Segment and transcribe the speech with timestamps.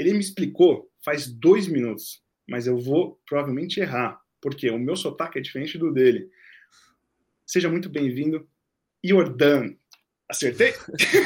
[0.00, 5.38] Ele me explicou faz dois minutos, mas eu vou provavelmente errar, porque o meu sotaque
[5.38, 6.30] é diferente do dele.
[7.44, 8.48] Seja muito bem-vindo,
[9.04, 9.74] Jordan.
[10.26, 10.72] Acertei?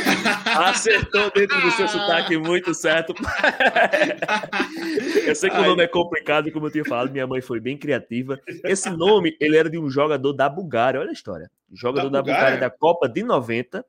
[0.44, 3.14] Acertou dentro do seu sotaque muito certo.
[5.24, 5.62] eu sei que Ai.
[5.62, 8.40] o nome é complicado, como eu tinha falado, minha mãe foi bem criativa.
[8.64, 11.48] Esse nome, ele era de um jogador da Bulgária, olha a história.
[11.72, 13.86] Jogador da, da Bulgária da Copa de 90.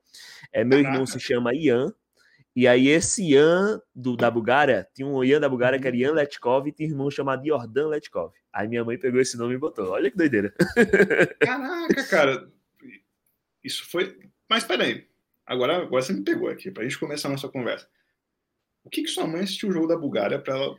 [0.54, 0.94] É, meu Caraca.
[0.94, 1.92] irmão se chama Ian.
[2.56, 6.14] E aí esse Ian do, da Bulgária, tinha um Ian da Bulgária que era Ian
[6.14, 8.34] Letkov e tinha um irmão chamado Jordan Letkov.
[8.54, 9.90] Aí minha mãe pegou esse nome e botou.
[9.90, 10.54] Olha que doideira.
[11.40, 12.50] Caraca, cara.
[13.62, 14.16] Isso foi
[14.50, 15.08] mas peraí,
[15.46, 17.88] agora, agora você me pegou aqui, para a gente começar a nossa conversa.
[18.84, 20.76] O que, que sua mãe assistiu o jogo da Bulgária para ela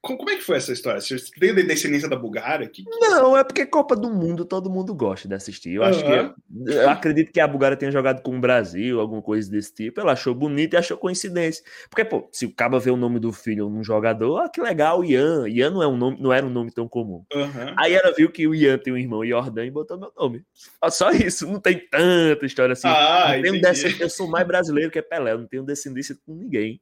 [0.00, 1.00] como é que foi essa história?
[1.00, 2.68] Você da descendência da Bulgária?
[2.68, 2.84] Que...
[3.00, 5.74] Não, é porque Copa do Mundo todo mundo gosta de assistir.
[5.74, 5.88] Eu uhum.
[5.88, 9.74] acho que eu acredito que a Bulgária tenha jogado com o Brasil, alguma coisa desse
[9.74, 10.00] tipo.
[10.00, 11.64] Ela achou bonito e achou coincidência.
[11.88, 15.04] Porque, pô, se o Caba vê o nome do filho num jogador, ah, que legal,
[15.04, 15.48] Ian.
[15.48, 17.24] Ian não, é um nome, não era um nome tão comum.
[17.32, 17.74] Uhum.
[17.76, 20.44] Aí ela viu que o Ian tem um irmão Jordan e botou meu nome.
[20.90, 22.88] Só isso, não tem tanta história assim.
[22.88, 23.54] Ah, eu,
[24.00, 26.80] eu sou mais brasileiro que Pelé, eu não tenho descendência com ninguém.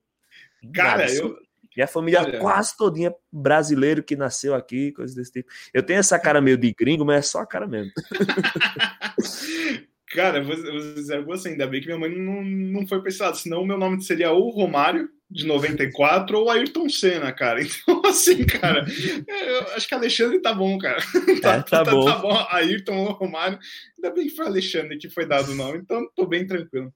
[0.75, 1.39] Cara, Nada, eu,
[1.77, 2.39] minha família Olha.
[2.39, 5.49] quase todinha brasileiro que nasceu aqui, coisas desse tipo.
[5.75, 7.93] Eu tenho essa cara meio de gringo, mas é só a cara mesmo.
[10.09, 13.77] cara, você, você ainda bem que minha mãe não, não foi pensada, senão o meu
[13.77, 17.61] nome seria ou Romário, de 94, ou Ayrton Senna, cara.
[17.87, 18.87] Então, assim, cara,
[19.29, 20.99] eu acho que Alexandre tá bom, cara.
[21.43, 22.05] Tá, é, tá, tá, bom.
[22.05, 22.47] tá bom.
[22.51, 23.59] Ayrton ou Romário.
[23.97, 26.93] Ainda bem que foi Alexandre que foi dado o nome, então tô bem tranquilo.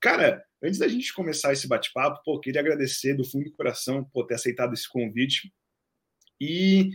[0.00, 4.26] Cara, Antes da gente começar esse bate-papo, pô, queria agradecer do fundo do coração por
[4.26, 5.50] ter aceitado esse convite.
[6.38, 6.90] E,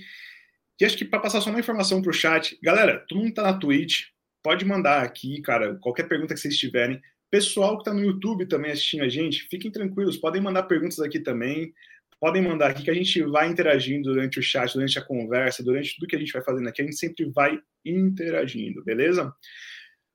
[0.80, 3.42] e acho que para passar só uma informação para o chat, galera, todo mundo está
[3.42, 4.10] na Twitch,
[4.44, 7.02] pode mandar aqui, cara, qualquer pergunta que vocês tiverem.
[7.32, 11.20] Pessoal que está no YouTube também assistindo a gente, fiquem tranquilos, podem mandar perguntas aqui
[11.20, 11.74] também.
[12.20, 15.96] Podem mandar aqui que a gente vai interagindo durante o chat, durante a conversa, durante
[15.96, 19.34] tudo que a gente vai fazendo aqui, a gente sempre vai interagindo, beleza?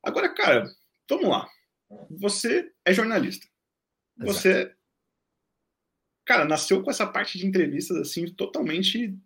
[0.03, 0.65] Agora, cara,
[1.09, 1.47] vamos lá
[2.11, 3.47] você é jornalista.
[4.19, 4.77] Você, Exato.
[6.25, 9.19] cara, nasceu com essa parte de entrevistas assim totalmente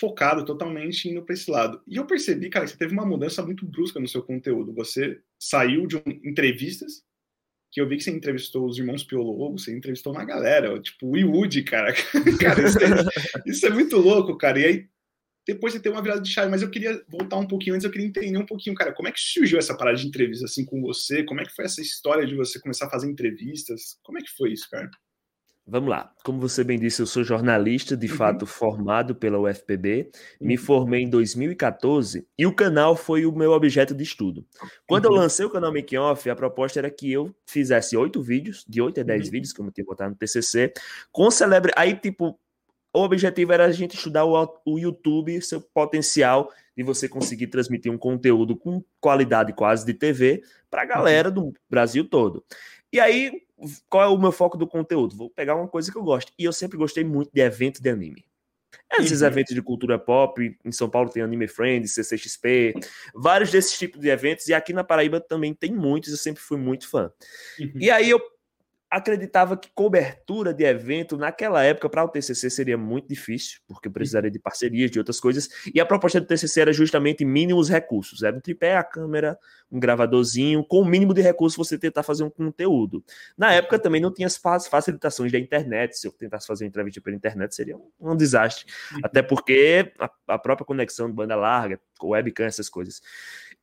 [0.00, 1.82] focado, totalmente indo para esse lado.
[1.86, 4.72] E eu percebi, cara, que você teve uma mudança muito brusca no seu conteúdo.
[4.72, 7.04] Você saiu de um, entrevistas,
[7.70, 11.30] que eu vi que você entrevistou os irmãos Piologo, você entrevistou uma galera, tipo o
[11.30, 11.92] Wood, cara.
[12.40, 14.58] cara, isso é, isso é muito louco, cara.
[14.58, 14.89] E aí
[15.52, 17.90] depois você tem uma virada de chave, mas eu queria voltar um pouquinho antes, eu
[17.90, 20.80] queria entender um pouquinho, cara, como é que surgiu essa parada de entrevista assim com
[20.80, 21.24] você?
[21.24, 23.98] Como é que foi essa história de você começar a fazer entrevistas?
[24.02, 24.88] Como é que foi isso, cara?
[25.66, 26.12] Vamos lá.
[26.24, 28.16] Como você bem disse, eu sou jornalista, de uhum.
[28.16, 30.10] fato, formado pela UFPB.
[30.40, 30.48] Uhum.
[30.48, 34.44] Me formei em 2014 e o canal foi o meu objeto de estudo.
[34.86, 35.12] Quando uhum.
[35.12, 38.82] eu lancei o canal Making Off, a proposta era que eu fizesse oito vídeos, de
[38.82, 39.30] oito a dez uhum.
[39.32, 40.72] vídeos, como eu tinha botado no TCC,
[41.12, 41.72] com celebre.
[41.76, 42.38] Aí, tipo,
[42.92, 47.92] o objetivo era a gente estudar o, o YouTube, seu potencial de você conseguir transmitir
[47.92, 52.44] um conteúdo com qualidade quase de TV para a galera do Brasil todo.
[52.92, 53.42] E aí,
[53.88, 55.16] qual é o meu foco do conteúdo?
[55.16, 56.32] Vou pegar uma coisa que eu gosto.
[56.38, 58.24] E eu sempre gostei muito de eventos de anime.
[58.98, 59.28] Esses uhum.
[59.28, 62.74] eventos de cultura pop, em São Paulo tem Anime Friends, CCXP,
[63.14, 66.58] vários desses tipos de eventos, e aqui na Paraíba também tem muitos, eu sempre fui
[66.58, 67.12] muito fã.
[67.58, 67.72] Uhum.
[67.76, 68.20] E aí eu
[68.90, 74.30] acreditava que cobertura de evento naquela época para o TCC seria muito difícil, porque precisaria
[74.30, 78.36] de parcerias, de outras coisas, e a proposta do TCC era justamente mínimos recursos, era
[78.36, 79.38] um tripé, a câmera,
[79.70, 83.04] um gravadorzinho, com o mínimo de recursos você tentar fazer um conteúdo.
[83.38, 87.00] Na época também não tinha as facilitações da internet, se eu tentasse fazer uma entrevista
[87.00, 89.00] pela internet seria um, desastre, uhum.
[89.04, 93.00] até porque a, a própria conexão de banda larga, webcam, essas coisas.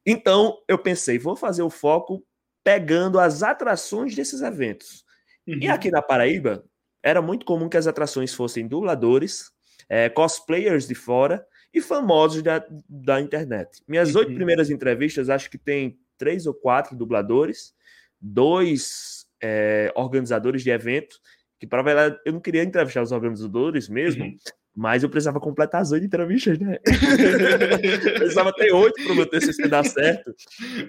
[0.06, 2.24] Então, eu pensei, vou fazer o foco
[2.64, 5.07] pegando as atrações desses eventos.
[5.48, 5.60] Uhum.
[5.62, 6.64] E aqui na Paraíba,
[7.02, 9.52] era muito comum que as atrações fossem dubladores,
[9.88, 13.82] é, cosplayers de fora e famosos da, da internet.
[13.88, 14.36] Minhas oito uhum.
[14.36, 17.74] primeiras entrevistas, acho que tem três ou quatro dubladores,
[18.20, 21.18] dois é, organizadores de evento,
[21.60, 24.36] que para verdade eu não queria entrevistar os organizadores mesmo, uhum.
[24.76, 26.78] mas eu precisava completar as oito entrevistas, né?
[28.18, 30.34] precisava ter oito para o meu TCC dar certo.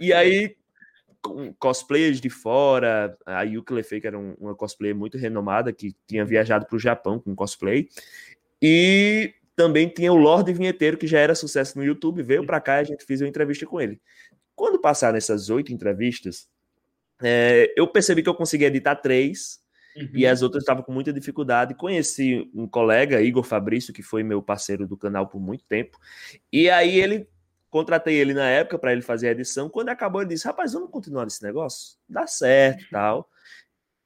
[0.00, 0.56] E aí
[1.59, 6.25] cosplayers de fora, a Yuki Lefei, que era um, uma cosplayer muito renomada, que tinha
[6.25, 7.88] viajado para o Japão com cosplay,
[8.62, 12.79] e também tinha o Lorde Vinheteiro, que já era sucesso no YouTube, veio para cá
[12.79, 14.00] e a gente fez uma entrevista com ele.
[14.55, 16.49] Quando passaram essas oito entrevistas,
[17.20, 19.61] é, eu percebi que eu conseguia editar três,
[19.97, 20.09] uhum.
[20.15, 21.75] e as outras estavam com muita dificuldade.
[21.75, 25.99] Conheci um colega, Igor Fabrício, que foi meu parceiro do canal por muito tempo,
[26.53, 27.26] e aí ele
[27.70, 29.69] Contratei ele na época para ele fazer a edição.
[29.69, 31.97] Quando acabou, ele disse: Rapaz, vamos continuar nesse negócio?
[32.09, 33.29] Dá certo e tal.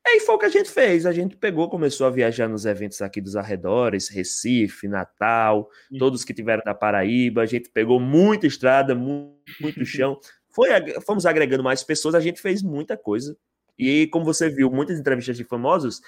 [0.05, 1.07] Aí foi o que a gente fez.
[1.07, 5.99] A gente pegou, começou a viajar nos eventos aqui dos arredores, Recife, Natal, uhum.
[5.99, 7.43] todos que tiveram da Paraíba.
[7.43, 10.19] A gente pegou muita estrada, muito, muito chão.
[10.51, 10.69] Foi,
[11.07, 13.37] fomos agregando mais pessoas, a gente fez muita coisa.
[13.79, 16.01] E como você viu, muitas entrevistas de famosos,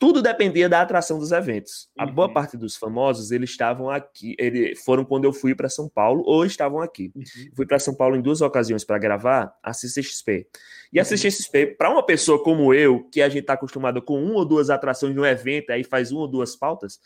[0.00, 1.90] tudo dependia da atração dos eventos.
[1.96, 2.32] A boa uhum.
[2.32, 6.46] parte dos famosos, eles estavam aqui, eles foram quando eu fui para São Paulo ou
[6.46, 7.12] estavam aqui.
[7.14, 7.22] Uhum.
[7.54, 10.48] Fui para São Paulo em duas ocasiões para gravar a CCXP.
[10.90, 11.04] E a.
[11.04, 14.70] CCXP, para uma pessoa como eu, que a gente está acostumado com uma ou duas
[14.70, 16.98] atrações de um evento, aí faz uma ou duas pautas,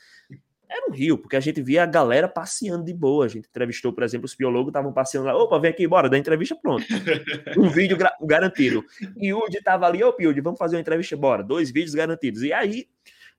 [0.77, 3.25] era um rio, porque a gente via a galera passeando de boa.
[3.25, 5.37] A gente entrevistou, por exemplo, os biólogos estavam passeando lá.
[5.37, 6.85] Opa, vem aqui, bora, da entrevista, pronto.
[7.57, 8.85] Um vídeo garantido.
[9.17, 11.43] E o Udi tava ali, ô Piudi, vamos fazer uma entrevista, bora.
[11.43, 12.43] Dois vídeos garantidos.
[12.43, 12.89] E aí,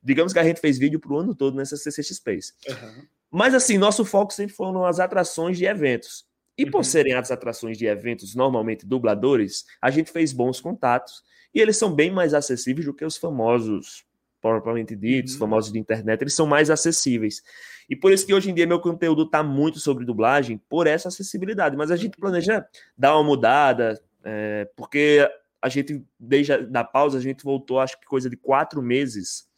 [0.01, 2.39] digamos que a gente fez vídeo pro ano todo nessa CCXP.
[2.69, 3.05] Uhum.
[3.29, 6.25] Mas assim, nosso foco sempre foram as atrações de eventos.
[6.57, 6.83] E por uhum.
[6.83, 11.21] serem as atrações de eventos normalmente dubladores, a gente fez bons contatos.
[11.53, 14.05] E eles são bem mais acessíveis do que os famosos
[14.51, 15.39] propriamente ditos, uhum.
[15.39, 17.41] famosos de internet, eles são mais acessíveis.
[17.89, 21.07] E por isso que hoje em dia meu conteúdo está muito sobre dublagem, por essa
[21.07, 21.75] acessibilidade.
[21.75, 22.63] Mas a gente planeja
[22.95, 25.27] dar uma mudada, é, porque
[25.59, 29.49] a gente, desde a da pausa, a gente voltou, acho que coisa de quatro meses.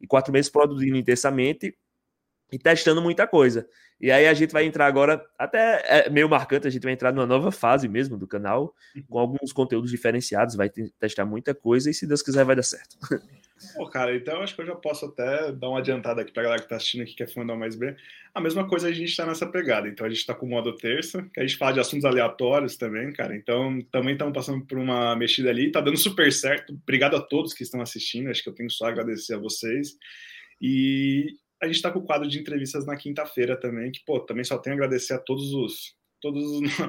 [0.00, 1.76] E quatro meses produzindo intensamente
[2.52, 3.66] e testando muita coisa.
[4.00, 7.12] E aí a gente vai entrar agora, até é meio marcante, a gente vai entrar
[7.12, 8.74] numa nova fase mesmo do canal,
[9.08, 10.70] com alguns conteúdos diferenciados, vai
[11.00, 12.96] testar muita coisa e se Deus quiser vai dar certo.
[13.74, 16.62] Pô, cara, então acho que eu já posso até dar uma adiantada aqui pra galera
[16.62, 17.96] que tá assistindo aqui, que é fã do Mais B.
[18.34, 19.88] A mesma coisa a gente tá nessa pegada.
[19.88, 22.76] Então a gente tá com o modo terça, que a gente fala de assuntos aleatórios
[22.76, 23.34] também, cara.
[23.34, 26.74] Então também estamos passando por uma mexida ali, tá dando super certo.
[26.74, 29.96] Obrigado a todos que estão assistindo, acho que eu tenho só a agradecer a vocês.
[30.60, 31.26] E
[31.60, 34.58] a gente tá com o quadro de entrevistas na quinta-feira também, que, pô, também só
[34.58, 36.44] tenho a agradecer a todos os todas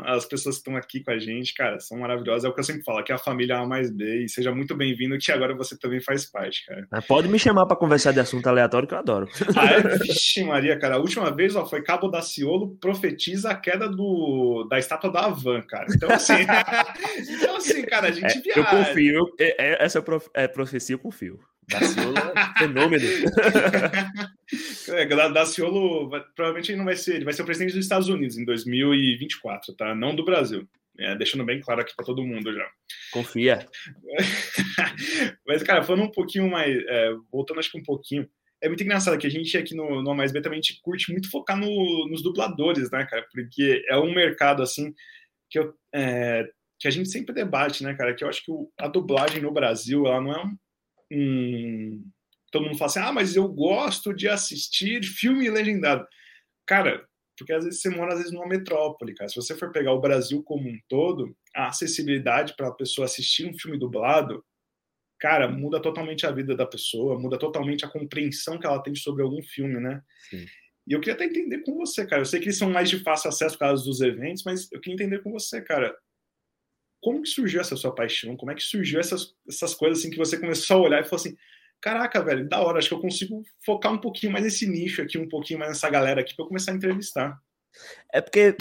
[0.06, 2.45] as pessoas que estão aqui com a gente, cara, são maravilhosas.
[2.45, 4.24] É o que eu sempre falo, que é a família A mais B.
[4.24, 6.88] E seja muito bem-vindo, que agora você também faz parte, cara.
[7.07, 9.27] Pode me chamar para conversar de assunto aleatório, que eu adoro.
[9.57, 9.97] Ah, é?
[9.97, 10.95] Vixe, Maria, cara.
[10.95, 15.25] A última vez ó, foi Cabo da Ciolo profetiza a queda do, da estátua da
[15.25, 15.88] Havan, cara.
[15.89, 16.33] Então, assim,
[17.27, 18.59] então, assim cara, a gente é, viaja.
[18.59, 19.35] Eu confio.
[19.39, 20.03] É, é, essa
[20.33, 21.39] é profecia, eu confio.
[21.69, 23.06] Daciolo é fenômeno.
[24.90, 28.46] é, Daciolo provavelmente não vai ser, ele vai ser o presidente dos Estados Unidos em
[28.46, 29.94] 2024, tá?
[29.94, 30.68] Não do Brasil.
[31.00, 32.68] É, deixando bem claro aqui para todo mundo já.
[33.12, 33.68] Confia.
[35.46, 38.28] Mas, cara, falando um pouquinho mais, é, voltando acho que um pouquinho,
[38.62, 41.56] é muito engraçado que a gente aqui no, no Mais B também curte muito focar
[41.56, 43.24] no, nos dubladores, né, cara?
[43.31, 44.92] Porque é um mercado assim
[45.50, 46.50] que eu, é,
[46.80, 48.16] que a gente sempre debate, né, cara?
[48.16, 50.58] Que eu acho que o, a dublagem no Brasil ela não é um,
[51.12, 52.04] um.
[52.51, 56.06] Todo mundo fala assim: ah, mas eu gosto de assistir filme legendado.
[56.65, 57.06] Cara,
[57.38, 59.30] porque às vezes você mora às vezes numa metrópole, cara.
[59.30, 63.48] Se você for pegar o Brasil como um todo, a acessibilidade para a pessoa assistir
[63.48, 64.44] um filme dublado,
[65.19, 69.24] cara, muda totalmente a vida da pessoa, muda totalmente a compreensão que ela tem sobre
[69.24, 70.01] algum filme, né?
[70.30, 70.45] Sim.
[70.88, 72.21] E eu queria até entender com você, cara.
[72.21, 74.80] Eu sei que eles são mais de fácil acesso por causa dos eventos, mas eu
[74.80, 75.94] queria entender com você, cara
[77.02, 78.36] como que surgiu essa sua paixão?
[78.36, 81.18] Como é que surgiu essas, essas coisas assim que você começou a olhar e falou
[81.18, 81.38] assim,
[81.82, 85.18] caraca, velho, da hora, acho que eu consigo focar um pouquinho mais nesse nicho aqui,
[85.18, 87.40] um pouquinho mais nessa galera aqui para eu começar a entrevistar.
[88.12, 88.56] É porque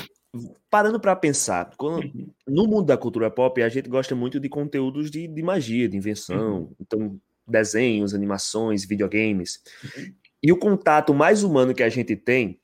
[0.68, 2.30] parando para pensar, quando, uhum.
[2.46, 5.96] no mundo da cultura pop a gente gosta muito de conteúdos de, de magia, de
[5.96, 6.76] invenção, uhum.
[6.80, 9.62] então desenhos, animações, videogames.
[9.82, 10.14] Uhum.
[10.42, 12.60] E o contato mais humano que a gente tem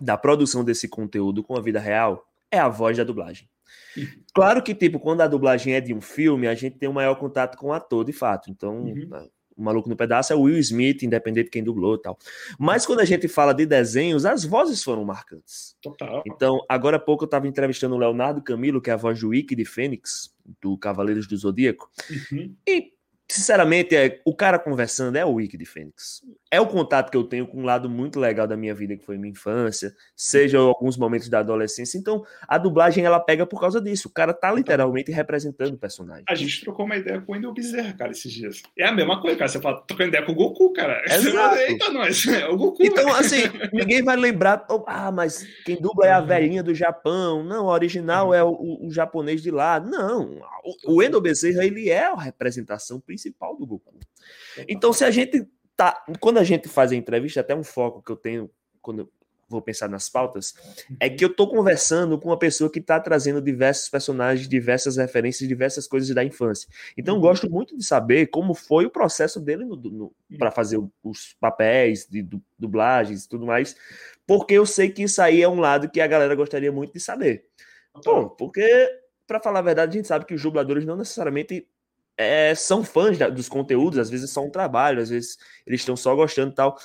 [0.00, 3.48] da produção desse conteúdo com a vida real é a voz da dublagem.
[4.34, 7.16] Claro que, tipo, quando a dublagem é de um filme, a gente tem um maior
[7.16, 8.50] contato com o ator, de fato.
[8.50, 9.28] Então, uhum.
[9.56, 12.16] o Maluco no Pedaço é o Will Smith, independente de quem dublou e tal.
[12.56, 15.76] Mas quando a gente fala de desenhos, as vozes foram marcantes.
[15.82, 16.22] Total.
[16.24, 19.30] Então, agora há pouco eu estava entrevistando o Leonardo Camilo, que é a voz do
[19.30, 21.90] Wiki de Fênix, do Cavaleiros do Zodíaco.
[22.30, 22.54] Uhum.
[22.64, 22.92] E
[23.30, 26.22] sinceramente, é, o cara conversando é o Wiki de Fênix.
[26.50, 29.04] É o contato que eu tenho com um lado muito legal da minha vida, que
[29.04, 31.98] foi minha infância, seja alguns momentos da adolescência.
[31.98, 34.08] Então, a dublagem ela pega por causa disso.
[34.08, 36.24] O cara tá literalmente representando o personagem.
[36.26, 38.62] A gente trocou uma ideia com o Wendel Bezerra, cara, esses dias.
[38.78, 39.48] É a mesma coisa, cara.
[39.48, 41.02] Você fala, trocando ideia com o Goku, cara.
[41.12, 41.56] Exato.
[41.56, 42.26] Eita, nós.
[42.26, 42.82] É o Goku.
[42.82, 43.42] Então, assim,
[43.74, 46.26] ninguém vai lembrar, oh, ah, mas quem dubla é a uhum.
[46.26, 47.44] velhinha do Japão.
[47.44, 48.34] Não, o original uhum.
[48.34, 49.78] é o, o, o, japonês de lá.
[49.78, 53.98] Não, o, o Wendel Bezerra, ele é a representação principal principal do Goku.
[54.68, 55.46] Então, se a gente
[55.76, 56.04] tá.
[56.20, 59.12] Quando a gente faz a entrevista, até um foco que eu tenho quando eu
[59.48, 60.54] vou pensar nas pautas,
[61.00, 65.48] é que eu tô conversando com uma pessoa que está trazendo diversos personagens, diversas referências,
[65.48, 66.68] diversas coisas da infância.
[66.96, 70.78] Então, eu gosto muito de saber como foi o processo dele no, no, para fazer
[71.02, 73.74] os papéis de dublagens e tudo mais,
[74.26, 77.00] porque eu sei que isso aí é um lado que a galera gostaria muito de
[77.00, 77.46] saber.
[78.04, 78.86] Bom, porque,
[79.26, 81.66] para falar a verdade, a gente sabe que os dubladores não necessariamente
[82.18, 85.80] é, são fãs da, dos conteúdos, às vezes é só um trabalho, às vezes eles
[85.80, 86.76] estão só gostando e tal.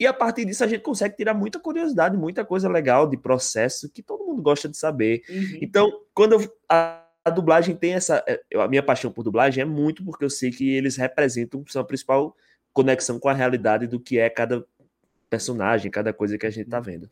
[0.00, 3.90] E a partir disso a gente consegue tirar muita curiosidade, muita coisa legal de processo
[3.90, 5.22] que todo mundo gosta de saber.
[5.28, 5.58] Uhum.
[5.60, 8.24] Então, quando eu, a, a, dublagem tem essa.
[8.26, 11.82] É, a minha paixão por dublagem é muito porque eu sei que eles representam, são
[11.82, 12.34] a principal
[12.72, 14.64] conexão com a realidade do que é cada
[15.28, 17.10] personagem, cada coisa que a gente tá vendo.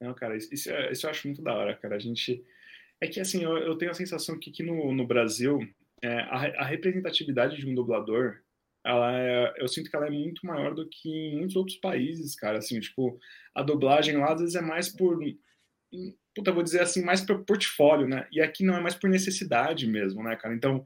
[0.00, 1.96] Não, cara, isso, isso, isso eu acho muito da hora, cara.
[1.96, 2.44] A gente.
[3.00, 5.60] É que assim, eu, eu tenho a sensação que aqui no, no Brasil,
[6.02, 8.42] é, a, a representatividade de um dublador
[8.84, 12.34] ela é, eu sinto que ela é muito maior do que em muitos outros países,
[12.34, 12.58] cara.
[12.58, 13.18] Assim, tipo,
[13.54, 15.18] a dublagem lá às vezes é mais por.
[16.34, 18.26] Puta, vou dizer assim, mais por portfólio, né?
[18.32, 20.54] E aqui não é mais por necessidade mesmo, né, cara?
[20.54, 20.84] Então,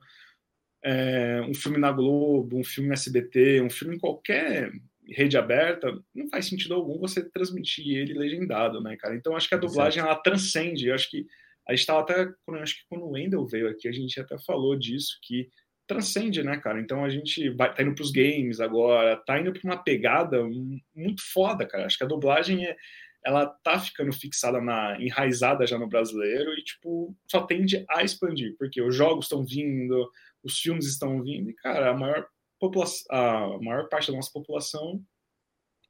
[0.84, 4.70] é, um filme na Globo, um filme no SBT, um filme em qualquer
[5.08, 9.14] rede aberta, não faz sentido algum você transmitir ele legendado, né, cara?
[9.14, 10.88] Então, acho que a dublagem, ela transcende.
[10.88, 11.26] Eu acho que.
[11.68, 12.28] A gente estava até.
[12.60, 15.48] Acho que quando o Wendell veio aqui, a gente até falou disso, que
[15.86, 16.80] transcende, né, cara?
[16.80, 20.42] Então a gente vai, tá indo pros games agora, tá indo pra uma pegada
[20.94, 21.86] muito foda, cara.
[21.86, 22.76] Acho que a dublagem é,
[23.24, 28.54] ela tá ficando fixada na enraizada já no brasileiro e tipo só tende a expandir,
[28.58, 30.10] porque os jogos estão vindo,
[30.42, 32.26] os filmes estão vindo e cara, a maior
[33.10, 35.00] a maior parte da nossa população,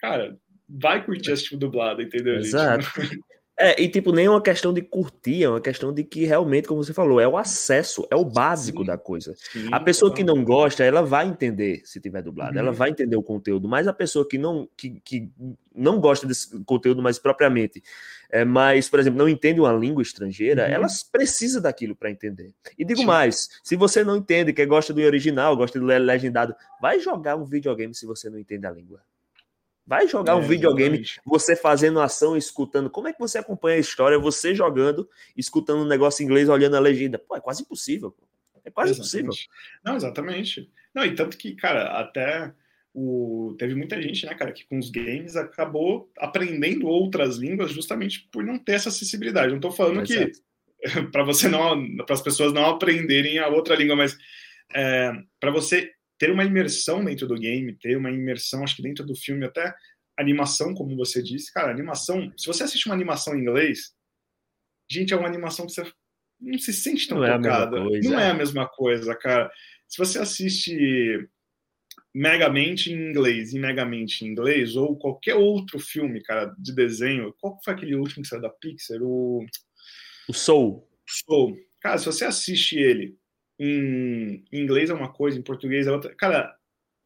[0.00, 0.36] cara,
[0.68, 2.36] vai curtir esse tipo dublado, entendeu?
[2.36, 2.84] Exato.
[3.00, 3.20] Gente?
[3.58, 6.68] É, e tipo, nem é uma questão de curtir, é uma questão de que realmente,
[6.68, 9.34] como você falou, é o acesso, é o básico sim, da coisa.
[9.50, 12.58] Sim, a pessoa que não gosta, ela vai entender se tiver dublado, uhum.
[12.58, 15.30] ela vai entender o conteúdo, mas a pessoa que não, que, que
[15.74, 17.82] não gosta desse conteúdo mais propriamente,
[18.28, 20.72] é, mas, por exemplo, não entende uma língua estrangeira, uhum.
[20.74, 22.52] ela precisa daquilo para entender.
[22.78, 23.06] E digo sim.
[23.06, 27.44] mais, se você não entende, que gosta do original, gosta do legendado, vai jogar um
[27.46, 29.00] videogame se você não entende a língua.
[29.86, 31.20] Vai jogar é, um videogame, exatamente.
[31.24, 32.90] você fazendo ação, escutando.
[32.90, 34.18] Como é que você acompanha a história?
[34.18, 37.18] Você jogando, escutando um negócio em inglês, olhando a legenda.
[37.18, 38.12] Pô, é quase impossível.
[38.64, 39.22] É quase exatamente.
[39.22, 39.50] impossível.
[39.84, 40.70] Não, exatamente.
[40.92, 42.52] Não, e tanto que, cara, até
[42.92, 43.54] o...
[43.56, 48.42] teve muita gente, né, cara, que com os games acabou aprendendo outras línguas justamente por
[48.42, 49.52] não ter essa acessibilidade.
[49.52, 50.32] Não tô falando que
[51.12, 54.18] para você não, para as pessoas não aprenderem a outra língua, mas
[54.74, 59.04] é, para você ter uma imersão dentro do game, ter uma imersão, acho que dentro
[59.04, 59.74] do filme, até
[60.18, 63.94] animação, como você disse, cara, animação, se você assiste uma animação em inglês,
[64.90, 65.92] gente, é uma animação que você
[66.40, 67.78] não se sente tão não tocada.
[67.78, 69.50] É não é a mesma coisa, cara.
[69.88, 71.28] Se você assiste
[72.14, 77.60] Megamente em inglês e Megamente em inglês, ou qualquer outro filme, cara, de desenho, qual
[77.62, 79.02] foi aquele último que saiu da Pixar?
[79.02, 79.44] O,
[80.28, 80.88] o Soul.
[81.06, 81.56] Soul.
[81.80, 83.18] Cara, se você assiste ele
[83.58, 86.14] em, inglês é uma coisa, em português é outra.
[86.14, 86.54] Cara.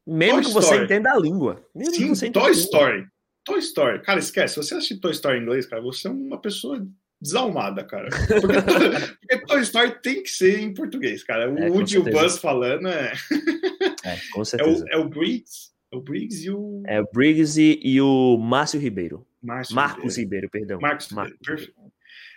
[0.07, 1.65] Mesmo que você entenda a língua.
[1.75, 3.07] Mesmo Sim, você Toy Story.
[3.45, 4.03] Toy Story.
[4.03, 4.55] Cara, esquece.
[4.55, 6.85] Se você assistir Toy Story em inglês, cara, você é uma pessoa
[7.21, 8.09] desalmada, cara.
[8.41, 8.57] Porque,
[9.21, 11.51] porque Toy Story tem que ser em português, cara.
[11.51, 13.13] O é, Woody e o Buzz falando é.
[14.03, 14.85] É, com certeza.
[14.89, 15.71] É o, é o Briggs.
[15.93, 16.83] É o Briggs e o.
[16.87, 19.27] É o Briggs e, e o Márcio Ribeiro.
[19.43, 20.81] Márcio Marcos Ribeiro, Ribeiro perdão.
[20.81, 21.75] Marcos, Marcos Ribeiro.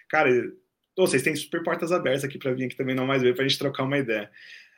[0.10, 0.63] Perfeito.
[0.96, 3.44] Cara, vocês têm super portas abertas aqui para vir aqui também não mais ver, para
[3.44, 4.30] a gente trocar uma ideia.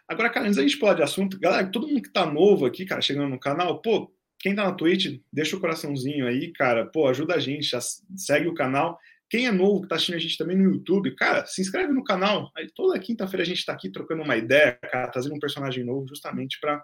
[0.07, 2.86] Agora, cara, antes da gente pular de assunto, galera, todo mundo que tá novo aqui,
[2.86, 7.07] cara, chegando no canal, pô, quem tá na Twitch, deixa o coraçãozinho aí, cara, pô,
[7.07, 7.79] ajuda a gente, já
[8.15, 9.00] segue o canal.
[9.27, 12.03] Quem é novo, que tá assistindo a gente também no YouTube, cara, se inscreve no
[12.03, 12.51] canal.
[12.55, 16.07] Aí toda quinta-feira a gente tá aqui trocando uma ideia, cara, trazendo um personagem novo
[16.07, 16.84] justamente para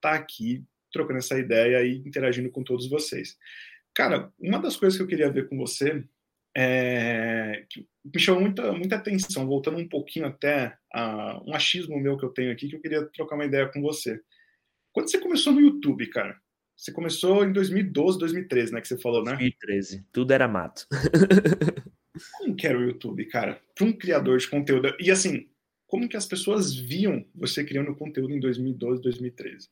[0.00, 3.36] tá aqui trocando essa ideia e interagindo com todos vocês.
[3.94, 6.02] Cara, uma das coisas que eu queria ver com você
[6.56, 12.16] é, que me chamou muita, muita atenção, voltando um pouquinho até a um achismo meu
[12.16, 14.20] que eu tenho aqui, que eu queria trocar uma ideia com você.
[14.92, 16.36] Quando você começou no YouTube, cara,
[16.76, 19.32] você começou em 2012, 2013, né, que você falou, né?
[19.32, 20.86] 2013, tudo era mato.
[22.38, 23.60] como que era o YouTube, cara?
[23.74, 25.48] Para um criador de conteúdo, e assim,
[25.86, 29.68] como que as pessoas viam você criando conteúdo em 2012, 2013?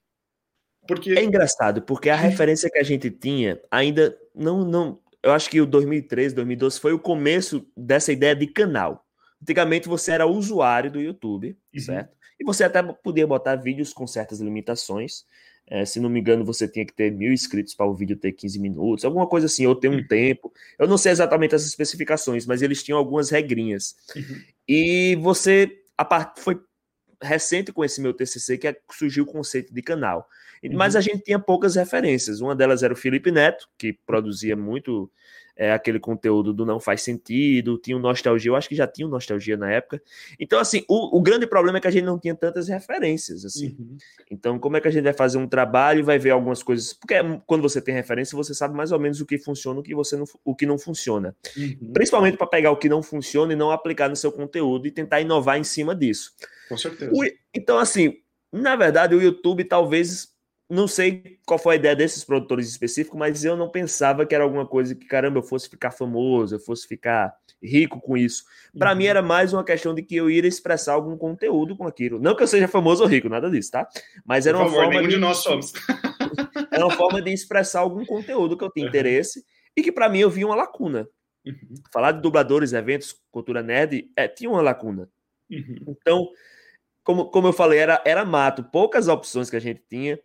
[0.87, 1.13] Porque...
[1.13, 5.61] É engraçado, porque a referência que a gente tinha ainda não, não eu acho que
[5.61, 9.05] o 2013, 2012 foi o começo dessa ideia de canal.
[9.43, 11.81] Antigamente você era usuário do YouTube, uhum.
[11.81, 12.17] certo?
[12.41, 15.25] E você até podia botar vídeos com certas limitações.
[15.71, 18.33] É, se não me engano, você tinha que ter mil inscritos para o vídeo ter
[18.33, 20.07] 15 minutos, alguma coisa assim, ou ter um uhum.
[20.07, 20.53] tempo.
[20.79, 23.97] Eu não sei exatamente as especificações, mas eles tinham algumas regrinhas.
[24.17, 24.41] Uhum.
[24.67, 26.41] E você, a part...
[26.41, 26.59] foi
[27.23, 30.29] recente com esse meu TCC que é, surgiu o conceito de canal.
[30.73, 30.99] Mas uhum.
[30.99, 32.41] a gente tinha poucas referências.
[32.41, 35.11] Uma delas era o Felipe Neto, que produzia muito
[35.59, 39.07] é, aquele conteúdo do Não Faz Sentido, tinha o Nostalgia, eu acho que já tinha
[39.07, 40.01] o Nostalgia na época.
[40.39, 43.77] Então, assim, o, o grande problema é que a gente não tinha tantas referências, assim.
[43.77, 43.97] Uhum.
[44.31, 46.93] Então, como é que a gente vai fazer um trabalho e vai ver algumas coisas?
[46.93, 49.95] Porque quando você tem referência, você sabe mais ou menos o que funciona, o que,
[49.95, 51.35] você não, o que não funciona.
[51.57, 51.93] Uhum.
[51.93, 55.21] Principalmente para pegar o que não funciona e não aplicar no seu conteúdo e tentar
[55.21, 56.33] inovar em cima disso.
[56.69, 57.11] Com certeza.
[57.15, 58.15] O, então, assim,
[58.53, 60.37] na verdade, o YouTube talvez.
[60.71, 64.45] Não sei qual foi a ideia desses produtores específicos, mas eu não pensava que era
[64.45, 68.45] alguma coisa que, caramba, eu fosse ficar famoso, eu fosse ficar rico com isso.
[68.79, 68.99] Para uhum.
[68.99, 72.21] mim era mais uma questão de que eu ia expressar algum conteúdo com aquilo.
[72.21, 73.89] Não que eu seja famoso ou rico, nada disso, tá?
[74.27, 75.09] Mas era Por uma favor, forma de...
[75.09, 75.73] de nós somos.
[76.71, 79.43] era uma forma de expressar algum conteúdo que eu tinha interesse
[79.77, 81.09] e que para mim eu via uma lacuna.
[81.47, 81.75] Uhum.
[81.93, 85.09] Falar de dubladores, eventos, cultura nerd, é, tinha uma lacuna.
[85.51, 85.77] Uhum.
[85.89, 86.29] Então,
[87.09, 90.21] como, como eu falei, era, era mato, poucas opções que a gente tinha,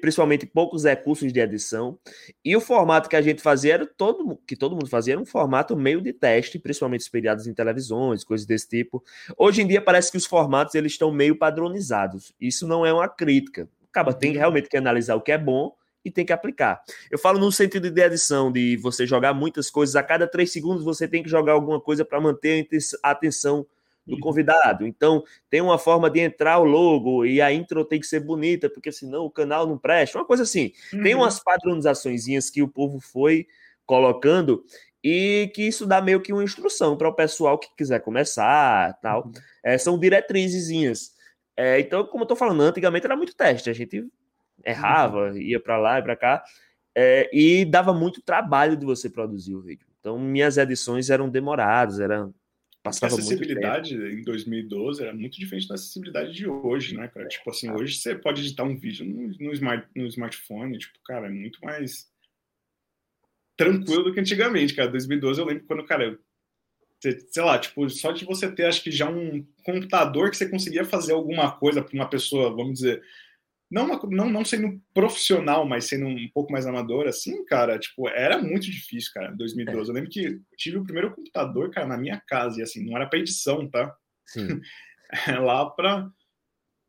[0.00, 1.96] principalmente poucos recursos de edição,
[2.44, 5.24] e o formato que a gente fazia era todo que todo mundo fazia era um
[5.24, 9.00] formato meio de teste, principalmente espelhados em televisões, coisas desse tipo.
[9.36, 12.34] Hoje em dia parece que os formatos eles estão meio padronizados.
[12.40, 13.68] Isso não é uma crítica.
[13.88, 14.38] Acaba tem uhum.
[14.38, 15.72] realmente que analisar o que é bom
[16.04, 16.82] e tem que aplicar.
[17.12, 20.82] Eu falo no sentido de edição, de você jogar muitas coisas, a cada três segundos
[20.82, 22.66] você tem que jogar alguma coisa para manter
[23.04, 23.64] a atenção
[24.08, 24.86] do convidado.
[24.86, 28.68] Então, tem uma forma de entrar o logo e a intro tem que ser bonita,
[28.70, 30.18] porque senão o canal não presta.
[30.18, 30.72] Uma coisa assim.
[30.92, 31.02] Uhum.
[31.02, 33.46] Tem umas padronizações que o povo foi
[33.84, 34.64] colocando
[35.02, 39.26] e que isso dá meio que uma instrução para o pessoal que quiser começar, tal.
[39.26, 39.32] Uhum.
[39.62, 41.12] É, são diretrizezinhas.
[41.56, 43.70] É, então, como eu estou falando, antigamente era muito teste.
[43.70, 44.06] A gente
[44.64, 45.36] errava, uhum.
[45.36, 46.44] ia para lá e para cá,
[46.94, 49.86] é, e dava muito trabalho de você produzir o vídeo.
[50.00, 52.34] Então, minhas edições eram demoradas, eram
[52.88, 57.26] Passava a acessibilidade em 2012 era muito diferente da acessibilidade de hoje, né, cara?
[57.28, 61.26] Tipo assim, hoje você pode editar um vídeo no, no, smart, no smartphone, tipo, cara,
[61.26, 62.08] é muito mais
[63.56, 64.90] tranquilo do que antigamente, cara.
[64.90, 66.18] 2012 eu lembro quando, cara,
[67.00, 70.84] sei lá, tipo, só de você ter, acho que já um computador que você conseguia
[70.84, 73.02] fazer alguma coisa para uma pessoa, vamos dizer,
[73.70, 78.38] não, não, não sendo profissional, mas sendo um pouco mais amador, assim, cara, tipo, era
[78.38, 79.78] muito difícil, cara, em 2012.
[79.78, 79.90] É.
[79.90, 83.06] Eu lembro que tive o primeiro computador, cara, na minha casa, e assim, não era
[83.06, 83.94] para edição, tá?
[84.26, 84.60] Sim.
[85.28, 86.08] é lá para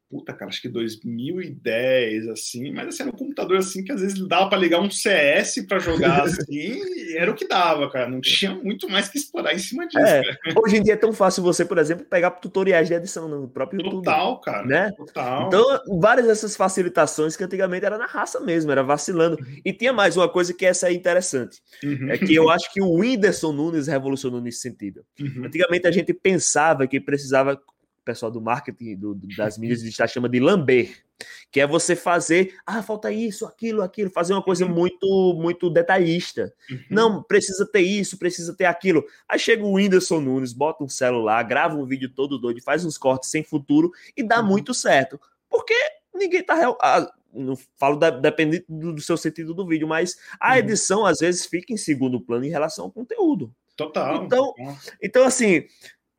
[0.09, 4.27] puta, cara, acho que 2010, assim, mas assim, era um computador assim que às vezes
[4.27, 8.19] dava para ligar um CS para jogar assim, e era o que dava, cara, não
[8.19, 9.99] tinha muito mais que explorar em cima disso.
[9.99, 10.23] É,
[10.57, 13.81] hoje em dia é tão fácil você, por exemplo, pegar tutoriais de edição no próprio
[13.81, 14.03] YouTube.
[14.03, 14.65] Total, cara.
[14.65, 14.91] Né?
[14.97, 15.47] Total.
[15.47, 15.63] Então,
[15.99, 19.37] várias dessas facilitações que antigamente era na raça mesmo, era vacilando.
[19.63, 22.09] E tinha mais uma coisa que essa é interessante, uhum.
[22.09, 25.05] é que eu acho que o Whindersson Nunes revolucionou nesse sentido.
[25.19, 25.45] Uhum.
[25.45, 27.61] Antigamente a gente pensava que precisava
[28.03, 31.03] pessoal do marketing do, das mídias digitais chama de lamber,
[31.51, 34.73] que é você fazer, ah, falta isso, aquilo, aquilo, fazer uma coisa uhum.
[34.73, 36.53] muito muito detalhista.
[36.69, 36.79] Uhum.
[36.89, 39.03] Não, precisa ter isso, precisa ter aquilo.
[39.27, 42.97] Aí chega o Whindersson Nunes, bota um celular, grava um vídeo todo doido, faz uns
[42.97, 44.47] cortes sem futuro e dá uhum.
[44.47, 45.19] muito certo.
[45.49, 45.75] Porque
[46.13, 50.51] ninguém tá ah, não falo da, dependendo do, do, seu sentido do vídeo, mas a
[50.51, 50.57] uhum.
[50.57, 53.53] edição às vezes fica em segundo plano em relação ao conteúdo.
[53.75, 54.25] Total.
[54.25, 54.53] Então,
[55.01, 55.65] então assim,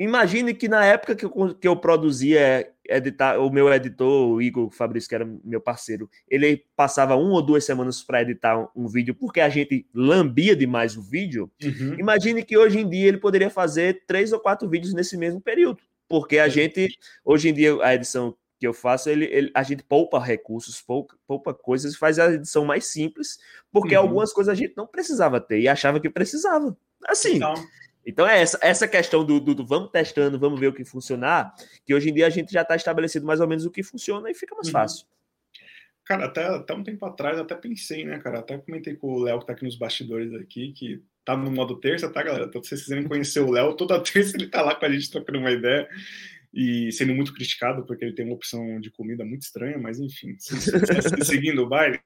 [0.00, 4.70] Imagine que na época que eu, que eu produzia editar, o meu editor, o Igor
[4.70, 8.88] Fabrício, que era meu parceiro, ele passava uma ou duas semanas para editar um, um,
[8.88, 11.50] vídeo porque a gente lambia demais o vídeo.
[11.62, 11.96] Uhum.
[11.98, 15.82] Imagine que hoje em dia ele poderia fazer três ou quatro vídeos nesse mesmo período,
[16.08, 16.88] porque a gente,
[17.22, 21.14] hoje em dia, a edição que eu faço, ele, ele, a gente poupa recursos, poupa,
[21.26, 23.38] poupa coisas, faz a edição mais simples,
[23.70, 24.00] porque uhum.
[24.00, 26.74] algumas coisas a gente não precisava ter e achava que precisava.
[27.06, 27.52] Assim, então,
[28.04, 31.54] então é essa, essa questão do, do, do, vamos testando, vamos ver o que funcionar,
[31.84, 34.30] que hoje em dia a gente já está estabelecido mais ou menos o que funciona
[34.30, 34.72] e fica mais uhum.
[34.72, 35.06] fácil.
[36.04, 38.40] Cara, até, até um tempo atrás até pensei, né, cara?
[38.40, 41.78] Até comentei com o Léo que tá aqui nos bastidores aqui, que tá no modo
[41.78, 42.46] terça, tá, galera?
[42.46, 45.10] Então, se vocês quiserem conhecer o Léo, toda terça ele tá lá com a gente
[45.10, 45.88] trocando uma ideia
[46.52, 50.34] e sendo muito criticado porque ele tem uma opção de comida muito estranha, mas enfim,
[50.38, 52.00] seguindo o baile.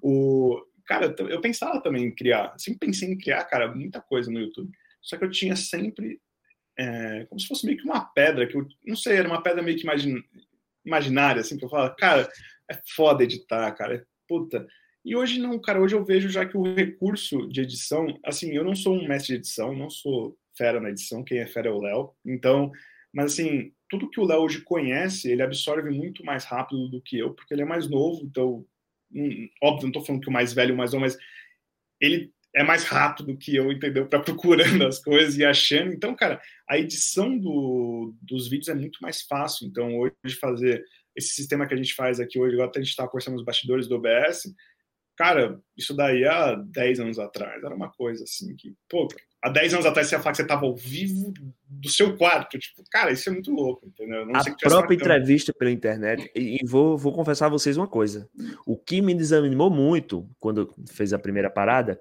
[0.00, 0.58] o,
[0.88, 4.72] Cara, eu pensava também em criar, sempre pensei em criar, cara, muita coisa no YouTube.
[5.02, 6.18] Só que eu tinha sempre
[6.78, 9.62] é, como se fosse meio que uma pedra, que eu não sei, era uma pedra
[9.62, 10.22] meio que imagin,
[10.86, 12.26] imaginária, assim, que eu falo, cara,
[12.70, 14.66] é foda editar, cara, é puta.
[15.04, 18.64] E hoje não, cara, hoje eu vejo já que o recurso de edição, assim, eu
[18.64, 21.72] não sou um mestre de edição, não sou fera na edição, quem é fera é
[21.72, 22.72] o Léo, então,
[23.12, 27.18] mas assim, tudo que o Léo hoje conhece, ele absorve muito mais rápido do que
[27.18, 28.64] eu, porque ele é mais novo, então
[29.62, 31.16] óbvio, não estou falando que o mais velho, o mais novo, mas
[32.00, 34.06] ele é mais rápido que eu, entendeu?
[34.06, 35.92] Para procurando as coisas e achando.
[35.92, 39.66] Então, cara, a edição do, dos vídeos é muito mais fácil.
[39.66, 43.06] Então, hoje fazer esse sistema que a gente faz aqui hoje, até a gente está
[43.06, 44.54] conversando nos bastidores do OBS,
[45.16, 49.08] cara, isso daí há 10 anos atrás era uma coisa assim que, pô,
[49.42, 51.32] há 10 anos atrás você ia falar que você estava ao vivo
[51.68, 52.58] do seu quarto.
[52.58, 54.26] Tipo, cara, isso é muito louco, entendeu?
[54.26, 58.28] Não a própria entrevista pela internet, e vou, vou confessar a vocês uma coisa.
[58.66, 62.00] O que me desanimou muito quando fez a primeira parada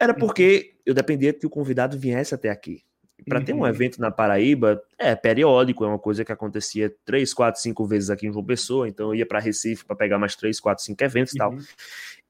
[0.00, 2.82] era porque eu dependia que o convidado viesse até aqui.
[3.28, 3.44] Para uhum.
[3.44, 3.66] ter um uhum.
[3.66, 8.26] evento na Paraíba, É, periódico, é uma coisa que acontecia três, quatro, cinco vezes aqui
[8.26, 11.34] em João Pessoa, então eu ia para Recife para pegar mais três, quatro, cinco eventos
[11.34, 11.50] e uhum.
[11.50, 11.58] tal.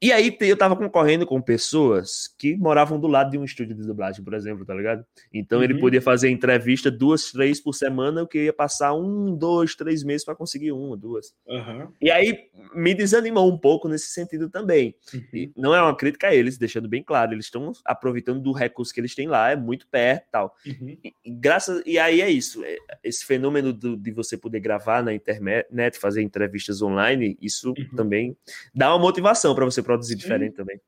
[0.00, 3.82] E aí eu tava concorrendo com pessoas que moravam do lado de um estúdio de
[3.82, 5.04] dublagem, por exemplo, tá ligado?
[5.34, 5.64] Então uhum.
[5.64, 10.04] ele podia fazer entrevista duas, três por semana, o que ia passar um, dois, três
[10.04, 11.34] meses para conseguir uma, duas.
[11.48, 11.88] Uhum.
[12.00, 14.94] E aí me desanimou um pouco nesse sentido também.
[15.12, 15.52] Uhum.
[15.56, 19.00] não é uma crítica a eles, deixando bem claro, eles estão aproveitando do recurso que
[19.00, 20.56] eles têm lá, é muito perto e tal.
[20.64, 20.96] Uhum.
[21.02, 25.12] E, graças, e aí é isso, é, esse fenômeno do, de você poder gravar na
[25.12, 27.96] internet, fazer entrevistas online, isso uhum.
[27.96, 28.36] também
[28.74, 30.18] dá uma motivação para você produzir Sim.
[30.18, 30.80] diferente também.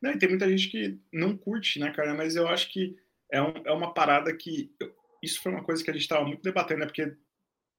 [0.00, 2.14] Não, e tem muita gente que não curte, né, cara?
[2.14, 2.96] Mas eu acho que
[3.32, 4.70] é, um, é uma parada que.
[5.22, 6.86] Isso foi uma coisa que a gente estava muito debatendo, né?
[6.86, 7.16] Porque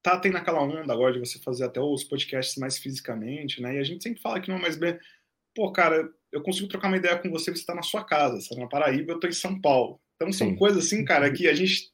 [0.01, 3.75] tá tendo aquela onda agora de você fazer até os podcasts mais fisicamente, né?
[3.75, 4.97] E a gente sempre fala que não, mas bem.
[5.53, 8.53] Pô, cara, eu consigo trocar uma ideia com você, você está na sua casa, você
[8.53, 10.01] tá na Paraíba, eu tô em São Paulo.
[10.15, 10.55] Então são Sim.
[10.55, 11.93] coisas assim, cara, que a gente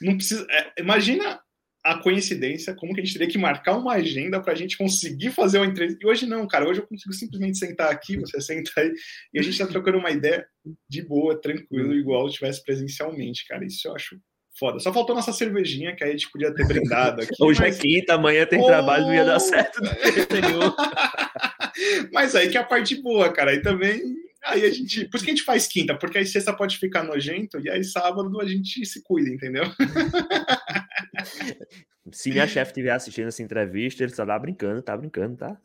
[0.00, 0.46] não precisa.
[0.50, 1.40] É, imagina
[1.84, 5.32] a coincidência, como que a gente teria que marcar uma agenda para a gente conseguir
[5.32, 5.98] fazer uma entrevista.
[6.00, 6.68] E hoje não, cara.
[6.68, 8.92] Hoje eu consigo simplesmente sentar aqui, você senta aí,
[9.34, 10.46] e a gente está trocando uma ideia
[10.88, 13.64] de boa, tranquilo, igual se estivesse presencialmente, cara.
[13.64, 14.16] Isso eu acho
[14.56, 14.78] foda.
[14.78, 17.34] Só faltou nossa cervejinha, que aí a gente podia ter brindado aqui.
[17.40, 17.78] Hoje é mas...
[17.78, 18.66] é quinta, amanhã tem oh...
[18.66, 19.80] trabalho, não ia dar certo.
[22.12, 23.50] mas aí que é a parte boa, cara.
[23.50, 25.06] Aí também Aí a gente.
[25.06, 27.84] Por isso que a gente faz quinta, porque aí sexta pode ficar nojento e aí
[27.84, 29.64] sábado a gente se cuida, entendeu?
[32.10, 35.56] Se minha chefe estiver assistindo essa entrevista, ele só tá brincando, tá brincando, tá?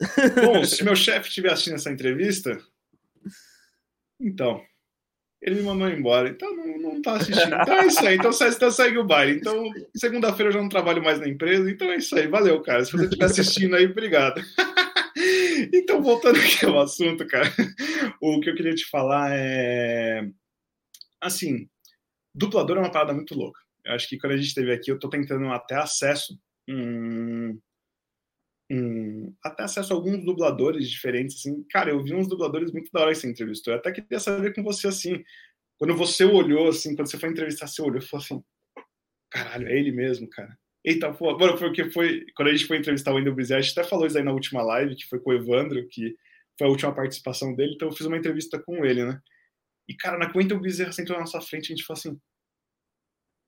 [0.45, 2.57] Bom, se meu chefe estiver assistindo essa entrevista,
[4.19, 4.61] então,
[5.41, 6.29] ele me mandou embora.
[6.29, 7.55] Então não, não tá assistindo.
[7.55, 8.15] Então é isso aí.
[8.15, 9.39] Então, então segue o baile.
[9.39, 11.69] Então, segunda-feira eu já não trabalho mais na empresa.
[11.69, 12.27] Então é isso aí.
[12.27, 12.83] Valeu, cara.
[12.83, 14.41] Se você estiver assistindo aí, obrigado.
[15.73, 17.51] então, voltando aqui ao assunto, cara.
[18.21, 20.29] O que eu queria te falar é.
[21.21, 21.69] Assim,
[22.33, 23.59] dublador é uma parada muito louca.
[23.83, 26.39] Eu acho que quando a gente esteve aqui, eu estou tentando até acesso.
[26.69, 27.59] Um,
[28.69, 31.63] um, até acesso a alguns dubladores diferentes, assim.
[31.69, 33.73] Cara, eu vi uns dubladores muito da hora que você entrevistou.
[33.73, 35.23] Eu até queria saber com você, assim,
[35.77, 38.43] quando você olhou, assim, quando você foi entrevistar, você olhou e falou assim,
[39.29, 40.57] caralho, é ele mesmo, cara.
[40.87, 43.59] Eita, pô, mano, foi o que foi, quando a gente foi entrevistar o Wendel Bezerra,
[43.59, 46.15] a gente até falou isso aí na última live, que foi com o Evandro, que
[46.57, 49.19] foi a última participação dele, então eu fiz uma entrevista com ele, né?
[49.85, 52.21] E, cara, na Wendel Bezerra sentou na nossa frente, a gente falou assim,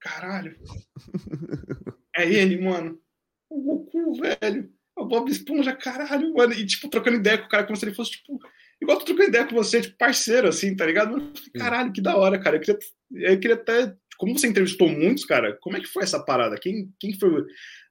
[0.00, 0.54] caralho,
[2.14, 3.00] é ele, mano.
[3.48, 4.70] O Goku, velho.
[4.94, 6.52] O Bob Esponja, caralho, mano.
[6.52, 8.38] E, tipo, trocando ideia com o cara como se ele fosse, tipo,
[8.82, 11.12] igual tô trocando ideia com você, tipo, parceiro, assim, tá ligado?
[11.12, 12.56] Mano, caralho, que da hora, cara.
[12.56, 12.78] Eu queria,
[13.12, 13.96] eu queria até.
[14.20, 16.58] Como você entrevistou muitos, cara, como é que foi essa parada?
[16.60, 17.30] Quem, quem foi.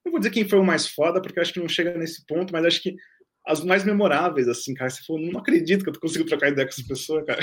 [0.05, 2.23] Não vou dizer quem foi o mais foda, porque eu acho que não chega nesse
[2.27, 2.95] ponto, mas acho que
[3.47, 4.91] as mais memoráveis, assim, cara.
[4.91, 7.39] Você falou, não acredito que eu consigo trocar ideia com essa pessoa, cara.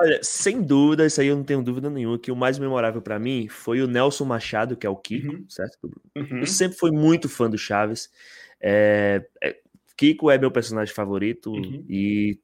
[0.00, 3.18] Olha, sem dúvida, isso aí eu não tenho dúvida nenhuma, que o mais memorável para
[3.18, 5.44] mim foi o Nelson Machado, que é o Kiko, uhum.
[5.46, 5.76] certo?
[6.16, 6.38] Uhum.
[6.38, 8.08] Eu sempre fui muito fã do Chaves.
[8.58, 9.54] É, é,
[9.98, 11.84] Kiko é meu personagem favorito uhum.
[11.90, 12.40] e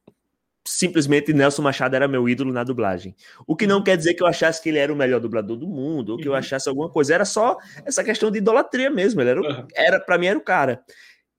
[0.67, 3.15] simplesmente Nelson Machado era meu ídolo na dublagem.
[3.47, 3.85] O que não uhum.
[3.85, 6.29] quer dizer que eu achasse que ele era o melhor dublador do mundo, ou que
[6.29, 6.39] eu uhum.
[6.39, 7.15] achasse alguma coisa.
[7.15, 9.21] Era só essa questão de idolatria mesmo.
[9.21, 10.83] Ele era, era para mim era o cara.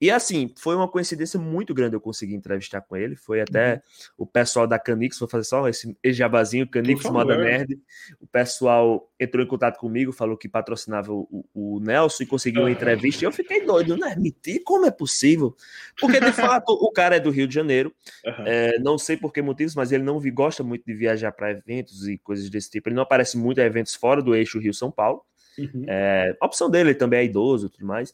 [0.01, 3.15] E assim, foi uma coincidência muito grande eu conseguir entrevistar com ele.
[3.15, 3.81] Foi até uhum.
[4.17, 7.79] o pessoal da Canix, vou fazer só esse jabazinho, Canix Moda Nerd.
[8.19, 12.71] O pessoal entrou em contato comigo, falou que patrocinava o, o Nelson e conseguiu uma
[12.71, 13.23] entrevista.
[13.23, 14.15] E eu fiquei doido, né?
[14.17, 15.55] Mentir, como é possível?
[15.99, 17.93] Porque de fato o cara é do Rio de Janeiro.
[18.25, 18.47] Uhum.
[18.47, 22.07] É, não sei por que motivos, mas ele não gosta muito de viajar para eventos
[22.07, 22.89] e coisas desse tipo.
[22.89, 25.21] Ele não aparece muito em eventos fora do eixo Rio-São Paulo.
[25.59, 25.85] Uhum.
[25.87, 28.11] É, a opção dele, ele também é idoso e tudo mais.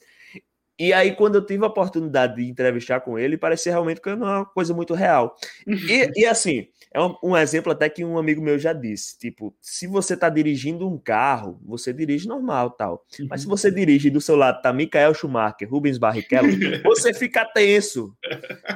[0.79, 4.27] E aí, quando eu tive a oportunidade de entrevistar com ele, parecia realmente que não
[4.27, 5.35] é uma coisa muito real.
[5.65, 9.55] E, e assim, é um, um, exemplo até que um amigo meu já disse: tipo,
[9.59, 13.05] se você está dirigindo um carro, você dirige normal tal.
[13.19, 13.27] Uhum.
[13.29, 16.47] Mas se você dirige do seu lado tá Michael Schumacher, Rubens Barrichello,
[16.85, 18.15] você fica tenso.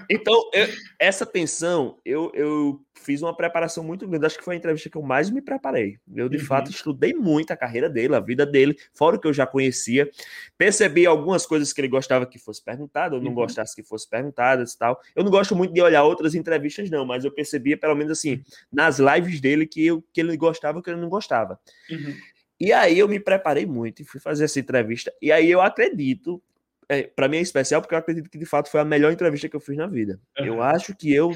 [0.10, 0.68] Então, eu,
[1.00, 4.26] essa tensão, eu, eu fiz uma preparação muito grande.
[4.26, 5.98] Acho que foi a entrevista que eu mais me preparei.
[6.16, 6.44] Eu, de uhum.
[6.44, 10.10] fato, estudei muito a carreira dele, a vida dele, fora o que eu já conhecia.
[10.58, 13.36] Percebi algumas coisas que ele gostava que fosse perguntado, ou não uhum.
[13.36, 15.02] gostasse que fosse perguntadas e tal.
[15.16, 18.44] Eu não gosto muito de olhar outras entrevistas, não, mas eu percebia, pelo menos assim,
[18.72, 21.60] nas lives dele, que, eu, que ele gostava e que ele não gostava.
[21.90, 22.16] Uhum.
[22.60, 25.12] E aí eu me preparei muito e fui fazer essa entrevista.
[25.20, 26.42] E aí eu acredito
[26.92, 29.48] é, para mim é especial porque eu acredito que de fato foi a melhor entrevista
[29.48, 30.20] que eu fiz na vida.
[30.38, 30.46] Uhum.
[30.46, 31.32] Eu acho que eu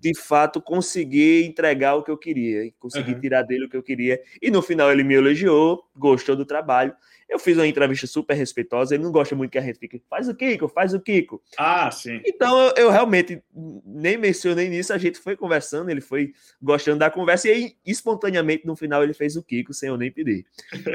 [0.00, 3.20] de fato consegui entregar o que eu queria, consegui uhum.
[3.20, 4.20] tirar dele o que eu queria.
[4.42, 6.92] E no final ele me elogiou, gostou do trabalho.
[7.28, 8.94] Eu fiz uma entrevista super respeitosa.
[8.94, 11.42] Ele não gosta muito que a gente fique, faz o Kiko, faz o Kiko.
[11.58, 12.20] Ah, sim.
[12.24, 13.42] Então eu, eu, realmente
[13.84, 14.92] nem mencionei nisso.
[14.92, 17.48] A gente foi conversando, ele foi gostando da conversa.
[17.48, 20.46] E aí, espontaneamente, no final, ele fez o Kiko sem eu nem pedir.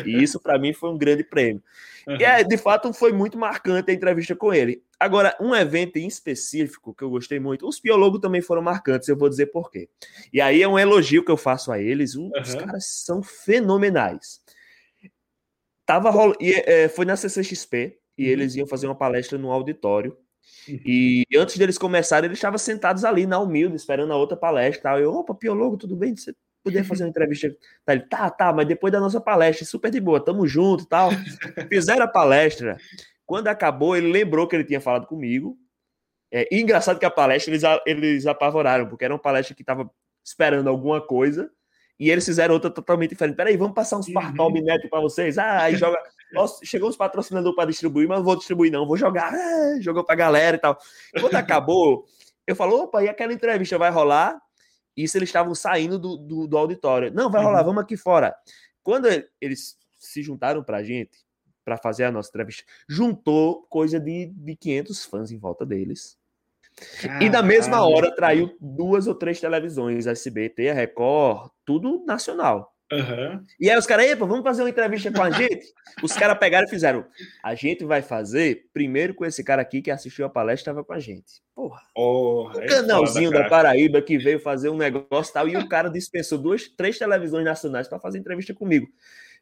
[0.05, 1.61] E isso, para mim, foi um grande prêmio.
[2.07, 2.17] Uhum.
[2.17, 4.83] E é, de fato, foi muito marcante entrevista com ele.
[4.99, 9.17] Agora, um evento em específico que eu gostei muito, os biólogos também foram marcantes, eu
[9.17, 9.89] vou dizer por quê.
[10.33, 12.15] E aí é um elogio que eu faço a eles.
[12.15, 12.59] Os uhum.
[12.59, 14.41] caras são fenomenais.
[15.85, 16.35] Tava rol...
[16.39, 18.31] e, é, foi na CCXP e uhum.
[18.31, 20.17] eles iam fazer uma palestra no auditório.
[20.67, 20.79] Uhum.
[20.85, 24.83] E antes deles começarem, eles estavam sentados ali na humilde, esperando a outra palestra.
[24.83, 24.99] Tal.
[24.99, 26.15] Eu, opa, Piologo, tudo bem?
[26.15, 27.55] Você poder fazer uma entrevista?
[27.85, 31.09] Tá, ele, tá, tá, mas depois da nossa palestra, super de boa, tamo junto tal.
[31.69, 32.77] Fizeram a palestra.
[33.31, 35.57] Quando acabou, ele lembrou que ele tinha falado comigo.
[36.29, 39.89] É, e engraçado que a palestra eles, eles apavoraram, porque era uma palestra que estava
[40.21, 41.49] esperando alguma coisa
[41.97, 43.37] e eles fizeram outra totalmente diferente.
[43.37, 44.61] Peraí, vamos passar uns uhum.
[44.61, 45.37] neto para vocês.
[45.37, 45.97] Ah, aí joga.
[46.33, 48.85] Nossa, chegou uns patrocinadores para distribuir, mas não vou distribuir, não.
[48.85, 49.33] Vou jogar.
[49.33, 50.77] Ah, jogou pra galera e tal.
[51.17, 52.03] Quando acabou,
[52.45, 54.37] eu falo, opa, e aquela entrevista vai rolar?
[54.93, 57.13] Isso eles estavam saindo do, do, do auditório.
[57.13, 57.67] Não, vai rolar, uhum.
[57.67, 58.35] vamos aqui fora.
[58.83, 59.07] Quando
[59.39, 61.17] eles se juntaram pra gente,
[61.63, 66.19] para fazer a nossa entrevista, juntou coisa de, de 500 fãs em volta deles.
[67.19, 72.71] E na mesma hora traiu duas ou três televisões, a SBT, a Record, tudo nacional.
[72.91, 73.41] Uhum.
[73.57, 75.65] E aí os caras, epa, vamos fazer uma entrevista com a gente?
[76.03, 77.05] os caras pegaram e fizeram.
[77.41, 80.91] A gente vai fazer primeiro com esse cara aqui que assistiu a palestra estava com
[80.91, 81.41] a gente.
[81.55, 81.81] Porra.
[81.95, 85.89] Oh, um canalzinho foda, da Paraíba que veio fazer um negócio tal, e o cara
[85.89, 88.87] dispensou duas, três televisões nacionais para fazer entrevista comigo.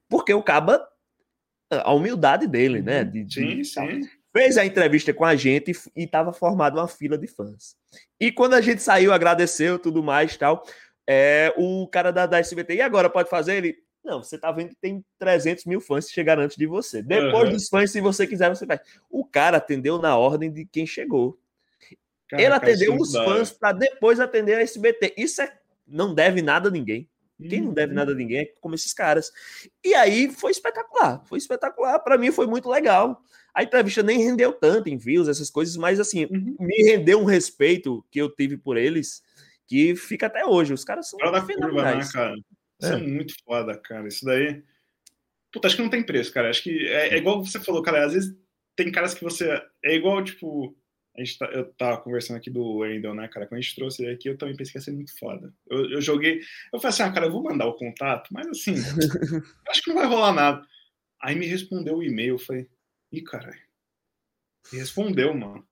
[0.08, 0.88] Porque o caba,
[1.70, 3.04] a humildade dele, né?
[3.04, 7.18] De, de, sim, sim fez a entrevista com a gente e estava formada uma fila
[7.18, 7.76] de fãs.
[8.20, 10.64] E quando a gente saiu, agradeceu tudo mais tal,
[11.08, 13.56] é, o cara da, da SBT, e agora pode fazer?
[13.56, 17.02] Ele, não, você tá vendo que tem 300 mil fãs que chegaram antes de você.
[17.02, 17.56] Depois uhum.
[17.56, 18.80] dos fãs, se você quiser, você faz.
[19.10, 21.40] O cara atendeu na ordem de quem chegou.
[22.30, 25.16] Cara, Ele atendeu os fãs para depois atender a SBT.
[25.18, 25.52] Isso é,
[25.88, 27.10] não deve nada a ninguém.
[27.48, 27.96] Quem não deve uhum.
[27.96, 29.32] nada a ninguém é como esses caras.
[29.84, 31.24] E aí foi espetacular.
[31.26, 32.00] Foi espetacular.
[32.00, 33.22] Para mim foi muito legal.
[33.54, 36.56] A entrevista nem rendeu tanto em views, essas coisas, mas assim, uhum.
[36.60, 39.24] me rendeu um respeito que eu tive por eles
[39.68, 40.74] que fica até hoje.
[40.74, 42.36] Os caras são Fora da curva, né, cara?
[42.82, 42.94] Isso é.
[42.94, 42.98] é.
[42.98, 44.08] muito foda, cara.
[44.08, 44.64] Isso daí.
[45.52, 46.50] Puta, acho que não tem preço, cara.
[46.50, 48.06] Acho que é, é igual você falou, cara.
[48.06, 48.36] Às vezes
[48.76, 49.62] tem caras que você.
[49.84, 50.76] É igual, tipo.
[51.18, 53.46] A gente tá, eu tava conversando aqui do Wendel, né, cara?
[53.46, 55.54] Quando a gente trouxe ele aqui, eu também pensei que ia ser muito foda.
[55.70, 56.40] Eu, eu joguei.
[56.72, 58.76] Eu falei assim, ah, cara, eu vou mandar o contato, mas assim,
[59.68, 60.66] acho que não vai rolar nada.
[61.22, 62.70] Aí me respondeu o e-mail, eu falei,
[63.12, 63.60] Ih, caralho.
[64.72, 65.68] Respondeu, mano.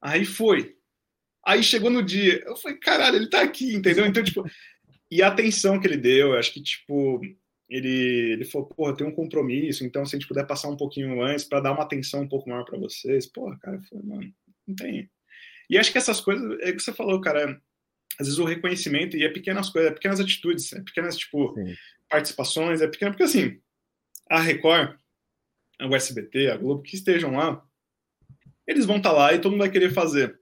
[0.00, 0.76] Aí foi.
[1.46, 2.42] Aí chegou no dia.
[2.44, 4.06] Eu falei, caralho, ele tá aqui, entendeu?
[4.06, 4.44] Então, tipo.
[5.10, 7.20] E a atenção que ele deu, eu acho que, tipo.
[7.68, 11.22] Ele, ele falou, porra, tem um compromisso, então se a gente puder passar um pouquinho
[11.22, 14.32] antes para dar uma atenção um pouco maior para vocês, porra, cara, foi, mano,
[14.66, 15.10] não tem.
[15.68, 17.60] E acho que essas coisas, é o que você falou, cara,
[18.18, 21.74] às vezes o reconhecimento, e é pequenas coisas, é pequenas atitudes, é pequenas, tipo, Sim.
[22.08, 23.58] participações, é pequeno, porque assim,
[24.28, 24.96] a Record,
[25.80, 27.64] o SBT, a Globo, que estejam lá,
[28.66, 30.38] eles vão estar tá lá e todo mundo vai querer fazer.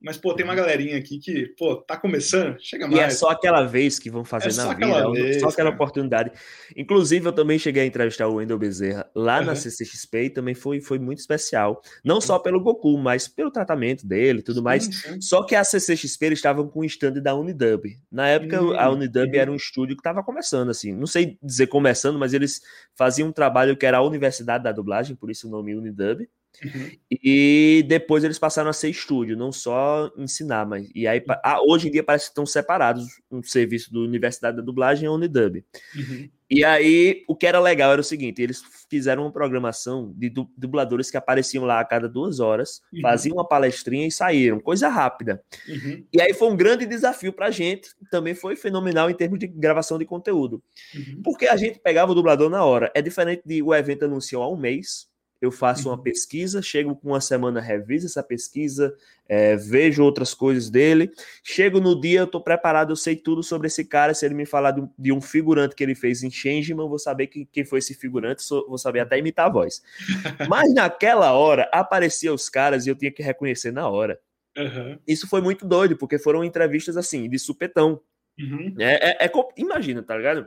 [0.00, 2.98] Mas, pô, tem uma galerinha aqui que, pô, tá começando, chega mais.
[2.98, 5.70] E é só aquela vez que vão fazer é na vida, é vez, só aquela
[5.70, 5.74] cara.
[5.74, 6.32] oportunidade.
[6.76, 9.46] Inclusive, eu também cheguei a entrevistar o Wendel Bezerra lá uhum.
[9.46, 11.80] na CCXP e também foi, foi muito especial.
[12.04, 14.84] Não só pelo Goku, mas pelo tratamento dele e tudo mais.
[14.84, 15.20] Sim.
[15.20, 17.88] Só que a CCXP eles estavam com o stand da Unidub.
[18.12, 18.78] Na época, uhum.
[18.78, 19.40] a Unidub uhum.
[19.40, 20.92] era um estúdio que estava começando, assim.
[20.92, 22.60] Não sei dizer começando, mas eles
[22.94, 26.28] faziam um trabalho que era a Universidade da Dublagem, por isso o nome Unidub.
[26.64, 26.90] Uhum.
[27.10, 30.88] E depois eles passaram a ser estúdio, não só ensinar, mas.
[30.94, 34.62] E aí, ah, hoje em dia parece que estão separados um serviço do Universidade da
[34.62, 35.64] Dublagem e a Unidub.
[35.94, 36.28] Uhum.
[36.48, 41.10] E aí, o que era legal era o seguinte: eles fizeram uma programação de dubladores
[41.10, 43.00] que apareciam lá a cada duas horas, uhum.
[43.00, 45.42] faziam uma palestrinha e saíram, coisa rápida.
[45.68, 46.04] Uhum.
[46.12, 49.48] E aí foi um grande desafio para a gente, também foi fenomenal em termos de
[49.48, 50.62] gravação de conteúdo.
[50.94, 51.20] Uhum.
[51.22, 52.92] Porque a gente pegava o dublador na hora.
[52.94, 55.08] É diferente de o evento anunciou há um mês
[55.40, 58.94] eu faço uma pesquisa, chego com uma semana, reviso essa pesquisa,
[59.28, 61.10] é, vejo outras coisas dele,
[61.44, 64.46] chego no dia, eu estou preparado, eu sei tudo sobre esse cara, se ele me
[64.46, 67.64] falar de um, de um figurante que ele fez em Changeman, vou saber que, quem
[67.64, 69.82] foi esse figurante, sou, vou saber até imitar a voz.
[70.48, 74.18] Mas naquela hora, apareciam os caras e eu tinha que reconhecer na hora.
[74.56, 74.98] Uhum.
[75.06, 78.00] Isso foi muito doido, porque foram entrevistas assim, de supetão.
[78.38, 78.74] Uhum.
[78.78, 80.46] É, é, é, imagina, tá ligado?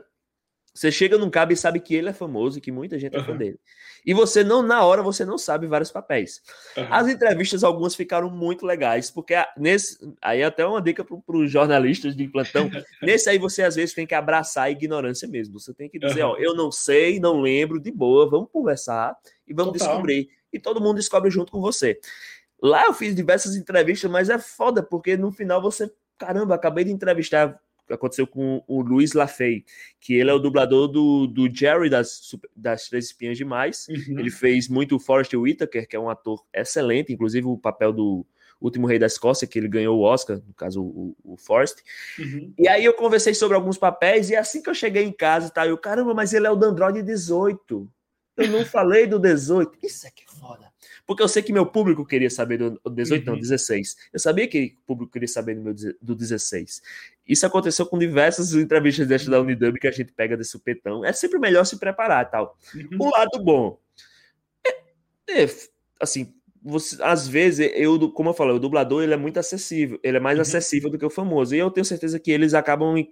[0.72, 3.22] Você chega num cabo e sabe que ele é famoso e que muita gente é
[3.22, 3.58] fã dele.
[4.06, 6.40] E você não, na hora, você não sabe vários papéis.
[6.76, 6.86] Uhum.
[6.90, 9.98] As entrevistas, algumas ficaram muito legais, porque nesse.
[10.22, 12.70] Aí é até uma dica para os jornalistas de plantão.
[13.02, 15.58] nesse aí você às vezes tem que abraçar a ignorância mesmo.
[15.58, 16.30] Você tem que dizer, uhum.
[16.30, 19.88] ó, eu não sei, não lembro, de boa, vamos conversar e vamos Total.
[19.88, 20.28] descobrir.
[20.52, 21.98] E todo mundo descobre junto com você.
[22.62, 26.92] Lá eu fiz diversas entrevistas, mas é foda, porque no final você, caramba, acabei de
[26.92, 27.58] entrevistar
[27.90, 29.64] aconteceu com o Luiz Lafay,
[30.00, 33.86] que ele é o dublador do, do Jerry das, das Três Espinhas Demais.
[33.88, 34.18] Uhum.
[34.18, 38.26] Ele fez muito o Forrest Whitaker, que é um ator excelente, inclusive o papel do
[38.60, 41.78] Último Rei da Escócia, que ele ganhou o Oscar, no caso o, o Forrest.
[42.18, 42.52] Uhum.
[42.58, 45.66] E aí eu conversei sobre alguns papéis, e assim que eu cheguei em casa, tá,
[45.66, 47.90] eu, caramba, mas ele é o do Android 18.
[48.36, 49.78] Eu não falei do 18.
[49.82, 50.69] Isso é que é foda.
[51.10, 53.34] Porque eu sei que meu público queria saber do 18, uhum.
[53.34, 53.96] não, 16.
[54.12, 56.80] Eu sabia que o público queria saber do, meu, do 16.
[57.26, 61.04] Isso aconteceu com diversas entrevistas desta da Unidub que a gente pega desse supetão.
[61.04, 62.56] É sempre melhor se preparar e tal.
[62.72, 62.96] Uhum.
[63.00, 63.76] O lado bom.
[64.64, 65.50] É, é,
[65.98, 70.18] assim, você, às vezes, eu, como eu falei, o dublador ele é muito acessível, ele
[70.18, 70.42] é mais uhum.
[70.42, 71.56] acessível do que o famoso.
[71.56, 73.04] E eu tenho certeza que eles acabam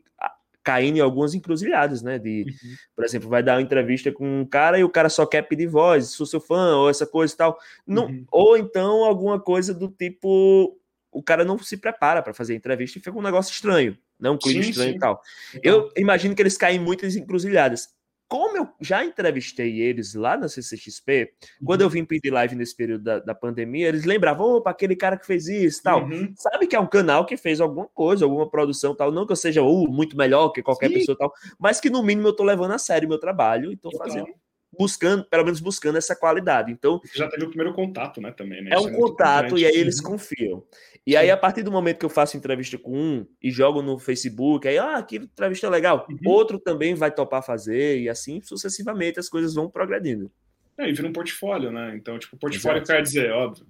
[0.62, 2.18] caindo em algumas encruzilhadas, né?
[2.18, 2.74] De, uhum.
[2.94, 5.66] por exemplo, vai dar uma entrevista com um cara e o cara só quer pedir
[5.66, 7.58] voz, sou seu fã, ou essa coisa e tal.
[7.86, 8.24] Não, uhum.
[8.30, 10.78] Ou então alguma coisa do tipo,
[11.10, 14.30] o cara não se prepara para fazer entrevista e fica um negócio estranho, né?
[14.30, 14.96] Um clima sim, estranho sim.
[14.96, 15.22] e tal.
[15.62, 17.88] Eu imagino que eles caem em muitas encruzilhadas
[18.28, 21.66] como eu já entrevistei eles lá na CCXP, uhum.
[21.66, 21.92] quando eu uhum.
[21.92, 25.48] vim pedir live nesse período da, da pandemia, eles lembravam, opa, aquele cara que fez
[25.48, 26.04] isso tal.
[26.04, 26.32] Uhum.
[26.36, 29.10] Sabe que é um canal que fez alguma coisa, alguma produção tal.
[29.10, 30.94] Não que eu seja uh, muito melhor que qualquer Sim.
[30.94, 33.90] pessoa tal, mas que no mínimo eu tô levando a sério meu trabalho e tô
[33.96, 34.28] fazendo
[34.76, 36.70] buscando, pelo menos buscando essa qualidade.
[36.70, 38.70] Então, já teve o primeiro contato, né, também, né?
[38.72, 40.62] É um é contato e aí eles confiam.
[41.08, 43.98] E aí, a partir do momento que eu faço entrevista com um e jogo no
[43.98, 46.06] Facebook, aí, ah, que entrevista legal.
[46.06, 46.18] Uhum.
[46.26, 50.30] Outro também vai topar fazer, e assim sucessivamente as coisas vão progredindo.
[50.76, 51.96] É, e vira um portfólio, né?
[51.96, 52.92] Então, tipo, portfólio Exato.
[52.92, 53.66] quer dizer, óbvio.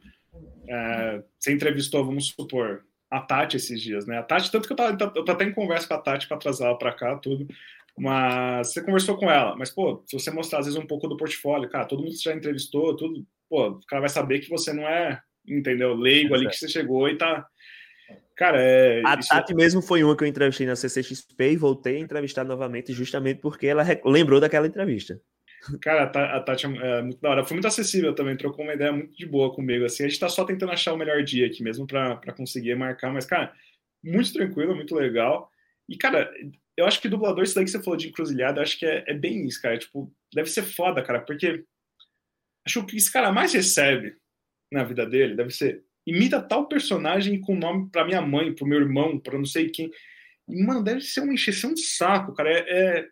[0.68, 4.18] É, você entrevistou, vamos supor, a Tati esses dias, né?
[4.18, 6.38] A Tati, tanto que eu tava, eu tô até em conversa com a Tati para
[6.38, 7.46] trazer ela para cá, tudo.
[7.96, 11.16] Mas você conversou com ela, mas, pô, se você mostrar às vezes um pouco do
[11.16, 14.83] portfólio, cara, todo mundo já entrevistou, tudo, pô, o cara vai saber que você não
[14.83, 15.95] é entendeu?
[15.95, 17.47] Leigo ali que você chegou e tá.
[18.37, 19.03] Cara, é.
[19.05, 19.57] A Tati é...
[19.57, 23.67] mesmo foi uma que eu entrevistei na CCXP e voltei a entrevistar novamente, justamente porque
[23.67, 25.21] ela lembrou daquela entrevista.
[25.83, 27.45] Cara, a Tati é muito da hora.
[27.45, 29.85] Foi muito acessível também, trocou uma ideia muito de boa comigo.
[29.85, 33.13] Assim, a gente tá só tentando achar o melhor dia aqui mesmo para conseguir marcar,
[33.13, 33.53] mas, cara,
[34.03, 35.51] muito tranquilo, muito legal.
[35.89, 36.33] E, cara,
[36.77, 39.05] eu acho que dublador, isso daí que você falou de encruzilhada, eu acho que é,
[39.09, 39.77] é bem isso, cara.
[39.77, 41.65] Tipo, deve ser foda, cara, porque
[42.65, 44.17] acho que esse cara mais recebe
[44.70, 48.81] na vida dele deve ser imita tal personagem com nome para minha mãe, para meu
[48.81, 49.90] irmão, para não sei quem.
[50.48, 52.50] E, mano, deve ser uma encheção de saco, cara.
[52.50, 53.09] É, é,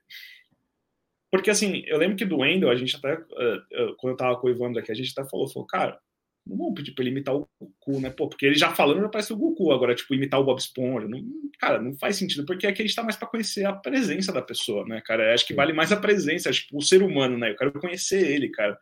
[1.30, 4.40] Porque, assim, eu lembro que do Wendel, a gente até, uh, uh, quando eu tava
[4.40, 6.00] com o aqui, a gente até falou, falou, cara,
[6.46, 8.08] não vamos pedir pra ele imitar o Goku, né?
[8.08, 11.06] Pô, porque ele já falando já parece o Goku, agora, tipo, imitar o Bob Esponja.
[11.06, 11.20] Não,
[11.58, 14.40] cara, não faz sentido, porque aqui a gente tá mais pra conhecer a presença da
[14.40, 15.24] pessoa, né, cara?
[15.28, 17.50] Eu acho que vale mais a presença, tipo, o ser humano, né?
[17.50, 18.78] Eu quero conhecer ele, cara.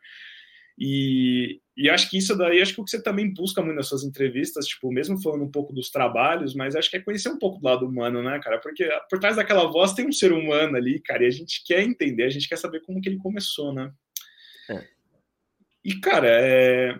[0.77, 3.87] E, e acho que isso daí, acho que o que você também busca muito nas
[3.87, 7.39] suas entrevistas, tipo, mesmo falando um pouco dos trabalhos, mas acho que é conhecer um
[7.39, 8.59] pouco do lado humano, né, cara?
[8.59, 11.81] Porque por trás daquela voz tem um ser humano ali, cara, e a gente quer
[11.81, 13.93] entender, a gente quer saber como que ele começou, né?
[14.69, 14.87] É.
[15.83, 16.99] E, cara, é...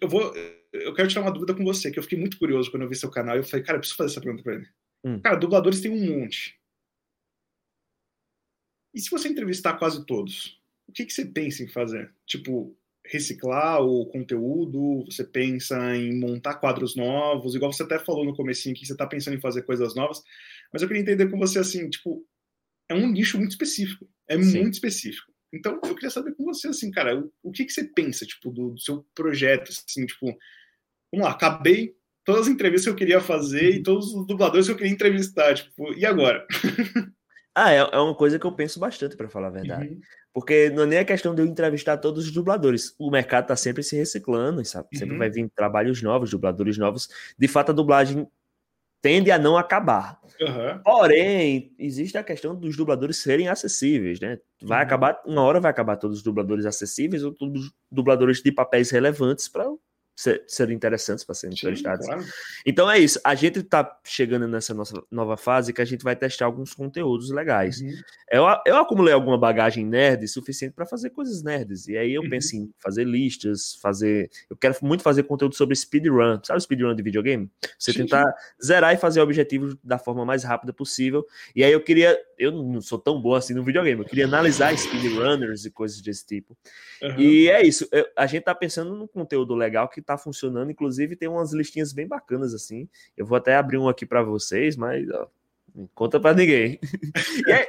[0.00, 0.34] eu vou.
[0.72, 2.96] Eu quero tirar uma dúvida com você, que eu fiquei muito curioso quando eu vi
[2.96, 4.68] seu canal e eu falei, cara, eu preciso fazer essa pergunta pra ele.
[5.04, 5.20] Hum.
[5.20, 6.58] Cara, dubladores tem um monte.
[8.92, 10.55] E se você entrevistar quase todos?
[10.88, 12.10] O que, que você pensa em fazer?
[12.26, 15.04] Tipo, reciclar o conteúdo?
[15.06, 17.54] Você pensa em montar quadros novos?
[17.54, 20.22] Igual você até falou no comecinho que você está pensando em fazer coisas novas,
[20.72, 22.24] mas eu queria entender com você assim, tipo,
[22.88, 24.60] é um nicho muito específico, é Sim.
[24.60, 25.32] muito específico.
[25.52, 28.50] Então, eu queria saber com você assim, cara, o, o que, que você pensa, tipo,
[28.50, 30.26] do, do, seu projeto, assim, tipo,
[31.12, 31.94] vamos lá, acabei
[32.24, 35.54] todas as entrevistas que eu queria fazer e todos os dubladores que eu queria entrevistar,
[35.54, 36.46] tipo, e agora?
[37.58, 39.88] Ah, é, é uma coisa que eu penso bastante, para falar a verdade.
[39.88, 40.00] Uhum.
[40.36, 42.94] Porque não é nem a questão de eu entrevistar todos os dubladores.
[42.98, 44.86] O mercado está sempre se reciclando, sabe?
[44.92, 45.18] Sempre uhum.
[45.18, 47.08] vai vir trabalhos novos, dubladores novos.
[47.38, 48.28] De fato, a dublagem
[49.00, 50.20] tende a não acabar.
[50.38, 50.82] Uhum.
[50.84, 54.38] Porém, existe a questão dos dubladores serem acessíveis, né?
[54.60, 54.84] Vai uhum.
[54.84, 58.90] acabar, uma hora vai acabar todos os dubladores acessíveis ou todos os dubladores de papéis
[58.90, 59.64] relevantes para
[60.16, 62.06] ser, serem interessantes para serem entrevistados.
[62.06, 62.24] Claro.
[62.64, 63.20] Então é isso.
[63.22, 67.30] A gente está chegando nessa nossa nova fase que a gente vai testar alguns conteúdos
[67.30, 67.82] legais.
[67.82, 67.92] Uhum.
[68.32, 71.86] Eu, eu acumulei alguma bagagem nerd suficiente para fazer coisas nerds.
[71.86, 72.30] E aí eu uhum.
[72.30, 74.30] penso em fazer listas, fazer.
[74.48, 76.40] Eu quero muito fazer conteúdo sobre speedrun.
[76.42, 77.50] Sabe o speedrun de videogame?
[77.78, 77.98] Você Sim.
[77.98, 78.24] tentar
[78.64, 81.26] zerar e fazer objetivos da forma mais rápida possível.
[81.54, 84.76] E aí eu queria eu não sou tão bom assim no videogame, eu queria analisar
[84.76, 86.56] speedrunners e coisas desse tipo.
[87.02, 87.18] Uhum.
[87.18, 91.16] E é isso, eu, a gente tá pensando num conteúdo legal que tá funcionando, inclusive
[91.16, 92.88] tem umas listinhas bem bacanas assim.
[93.16, 95.28] Eu vou até abrir um aqui para vocês, mas ó,
[95.94, 96.78] conta para ninguém.
[97.46, 97.66] aí,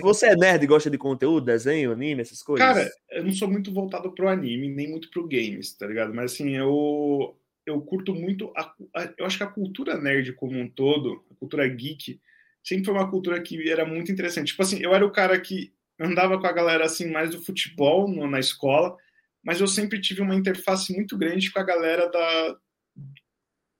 [0.00, 2.66] você é nerd e gosta de conteúdo, desenho, anime, essas coisas?
[2.66, 6.14] Cara, eu não sou muito voltado pro anime, nem muito pro games, tá ligado?
[6.14, 10.58] Mas assim, eu eu curto muito a, a, eu acho que a cultura nerd como
[10.58, 12.20] um todo, a cultura geek,
[12.64, 14.48] sempre foi uma cultura que era muito interessante.
[14.48, 18.08] Tipo assim, eu era o cara que andava com a galera assim mais do futebol
[18.08, 18.96] no, na escola,
[19.44, 22.56] mas eu sempre tive uma interface muito grande com a galera da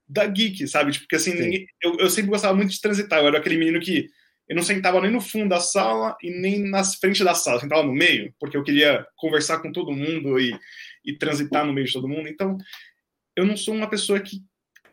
[0.08, 0.92] da geek, sabe?
[0.92, 3.20] Tipo, porque assim, ninguém, eu, eu sempre gostava muito de transitar.
[3.20, 4.08] Eu era aquele menino que
[4.46, 7.60] eu não sentava nem no fundo da sala e nem nas frente da sala, eu
[7.62, 10.52] sentava no meio, porque eu queria conversar com todo mundo e,
[11.02, 12.28] e transitar no meio de todo mundo.
[12.28, 12.58] Então,
[13.34, 14.42] eu não sou uma pessoa que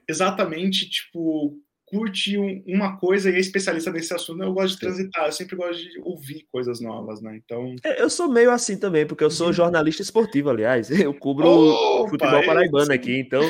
[0.07, 1.59] exatamente, tipo,
[1.89, 2.37] curte
[2.67, 4.43] uma coisa e é especialista nesse assunto.
[4.43, 7.39] Eu gosto de transitar, eu sempre gosto de ouvir coisas novas, né?
[7.43, 7.75] Então.
[7.83, 9.53] É, eu sou meio assim também, porque eu sou uhum.
[9.53, 10.89] jornalista esportivo, aliás.
[11.09, 13.41] Eu cubro Opa, futebol paraibano aqui, então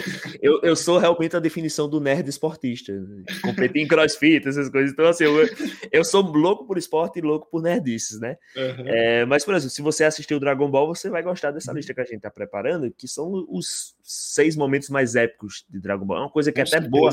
[0.41, 2.93] eu, eu sou realmente a definição do nerd esportista.
[3.41, 4.91] Competir em crossfit, essas coisas.
[4.91, 5.49] Então, assim, eu,
[5.91, 8.37] eu sou louco por esporte e louco por nerdices, né?
[8.55, 8.87] Uhum.
[8.87, 11.77] É, mas, por exemplo, se você assistiu o Dragon Ball, você vai gostar dessa uhum.
[11.77, 16.05] lista que a gente tá preparando, que são os seis momentos mais épicos de Dragon
[16.05, 16.17] Ball.
[16.17, 17.11] É uma coisa que é até boa.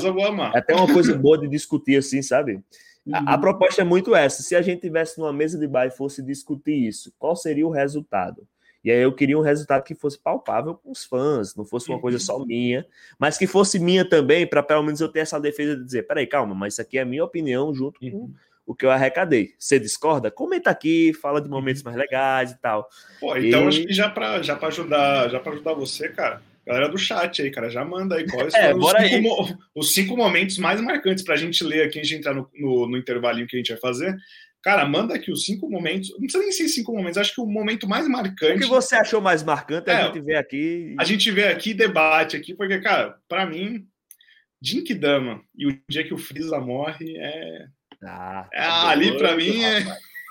[0.53, 2.61] É até uma coisa boa de discutir, assim, sabe?
[3.11, 3.41] A, a, uhum.
[3.41, 4.43] proposta é muito essa.
[4.43, 7.71] Se a gente tivesse numa mesa de bar e fosse discutir isso, qual seria o
[7.71, 8.47] resultado?
[8.83, 11.99] E aí eu queria um resultado que fosse palpável com os fãs, não fosse uma
[11.99, 12.45] coisa só uhum.
[12.45, 12.85] minha,
[13.19, 16.27] mas que fosse minha também, para pelo menos eu ter essa defesa de dizer: peraí,
[16.27, 18.33] calma, mas isso aqui é a minha opinião junto com uhum.
[18.65, 19.53] o que eu arrecadei.
[19.57, 20.31] Você discorda?
[20.31, 22.87] Comenta aqui, fala de momentos mais legais e tal.
[23.19, 23.67] Pô, então e...
[23.67, 27.49] acho que já para já ajudar, já para ajudar você, cara, Galera do chat aí,
[27.49, 31.37] cara, já manda aí quais é, os cinco, os, cinco, momentos mais marcantes para a
[31.37, 34.15] gente ler aqui, a gente entrar no, no, no, intervalinho que a gente vai fazer.
[34.61, 36.09] Cara, manda aqui os cinco momentos.
[36.11, 38.57] Não precisa nem ser cinco momentos, acho que o momento mais marcante.
[38.57, 40.95] O que você achou mais marcante, é, a gente vê aqui.
[40.99, 43.87] A gente vê aqui debate aqui, porque, cara, para mim,
[44.99, 47.67] Dama e o dia que o Freeza morre é.
[48.03, 49.85] Ah, é, ali para mim é.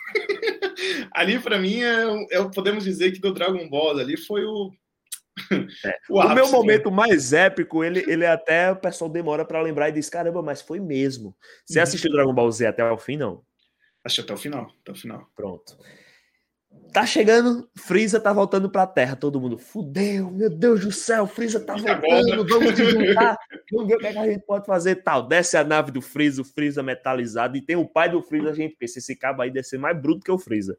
[1.13, 4.73] ali para mim é, é, podemos dizer que do Dragon Ball ali foi o
[5.85, 5.99] é.
[6.09, 9.93] O, o meu momento mais épico, ele, ele até o pessoal demora para lembrar e
[9.93, 11.37] diz: caramba, mas foi mesmo.
[11.65, 11.83] Você uhum.
[11.83, 13.43] assistiu Dragon Ball Z até o fim, não?
[14.05, 15.29] Assisti até o final, até o final.
[15.35, 15.77] Pronto.
[16.93, 19.17] Tá chegando, Freeza tá voltando pra Terra.
[19.17, 23.37] Todo mundo, fudeu, meu Deus do céu, Freeza tá voltando, vamos se juntar,
[23.73, 25.27] vamos ver o que, é que, a gente pode fazer tal.
[25.27, 28.55] Desce a nave do Freeza, o Freeza metalizado, e tem o pai do Freeza, a
[28.55, 30.79] gente pensa, esse cabo aí deve ser mais bruto que o Freeza.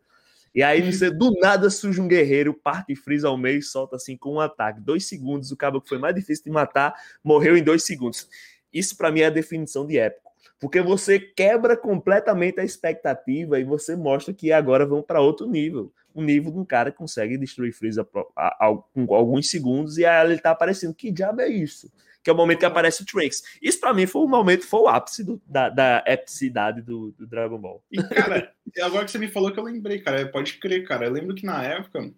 [0.53, 4.17] E aí você do nada surge um guerreiro, parte frisa ao meio e solta assim
[4.17, 4.81] com um ataque.
[4.81, 6.93] Dois segundos, o cabo que foi mais difícil de matar
[7.23, 8.27] morreu em dois segundos.
[8.73, 10.27] Isso para mim é a definição de épico.
[10.59, 15.91] Porque você quebra completamente a expectativa e você mostra que agora vão para outro nível.
[16.15, 20.39] O nível de um cara que consegue destruir Freeza com alguns segundos e aí ele
[20.39, 20.95] tá aparecendo.
[20.95, 21.91] Que diabo é isso?
[22.27, 23.41] Que é o momento que aparece o Trunks.
[23.61, 27.25] Isso para mim foi o momento, foi o ápice do, da, da epicidade do, do,
[27.25, 27.81] Dragon Ball.
[27.89, 31.05] E, cara, agora que você me falou que eu lembrei, cara, pode crer, cara.
[31.05, 32.11] Eu lembro que na época,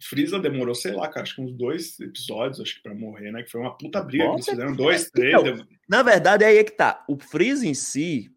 [0.00, 3.42] Freeza demorou, sei lá, cara, acho que uns dois episódios, acho que pra morrer, né?
[3.42, 5.34] Que foi uma puta briga Nossa, que eles fizeram, dois, três.
[5.34, 7.04] Então, Na verdade, aí é que tá.
[7.08, 8.30] O Freeza em si,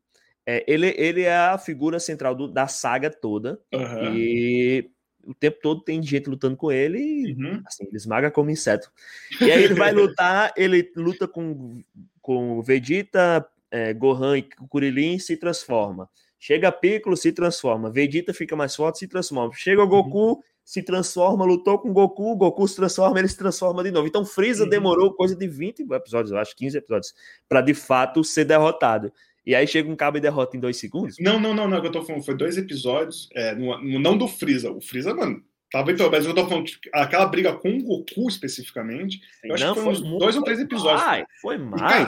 [0.47, 3.59] é, ele, ele é a figura central do, da saga toda.
[3.72, 4.16] Uhum.
[4.16, 4.89] E
[5.26, 7.62] o tempo todo tem gente lutando com ele e uhum.
[7.66, 8.92] assim, ele esmaga como inseto.
[9.40, 11.82] E aí ele vai lutar, ele luta com,
[12.22, 16.10] com Vegeta, é, Gohan e Kuririn se transforma.
[16.38, 17.90] Chega Piccolo, se transforma.
[17.90, 19.54] Vegeta fica mais forte, se transforma.
[19.56, 20.42] Chega o Goku, uhum.
[20.64, 24.08] se transforma, lutou com Goku, Goku se transforma, ele se transforma de novo.
[24.08, 24.70] Então Freeza uhum.
[24.70, 27.14] demorou coisa de 20 episódios, eu acho, 15 episódios,
[27.48, 29.12] para de fato ser derrotado.
[29.46, 31.18] E aí chega um cabo e derrota em dois segundos?
[31.20, 31.84] Não, não, não, não.
[31.84, 34.72] Eu tô falando, foi dois episódios, é, no, no, não do Freeza.
[34.72, 38.30] O Freeza, mano, tava então, mas eu tô falando, tipo, aquela briga com o Goku
[38.30, 39.22] especificamente.
[39.44, 41.02] Eu acho não, que foi uns dois ou três episódios.
[41.02, 41.82] Ai, foi mais.
[41.82, 42.08] Cara,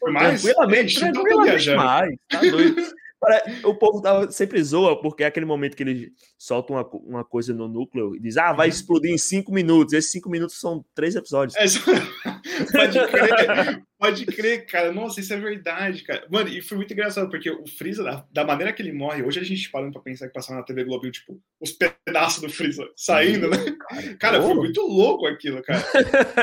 [0.00, 0.42] foi mais.
[0.42, 2.16] Tranquilamente, tranquilamente mais.
[2.28, 2.82] Tá doido.
[3.64, 7.54] O povo tava, sempre zoa, porque é aquele momento que ele solta uma, uma coisa
[7.54, 8.74] no núcleo e diz: Ah, vai uhum.
[8.74, 9.92] explodir em cinco minutos.
[9.94, 11.56] Esses cinco minutos são três episódios.
[11.56, 11.64] É,
[12.72, 14.92] pode crer, pode crer, cara.
[14.92, 16.26] Nossa, isso é verdade, cara.
[16.30, 19.38] Mano, e foi muito engraçado, porque o Freeza, da, da maneira que ele morre, hoje
[19.38, 22.84] a gente parando pra pensar que passava na TV Globinho, tipo, os pedaços do Freeza
[22.96, 23.56] saindo, né?
[24.18, 25.82] Cara, foi muito louco aquilo, cara.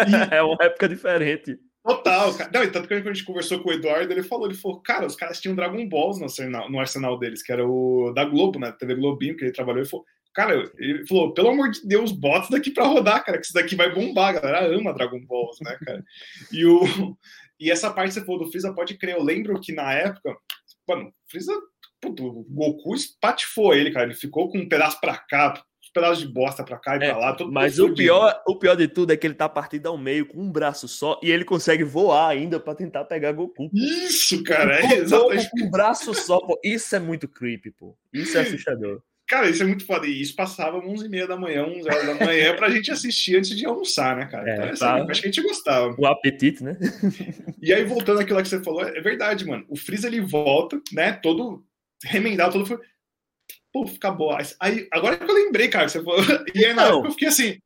[0.08, 0.36] E...
[0.36, 1.60] É uma época diferente.
[1.90, 2.52] Total, cara.
[2.54, 5.06] Não, e tanto que a gente conversou com o Eduardo, ele falou, ele falou, cara,
[5.06, 8.60] os caras tinham Dragon Balls no arsenal, no arsenal deles, que era o da Globo,
[8.60, 8.72] né?
[8.72, 12.44] TV Globinho, que ele trabalhou, ele falou, cara, ele falou, pelo amor de Deus, bota
[12.44, 15.58] isso daqui pra rodar, cara, que isso daqui vai bombar, a galera ama Dragon Balls,
[15.62, 16.04] né, cara?
[16.52, 16.82] E, o,
[17.60, 20.36] e essa parte você falou do Freeza, pode crer, eu lembro que na época,
[20.88, 21.54] mano, Freeza
[22.02, 24.06] puto, o Goku espatifou ele, cara.
[24.06, 25.62] Ele ficou com um pedaço pra cá,
[26.00, 27.38] um pedaço de bosta pra cá e é, pra lá.
[27.52, 30.42] mas o pior, o pior de tudo é que ele tá partido ao meio com
[30.42, 33.70] um braço só e ele consegue voar ainda pra tentar pegar Goku.
[33.74, 34.80] Isso, cara.
[34.80, 35.50] É exatamente.
[35.52, 36.60] Com um braço só, pô.
[36.64, 37.96] Isso é muito creepy, pô.
[38.14, 39.02] Isso é assustador.
[39.30, 40.08] Cara, isso é muito foda.
[40.08, 43.38] E isso passava 11 e meia da manhã, 11 horas da manhã, pra gente assistir
[43.38, 44.50] antes de almoçar, né, cara?
[44.50, 45.12] É, então, assim, tá.
[45.12, 45.96] acho que a gente gostava.
[45.96, 46.76] O apetite, né?
[47.62, 49.64] e aí, voltando àquilo que você falou, é verdade, mano.
[49.70, 51.64] O Freeza, ele volta, né, todo
[52.04, 52.82] remendado, todo...
[53.72, 54.40] Pô, fica boa.
[54.60, 56.20] Aí, agora que eu lembrei, cara, você falou...
[56.56, 57.60] E aí, na época, eu fiquei assim...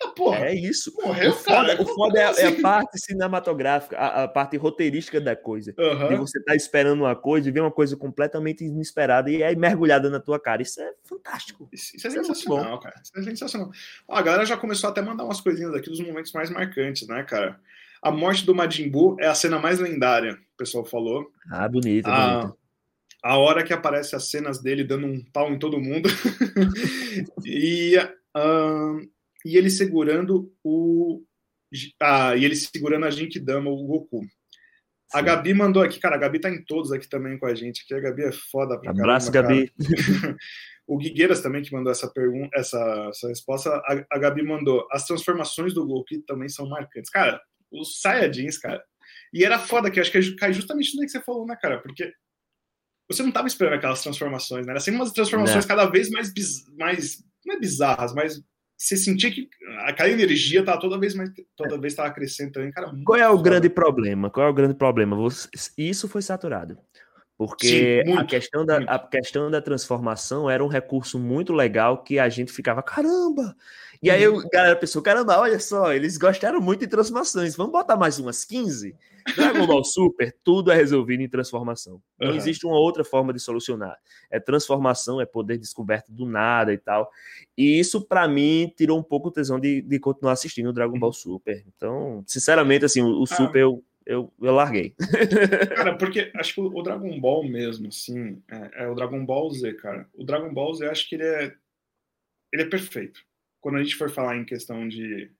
[0.00, 0.92] Ah, porra, é isso.
[1.02, 1.82] Morreu, o foda, cara.
[1.82, 2.42] O foda é, assim?
[2.42, 2.62] é, a assim?
[2.62, 5.74] parte cinematográfica, a, a parte roteirística da coisa.
[5.76, 6.12] Uhum.
[6.12, 10.08] E você tá esperando uma coisa e vê uma coisa completamente inesperada e é mergulhada
[10.08, 10.62] na tua cara.
[10.62, 11.68] Isso é fantástico.
[11.72, 12.94] Isso, isso é isso sensacional, é cara.
[13.02, 13.70] Isso é sensacional.
[14.06, 17.08] Ó, a galera já começou até a mandar umas coisinhas aqui dos momentos mais marcantes,
[17.08, 17.58] né, cara?
[18.00, 21.32] A morte do Majin Buu é a cena mais lendária, o pessoal falou.
[21.50, 22.56] Ah, bonita, a, bonita.
[23.22, 26.08] A hora que aparece as cenas dele dando um pau em todo mundo.
[27.44, 27.96] e.
[28.36, 29.08] Uh,
[29.44, 31.22] e ele segurando o.
[32.00, 34.22] Ah, e ele segurando a Jinkidama, o Goku.
[34.22, 34.28] Sim.
[35.18, 37.82] A Gabi mandou aqui, cara, a Gabi tá em todos aqui também com a gente.
[37.82, 39.72] Aqui a Gabi é foda pra Abraço, caramba, Gabi.
[40.86, 43.70] o Guigueiras também que mandou essa pergunta, essa, essa resposta.
[43.70, 47.10] A, a, Gabi mandou: as transformações do Goku também são marcantes.
[47.10, 47.40] Cara,
[47.72, 48.82] os Saiyajins, cara.
[49.32, 51.78] E era foda, que acho que cai justamente no que você falou, né, cara?
[51.78, 52.12] Porque
[53.08, 54.72] você não tava esperando aquelas transformações, né?
[54.72, 55.76] Era sempre umas transformações não.
[55.76, 56.64] cada vez mais, biz...
[56.78, 58.40] mais não é bizarras, mas
[58.76, 59.48] você sentia que
[59.80, 62.92] aquela energia tá toda vez mais toda vez estava crescendo também, cara.
[63.04, 64.30] Qual é o grande problema?
[64.30, 65.16] Qual é o grande problema?
[65.16, 66.78] Você, isso foi saturado.
[67.36, 72.02] Porque Sim, muito, a, questão da, a questão da transformação era um recurso muito legal
[72.02, 73.54] que a gente ficava, caramba!
[74.02, 74.40] E aí uhum.
[74.40, 78.44] a galera pensou, caramba, olha só, eles gostaram muito de transformações, vamos botar mais umas
[78.44, 78.94] 15?
[79.34, 82.00] Dragon Ball Super, tudo é resolvido em transformação.
[82.18, 82.36] Não uhum.
[82.36, 83.96] existe uma outra forma de solucionar.
[84.30, 87.10] É transformação, é poder descoberto do nada e tal.
[87.56, 90.98] E isso, para mim, tirou um pouco o tesão de, de continuar assistindo o Dragon
[90.98, 91.64] Ball Super.
[91.66, 93.26] Então, sinceramente, assim, o, o ah.
[93.26, 94.94] Super eu, eu, eu larguei.
[95.74, 99.74] Cara, porque acho que o Dragon Ball mesmo, assim, é, é, o Dragon Ball Z,
[99.74, 100.08] cara.
[100.14, 101.54] O Dragon Ball Z, eu acho que ele é,
[102.52, 103.27] ele é perfeito.
[103.60, 105.30] Quando a gente for falar em questão de.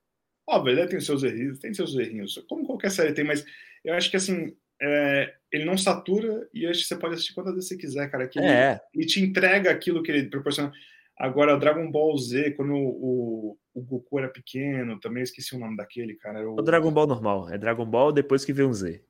[0.46, 3.44] Óbvio, ele tem seus errinhos, tem seus errinhos, como qualquer série tem, mas
[3.84, 7.54] eu acho que assim, é, ele não satura e acho que você pode assistir quantas
[7.54, 8.28] vezes você quiser, cara.
[8.28, 8.70] Que é.
[8.70, 10.72] ele, ele, te entrega aquilo que ele proporciona.
[11.16, 15.76] Agora, o Dragon Ball Z, quando o, o, Goku era pequeno, também esqueci o nome
[15.76, 16.48] daquele, cara.
[16.48, 16.54] O...
[16.54, 16.62] o...
[16.62, 17.50] Dragon Ball normal.
[17.50, 19.02] É Dragon Ball depois que vem um Z.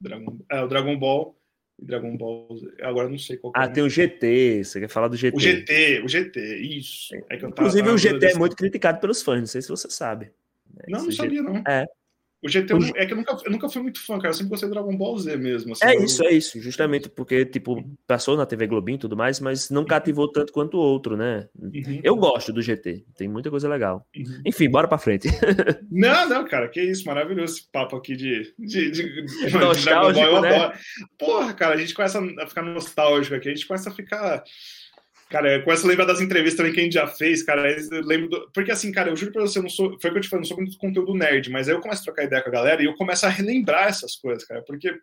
[0.00, 1.36] Dragon, é, o Dragon Ball
[1.78, 2.66] Dragon Ball Z.
[2.82, 4.64] Agora não sei qual Ah, é tem o GT.
[4.64, 5.36] Você quer falar do GT?
[5.36, 7.14] O GT, o GT, isso.
[7.30, 10.30] É Inclusive, o GT é muito criticado pelos fãs, não sei se você sabe.
[10.88, 11.62] Não, não sabia, não.
[11.68, 11.86] É.
[12.42, 12.96] O GT o...
[12.96, 14.28] é que eu nunca, eu nunca fui muito fã, cara.
[14.28, 15.72] Eu sempre gostei do Dragon Ball Z mesmo.
[15.72, 16.04] Assim, é eu...
[16.04, 16.60] isso, é isso.
[16.60, 20.76] Justamente porque, tipo, passou na TV Globinho e tudo mais, mas não cativou tanto quanto
[20.76, 21.48] o outro, né?
[21.58, 22.00] Uhum.
[22.02, 23.04] Eu gosto do GT.
[23.16, 24.06] Tem muita coisa legal.
[24.16, 24.42] Uhum.
[24.44, 25.28] Enfim, bora pra frente.
[25.90, 26.68] Não, não, cara.
[26.68, 27.06] Que isso.
[27.06, 30.26] Maravilhoso esse papo aqui de, de, de, de Dragon Ball.
[30.26, 30.56] Eu né?
[30.56, 30.78] adoro.
[31.18, 33.48] Porra, cara, a gente começa a ficar nostálgico aqui.
[33.48, 34.42] A gente começa a ficar
[35.28, 37.68] Cara, eu começo a lembrar das entrevistas também que a gente já fez, cara.
[37.68, 38.50] Eu lembro do...
[38.52, 39.98] Porque assim, cara, eu juro pra você, eu não sou.
[40.00, 42.02] Foi o que eu te falei, não sou muito conteúdo nerd, mas aí eu começo
[42.02, 44.62] a trocar ideia com a galera e eu começo a relembrar essas coisas, cara.
[44.62, 44.96] Porque,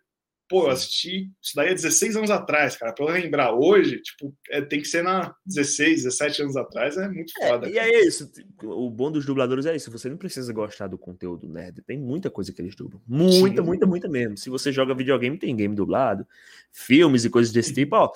[0.48, 2.94] pô, eu assisti isso daí há 16 anos atrás, cara.
[2.94, 7.06] Pra eu lembrar hoje, tipo, é, tem que ser na 16, 17 anos atrás, é
[7.06, 7.68] muito é, foda.
[7.68, 8.32] É, e é isso.
[8.62, 9.90] O bom dos dubladores é isso.
[9.90, 11.82] Você não precisa gostar do conteúdo nerd.
[11.82, 13.02] Tem muita coisa que eles dublam.
[13.06, 13.66] Muita, Sim.
[13.66, 14.38] muita, muita mesmo.
[14.38, 16.26] Se você joga videogame, tem game dublado,
[16.72, 18.10] filmes e coisas desse tipo, ó.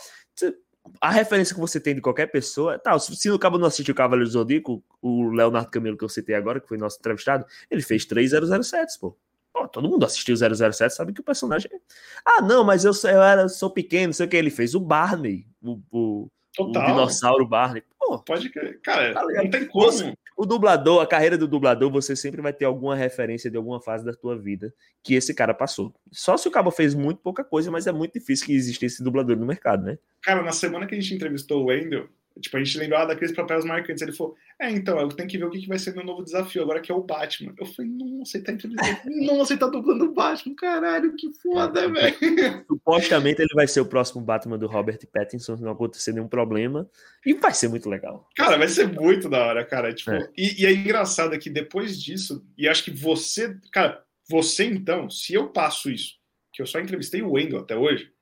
[1.00, 2.78] A referência que você tem de qualquer pessoa.
[2.78, 6.08] Tá, se o cabo não assistiu o Cavaleiro do Zodíaco, o Leonardo Camilo que eu
[6.08, 9.16] citei agora, que foi nosso entrevistado, ele fez 3007, pô.
[9.52, 11.70] pô todo mundo assistiu 007, sabe que o personagem.
[11.72, 11.78] É-
[12.24, 14.36] ah, não, mas eu, eu era, sou pequeno, não sei o que.
[14.36, 16.28] Ele fez o Barney, o, o,
[16.58, 17.82] o dinossauro Barney.
[17.98, 18.50] Pô, pode.
[18.82, 19.84] Cara, tá não tem como.
[19.84, 23.80] Você, o dublador, a carreira do dublador, você sempre vai ter alguma referência de alguma
[23.80, 24.72] fase da tua vida
[25.02, 25.92] que esse cara passou.
[26.12, 29.36] Só se o cabo fez muito pouca coisa, mas é muito difícil que existisse dublador
[29.36, 29.98] no mercado, né?
[30.22, 32.08] Cara, na semana que a gente entrevistou o Wendel,
[32.40, 34.02] Tipo, a gente lembrava daqueles papéis marcantes.
[34.02, 36.62] Ele falou: É, então, eu tenho que ver o que vai ser meu novo desafio
[36.62, 37.54] agora, que é o Batman.
[37.58, 39.26] Eu falei: Nossa, ele tá entrevistando.
[39.26, 40.54] Nossa, ele tá dublando o Batman.
[40.54, 42.16] Caralho, que foda, velho.
[42.68, 46.88] Supostamente ele vai ser o próximo Batman do Robert Pattinson, se não acontecer nenhum problema.
[47.24, 48.28] E vai ser muito legal.
[48.36, 49.92] Cara, vai ser muito da hora, cara.
[49.92, 50.30] Tipo, é.
[50.36, 55.34] E, e é engraçado que depois disso, e acho que você, cara, você então, se
[55.34, 56.14] eu passo isso,
[56.52, 58.12] que eu só entrevistei o Wendell até hoje,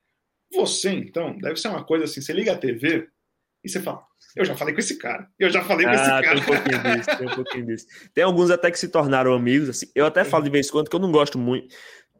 [0.52, 3.08] você então, deve ser uma coisa assim: você liga a TV
[3.66, 4.06] e você fala,
[4.36, 6.40] eu já falei com esse cara, eu já falei com esse ah, cara.
[6.40, 7.86] Tem um pouquinho disso, tem um pouquinho disso.
[8.14, 9.86] Tem alguns até que se tornaram amigos, assim.
[9.92, 11.74] Eu até falo de vez em quando que eu não gosto muito.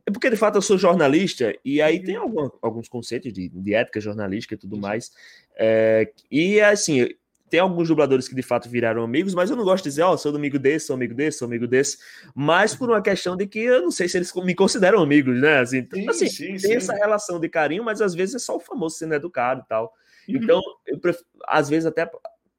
[0.05, 3.74] é porque de fato eu sou jornalista e aí tem algum, alguns conceitos de, de
[3.74, 5.12] ética jornalística e tudo mais.
[5.57, 7.07] É, e assim,
[7.49, 10.14] tem alguns dubladores que de fato viraram amigos, mas eu não gosto de dizer, ó,
[10.14, 11.97] oh, sou amigo desse, sou amigo desse, sou amigo desse,
[12.34, 15.61] mas por uma questão de que eu não sei se eles me consideram amigos, né?
[15.61, 16.74] Assim, então, sim, assim sim, tem sim.
[16.74, 19.92] essa relação de carinho, mas às vezes é só o famoso sendo educado e tal.
[20.29, 20.61] Então,
[21.01, 21.20] pref...
[21.47, 22.11] às vezes até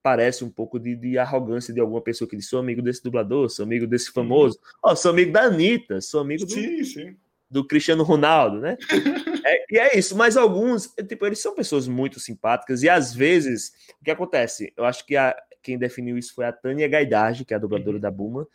[0.01, 3.49] parece um pouco de, de, arrogância de alguma pessoa que diz: sou amigo desse dublador,
[3.49, 7.17] sou amigo desse famoso, oh, sou amigo da Anitta, sou amigo do, sim, sim.
[7.49, 8.77] do Cristiano Ronaldo, né?
[9.45, 13.73] é, e é isso, mas alguns, tipo, eles são pessoas muito simpáticas, e às vezes,
[13.99, 14.71] o que acontece?
[14.77, 17.97] Eu acho que a, quem definiu isso foi a Tânia Gaidardi, que é a dubladora
[17.97, 18.01] uhum.
[18.01, 18.47] da Buma.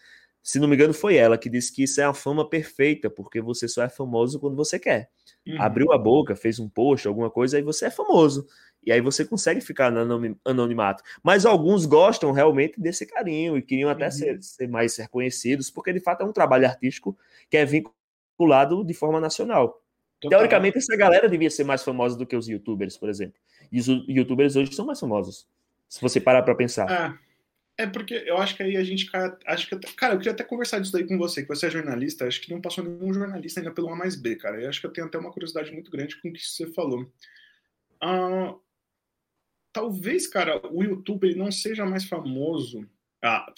[0.43, 3.41] Se não me engano, foi ela que disse que isso é a fama perfeita, porque
[3.41, 5.11] você só é famoso quando você quer.
[5.47, 5.61] Uhum.
[5.61, 8.47] Abriu a boca, fez um post, alguma coisa, aí você é famoso.
[8.85, 11.03] E aí você consegue ficar no anonimato.
[11.22, 14.11] Mas alguns gostam realmente desse carinho e queriam até uhum.
[14.11, 17.16] ser, ser, mais reconhecidos, porque de fato é um trabalho artístico
[17.49, 19.80] que é vinculado de forma nacional.
[20.20, 20.39] Total.
[20.39, 23.35] Teoricamente, essa galera devia ser mais famosa do que os youtubers, por exemplo.
[23.70, 25.47] E os youtubers hoje são mais famosos.
[25.89, 27.18] Se você parar para pensar.
[27.78, 29.11] É, é porque eu acho que aí a gente.
[29.47, 32.26] Acho que, cara, eu queria até conversar disso daí com você, que você é jornalista.
[32.26, 34.61] Acho que não passou nenhum jornalista ainda pelo A mais B, cara.
[34.61, 37.11] Eu acho que eu tenho até uma curiosidade muito grande com o que você falou.
[38.01, 38.55] Ah,
[39.73, 42.89] talvez, cara, o YouTube ele não seja mais famoso.
[43.23, 43.53] Ah,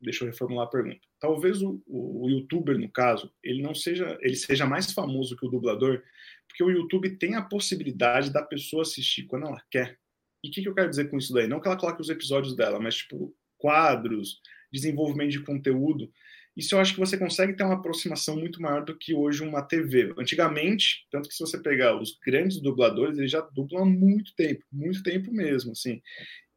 [0.00, 1.00] deixa eu reformular a pergunta.
[1.20, 5.46] Talvez o, o, o, youtuber, no caso, ele não seja, ele seja mais famoso que
[5.46, 6.02] o dublador,
[6.48, 9.98] porque o YouTube tem a possibilidade da pessoa assistir quando ela quer.
[10.42, 11.46] E o que, que eu quero dizer com isso daí?
[11.46, 14.40] Não que ela coloque os episódios dela, mas tipo quadros,
[14.72, 16.12] desenvolvimento de conteúdo.
[16.56, 19.62] Isso eu acho que você consegue ter uma aproximação muito maior do que hoje uma
[19.62, 20.12] TV.
[20.18, 24.62] Antigamente, tanto que se você pegar os grandes dubladores, eles já dublam há muito tempo,
[24.70, 26.02] muito tempo mesmo, assim,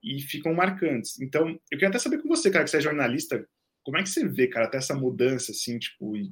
[0.03, 1.19] e ficam marcantes.
[1.21, 3.47] Então, eu queria até saber com você, cara, que você é jornalista,
[3.83, 6.29] como é que você vê, cara, até essa mudança, assim, tipo, e...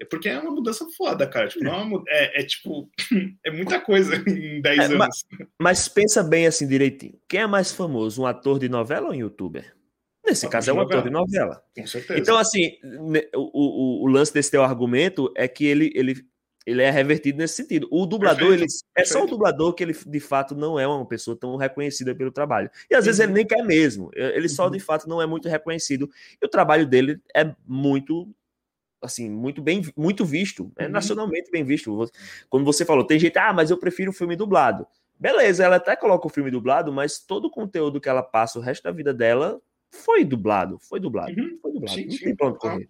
[0.00, 1.48] é porque é uma mudança foda, cara.
[1.48, 2.90] Tipo, é, uma, é, é, tipo,
[3.44, 4.96] é muita coisa em 10 é, anos.
[4.96, 5.24] Mas,
[5.60, 7.20] mas, pensa bem assim direitinho.
[7.28, 9.74] Quem é mais famoso, um ator de novela ou um youtuber?
[10.24, 11.62] Nesse caso, é um ator de novela.
[11.76, 12.18] Com certeza.
[12.18, 12.78] Então, assim,
[13.34, 16.16] o, o, o, lance desse teu argumento é que ele, ele,
[16.66, 17.86] ele é revertido nesse sentido.
[17.90, 18.86] O dublador, perfeito, ele, perfeito.
[18.96, 22.32] é só o dublador que ele, de fato, não é uma pessoa tão reconhecida pelo
[22.32, 22.70] trabalho.
[22.90, 23.04] E às uhum.
[23.06, 24.10] vezes ele nem quer mesmo.
[24.14, 24.70] Ele só, uhum.
[24.70, 26.08] de fato, não é muito reconhecido.
[26.40, 28.26] E o trabalho dele é muito
[29.02, 30.90] assim, muito bem, muito visto, é uhum.
[30.90, 32.10] nacionalmente bem visto.
[32.48, 34.86] Quando você falou, tem gente, ah, mas eu prefiro o filme dublado.
[35.20, 38.62] Beleza, ela até coloca o filme dublado, mas todo o conteúdo que ela passa o
[38.62, 39.60] resto da vida dela
[39.94, 41.58] foi dublado, foi dublado, uhum.
[41.62, 42.88] foi dublado, sim, não tem pra onde correr.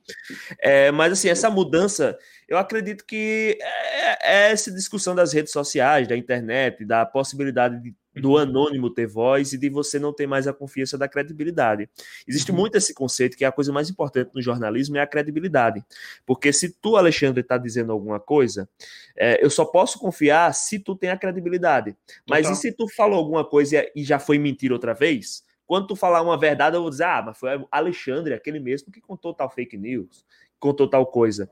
[0.58, 6.08] É, mas assim, essa mudança, eu acredito que é, é, essa discussão das redes sociais,
[6.08, 8.38] da internet, da possibilidade de, do uhum.
[8.38, 11.88] anônimo ter voz e de você não ter mais a confiança da credibilidade.
[12.26, 12.58] Existe uhum.
[12.58, 15.84] muito esse conceito que a coisa mais importante no jornalismo é a credibilidade.
[16.24, 18.68] Porque se tu, Alexandre, está dizendo alguma coisa,
[19.16, 21.96] é, eu só posso confiar se tu tem a credibilidade.
[22.28, 25.44] Mas e se tu falou alguma coisa e já foi mentira outra vez?
[25.66, 29.00] Quando tu falar uma verdade, eu vou dizer, ah, mas foi Alexandre, aquele mesmo que
[29.00, 30.24] contou tal fake news,
[30.58, 31.50] contou tal coisa.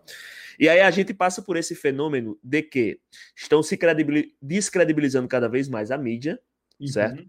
[0.58, 3.00] E aí a gente passa por esse fenômeno de que
[3.36, 3.78] estão se
[4.40, 6.38] descredibilizando cada vez mais a mídia,
[6.80, 6.86] uhum.
[6.86, 7.26] certo?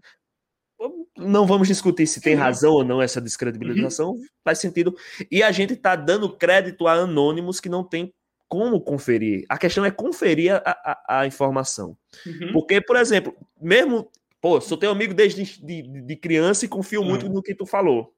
[1.16, 4.26] Não vamos discutir se tem razão ou não essa descredibilização, uhum.
[4.44, 4.94] faz sentido.
[5.30, 8.12] E a gente está dando crédito a anônimos que não tem
[8.48, 9.44] como conferir.
[9.48, 11.96] A questão é conferir a, a, a informação.
[12.26, 12.52] Uhum.
[12.52, 14.10] Porque, por exemplo, mesmo
[14.44, 17.08] Pô, sou teu amigo desde de, de criança e confio uhum.
[17.08, 18.14] muito no que tu falou.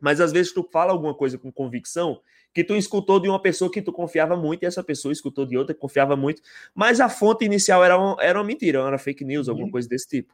[0.00, 2.20] Mas às vezes tu fala alguma coisa com convicção
[2.54, 5.58] que tu escutou de uma pessoa que tu confiava muito e essa pessoa escutou de
[5.58, 6.40] outra que confiava muito,
[6.72, 9.72] mas a fonte inicial era, uma, era uma mentira, era fake news, alguma uhum.
[9.72, 10.32] coisa desse tipo.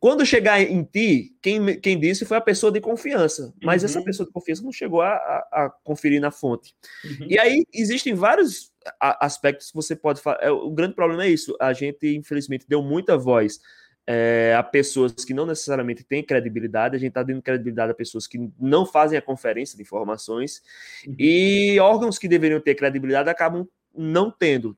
[0.00, 3.88] Quando chegar em ti, quem, quem disse foi a pessoa de confiança, mas uhum.
[3.88, 6.74] essa pessoa de confiança não chegou a, a, a conferir na fonte.
[7.04, 7.28] Uhum.
[7.30, 10.38] E aí existem vários aspectos que você pode falar.
[10.42, 11.56] É, o grande problema é isso.
[11.60, 13.60] A gente, infelizmente, deu muita voz
[14.06, 18.26] é, a pessoas que não necessariamente têm credibilidade, a gente está dando credibilidade a pessoas
[18.26, 20.62] que não fazem a conferência de informações,
[21.06, 21.16] uhum.
[21.18, 24.76] e órgãos que deveriam ter credibilidade acabam não tendo.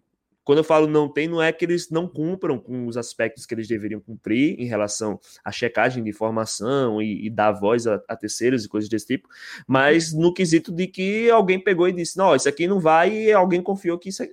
[0.48, 3.54] Quando eu falo não tem, não é que eles não cumpram com os aspectos que
[3.54, 8.16] eles deveriam cumprir em relação à checagem de informação e, e dar voz a, a,
[8.16, 9.28] terceiros e coisas desse tipo,
[9.66, 13.30] mas no quesito de que alguém pegou e disse: não, isso aqui não vai, e
[13.30, 14.30] alguém confiou que isso é,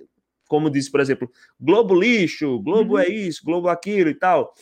[0.48, 1.30] como disse, por exemplo,
[1.60, 3.00] Globo lixo, Globo uhum.
[3.00, 4.54] é isso, Globo aquilo e tal.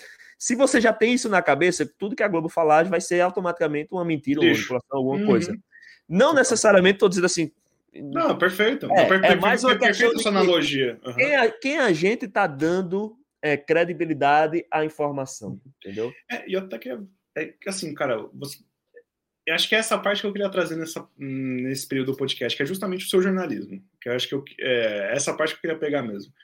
[0.44, 3.88] Se você já tem isso na cabeça, tudo que a Globo falar vai ser automaticamente
[3.90, 5.26] uma mentira, uma manipulação, alguma uhum.
[5.26, 5.56] coisa.
[6.06, 7.50] Não necessariamente estou dizendo assim.
[7.94, 8.86] Não, perfeito.
[8.92, 11.00] É, per é mais uma questão de analogia.
[11.02, 11.14] Uhum.
[11.14, 16.12] Quem, a, quem, a, gente está dando é, credibilidade à informação, entendeu?
[16.30, 18.58] É, e até que é, assim, cara, você,
[19.46, 22.54] eu acho que é essa parte que eu queria trazer nessa, nesse período do podcast,
[22.54, 23.82] que é justamente o seu jornalismo.
[23.98, 26.34] Que eu acho que eu, é essa parte que eu queria pegar mesmo.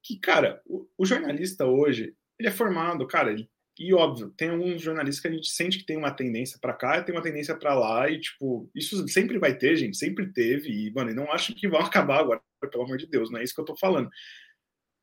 [0.00, 4.82] Que, cara, o, o jornalista hoje, ele é formado, cara, ele, e óbvio, tem alguns
[4.82, 7.74] jornalistas que a gente sente que tem uma tendência para cá tem uma tendência para
[7.74, 11.54] lá, e, tipo, isso sempre vai ter, gente, sempre teve, e, mano, eu não acho
[11.54, 14.10] que vão acabar agora, pelo amor de Deus, não é isso que eu tô falando.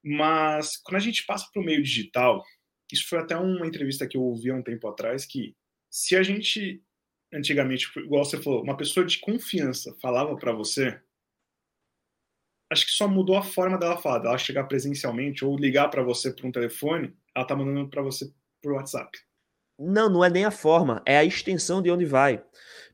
[0.03, 2.43] Mas, quando a gente passa para o meio digital,
[2.91, 5.55] isso foi até uma entrevista que eu ouvi há um tempo atrás, que
[5.89, 6.83] se a gente
[7.33, 10.99] antigamente, igual você falou, uma pessoa de confiança falava para você,
[12.71, 16.33] acho que só mudou a forma dela falar, dela chegar presencialmente ou ligar para você
[16.33, 18.31] por um telefone, ela tá mandando para você
[18.61, 19.17] por WhatsApp.
[19.77, 22.41] Não, não é nem a forma, é a extensão de onde vai.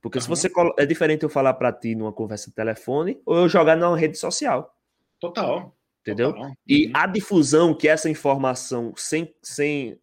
[0.01, 0.21] Porque uhum.
[0.23, 3.77] se você é diferente eu falar para ti numa conversa de telefone ou eu jogar
[3.77, 4.75] numa rede social.
[5.19, 5.75] Total.
[6.01, 6.33] Entendeu?
[6.33, 6.51] Total.
[6.67, 6.91] E uhum.
[6.95, 9.99] a difusão que essa informação sem, sem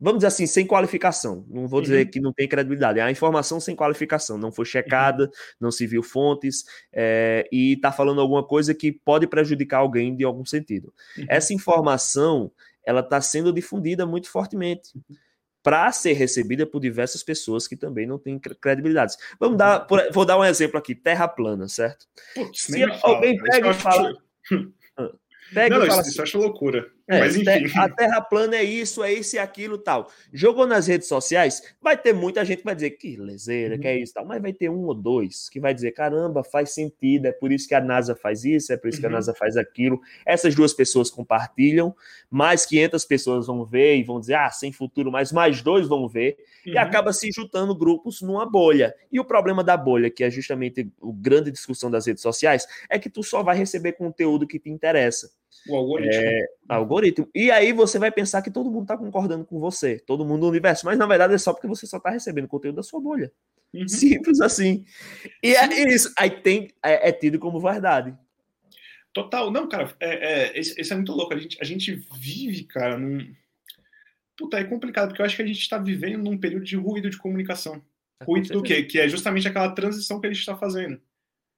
[0.00, 1.44] vamos dizer assim, sem qualificação.
[1.48, 2.10] Não vou dizer uhum.
[2.10, 3.00] que não tem credibilidade.
[3.00, 4.38] É a informação sem qualificação.
[4.38, 4.70] Não foi uhum.
[4.70, 5.30] checada, uhum.
[5.60, 10.24] não se viu fontes é, e está falando alguma coisa que pode prejudicar alguém de
[10.24, 10.92] algum sentido.
[11.16, 11.26] Uhum.
[11.28, 12.50] Essa informação
[12.88, 14.94] ela está sendo difundida muito fortemente
[15.62, 19.14] para ser recebida por diversas pessoas que também não têm credibilidade.
[19.38, 20.10] Vamos dar, uhum.
[20.10, 22.06] vou dar um exemplo aqui: Terra plana, certo?
[22.34, 24.14] Putz, Se alguém pega e fala.
[25.52, 26.90] Pega não, e fala isso, assim, isso acho loucura.
[27.08, 27.78] É, Mas enfim.
[27.78, 30.10] A Terra plana é isso, é isso e aquilo tal.
[30.30, 33.80] Jogou nas redes sociais, vai ter muita gente que vai dizer que lezeira, uhum.
[33.80, 36.74] que é isso tal, mas vai ter um ou dois que vai dizer: caramba, faz
[36.74, 39.00] sentido, é por isso que a NASA faz isso, é por isso uhum.
[39.00, 39.14] que a uhum.
[39.14, 39.98] NASA faz aquilo.
[40.26, 41.96] Essas duas pessoas compartilham,
[42.30, 46.06] mais 500 pessoas vão ver e vão dizer: ah, sem futuro, mas mais dois vão
[46.06, 46.36] ver,
[46.66, 46.74] uhum.
[46.74, 48.94] e acaba se juntando grupos numa bolha.
[49.10, 52.98] E o problema da bolha, que é justamente a grande discussão das redes sociais, é
[52.98, 55.30] que tu só vai receber conteúdo que te interessa.
[55.66, 56.14] O algoritmo.
[56.14, 57.28] É, algoritmo.
[57.34, 60.48] E aí você vai pensar que todo mundo está concordando com você, todo mundo no
[60.48, 63.32] universo, mas na verdade é só porque você só está recebendo conteúdo da sua bolha.
[63.72, 63.86] Uhum.
[63.86, 64.84] Simples assim.
[65.42, 66.12] E é isso.
[66.18, 68.14] Aí tem, é, é, tido como verdade.
[69.12, 69.50] Total.
[69.50, 71.34] Não, cara, é, é, esse, esse, é muito louco.
[71.34, 73.34] A gente, a gente vive, cara, num.
[74.36, 77.10] Puta, é complicado, porque eu acho que a gente está vivendo num período de ruído
[77.10, 77.82] de comunicação.
[78.20, 78.84] É, ruído do quê?
[78.84, 81.00] Que é justamente aquela transição que a gente está fazendo.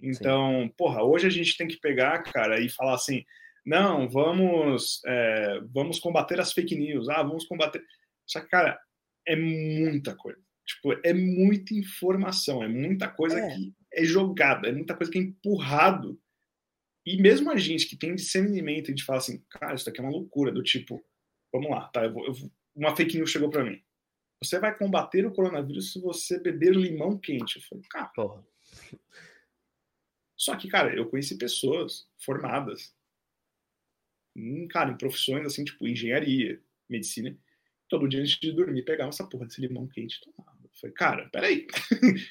[0.00, 0.74] Então, Sim.
[0.76, 3.22] porra, hoje a gente tem que pegar, cara, e falar assim:
[3.70, 7.80] não, vamos, é, vamos combater as fake news, ah, vamos combater.
[8.26, 8.76] Só que, cara,
[9.24, 10.40] é muita coisa.
[10.66, 13.48] Tipo, é muita informação, é muita coisa é.
[13.48, 16.20] que é jogada, é muita coisa que é empurrado.
[17.06, 20.02] E mesmo a gente que tem discernimento, a gente fala assim, cara, isso daqui é
[20.02, 21.00] uma loucura, do tipo,
[21.52, 22.04] vamos lá, tá?
[22.04, 23.80] Eu vou, eu vou, uma fake news chegou para mim.
[24.42, 27.58] Você vai combater o coronavírus se você beber limão quente.
[27.58, 28.10] Eu falei, cara.
[28.16, 28.44] Porra.
[30.36, 32.98] Só que, cara, eu conheci pessoas formadas
[34.36, 37.36] em, cara, em profissões assim, tipo engenharia, medicina,
[37.88, 40.60] todo dia antes de dormir pegava essa porra desse limão quente e tomava.
[40.80, 41.66] Falei, cara, peraí.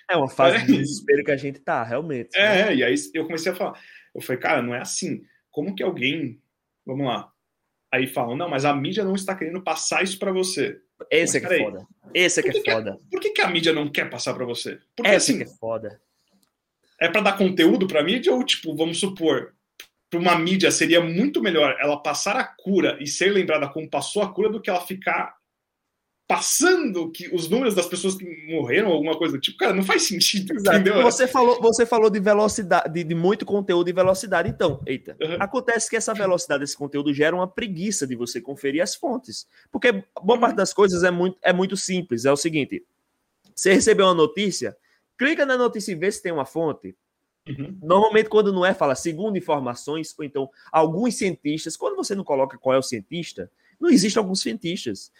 [0.09, 2.35] É uma fase de desespero que a gente tá, realmente.
[2.35, 2.75] É, né?
[2.75, 3.79] e aí eu comecei a falar.
[4.15, 5.21] Eu falei, cara, não é assim.
[5.51, 6.41] Como que alguém.
[6.85, 7.31] Vamos lá.
[7.91, 10.79] Aí falam, não, mas a mídia não está querendo passar isso para você.
[11.11, 11.87] Esse é que é foda.
[12.13, 12.97] Esse é que, que é foda.
[13.11, 14.79] por que, que, a mídia não quer passar para você?
[14.95, 15.43] Porque Esse assim.
[15.43, 16.01] Que é foda.
[16.99, 19.55] É para dar conteúdo para mídia ou, tipo, vamos supor,
[20.09, 24.21] para uma mídia seria muito melhor ela passar a cura e ser lembrada como passou
[24.21, 25.39] a cura do que ela ficar
[26.29, 30.03] passando que os números das pessoas que morreram alguma coisa do tipo, cara, não faz
[30.03, 30.77] sentido, Exato.
[30.77, 31.01] entendeu?
[31.01, 35.37] Você falou, você falou de velocidade, de, de muito conteúdo e velocidade, então, eita, uhum.
[35.39, 39.91] acontece que essa velocidade desse conteúdo gera uma preguiça de você conferir as fontes, porque
[39.91, 40.39] boa uhum.
[40.39, 42.85] parte das coisas é muito, é muito simples, é o seguinte,
[43.55, 44.77] você recebeu uma notícia,
[45.17, 46.95] clica na notícia e vê se tem uma fonte,
[47.49, 47.77] Uhum.
[47.81, 51.75] Normalmente, quando não é, fala segundo informações, ou então alguns cientistas.
[51.75, 55.11] Quando você não coloca qual é o cientista, não existem alguns cientistas.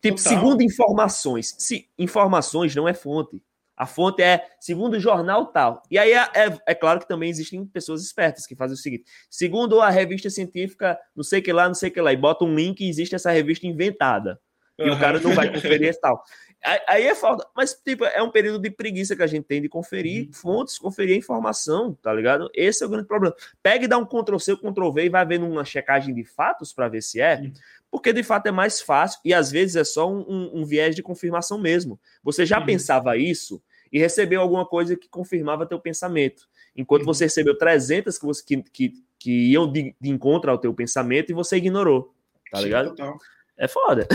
[0.00, 0.32] Tipo, Total.
[0.32, 1.54] segundo informações.
[1.58, 3.42] Se, informações não é fonte.
[3.76, 5.82] A fonte é segundo o jornal tal.
[5.90, 9.04] E aí é, é, é, claro que também existem pessoas espertas que fazem o seguinte:
[9.28, 12.54] segundo a revista científica, não sei que lá, não sei que lá, e bota um
[12.54, 14.38] link e existe essa revista inventada.
[14.78, 14.96] E uhum.
[14.96, 16.22] o cara não vai conferir e tal.
[16.86, 17.44] Aí é falta.
[17.56, 20.32] Mas, tipo, é um período de preguiça que a gente tem de conferir uhum.
[20.32, 22.48] fontes, conferir a informação, tá ligado?
[22.54, 23.34] Esse é o grande problema.
[23.60, 27.02] Pega e dá um Ctrl-C, Ctrl-V e vai vendo uma checagem de fatos para ver
[27.02, 27.52] se é, uhum.
[27.90, 30.94] porque de fato é mais fácil e às vezes é só um, um, um viés
[30.94, 31.98] de confirmação mesmo.
[32.22, 32.66] Você já uhum.
[32.66, 33.60] pensava isso
[33.90, 36.48] e recebeu alguma coisa que confirmava teu pensamento.
[36.76, 37.06] Enquanto uhum.
[37.06, 41.30] você recebeu 300 que, você, que, que, que iam de, de encontro ao teu pensamento
[41.30, 42.14] e você ignorou,
[42.52, 42.90] tá Sim, ligado?
[42.90, 43.18] Total.
[43.58, 44.06] É foda.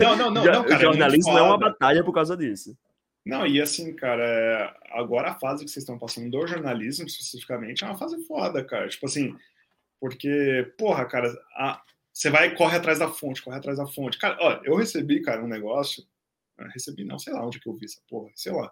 [0.00, 0.76] Não, não, não, não cara.
[0.76, 2.76] O jornalismo é, é uma batalha por causa disso.
[3.24, 7.82] Não, e assim, cara, é, agora a fase que vocês estão passando do jornalismo, especificamente,
[7.82, 8.88] é uma fase foda, cara.
[8.88, 9.34] Tipo assim,
[9.98, 11.82] porque, porra, cara, a,
[12.12, 14.18] você vai corre atrás da fonte, corre atrás da fonte.
[14.18, 16.04] Cara, ó, eu recebi, cara, um negócio.
[16.72, 18.70] Recebi, não, sei lá onde que eu vi essa porra, sei lá.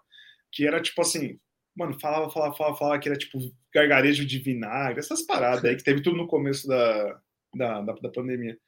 [0.53, 1.41] que era tipo assim,
[1.75, 3.39] mano, falava, falava, falava, falava que era tipo
[3.75, 7.21] gargarejo de vinagre, essas paradas aí que teve tudo no começo da,
[7.55, 8.59] da, da, da pandemia.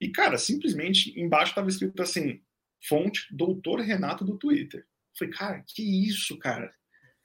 [0.00, 2.40] E, cara, simplesmente embaixo tava escrito assim,
[2.88, 4.80] fonte doutor Renato do Twitter.
[4.80, 6.72] Eu falei, cara, que isso, cara?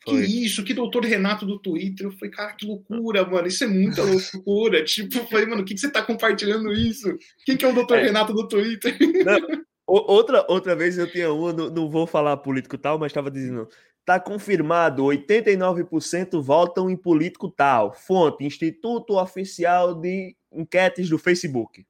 [0.03, 0.25] Foi.
[0.25, 2.05] Que isso, que doutor Renato do Twitter.
[2.05, 3.47] Eu falei, cara, que loucura, mano.
[3.47, 4.83] Isso é muita loucura.
[4.85, 7.17] tipo, eu falei, mano, o que, que você tá compartilhando isso?
[7.45, 8.03] Quem que é o doutor é.
[8.03, 8.95] Renato do Twitter?
[9.25, 9.39] Não,
[9.87, 13.67] outra, outra vez eu tinha uma, não, não vou falar político tal, mas estava dizendo.
[14.03, 17.93] Tá confirmado, 89% votam em político tal.
[17.93, 21.85] Fonte, Instituto Oficial de Enquetes do Facebook.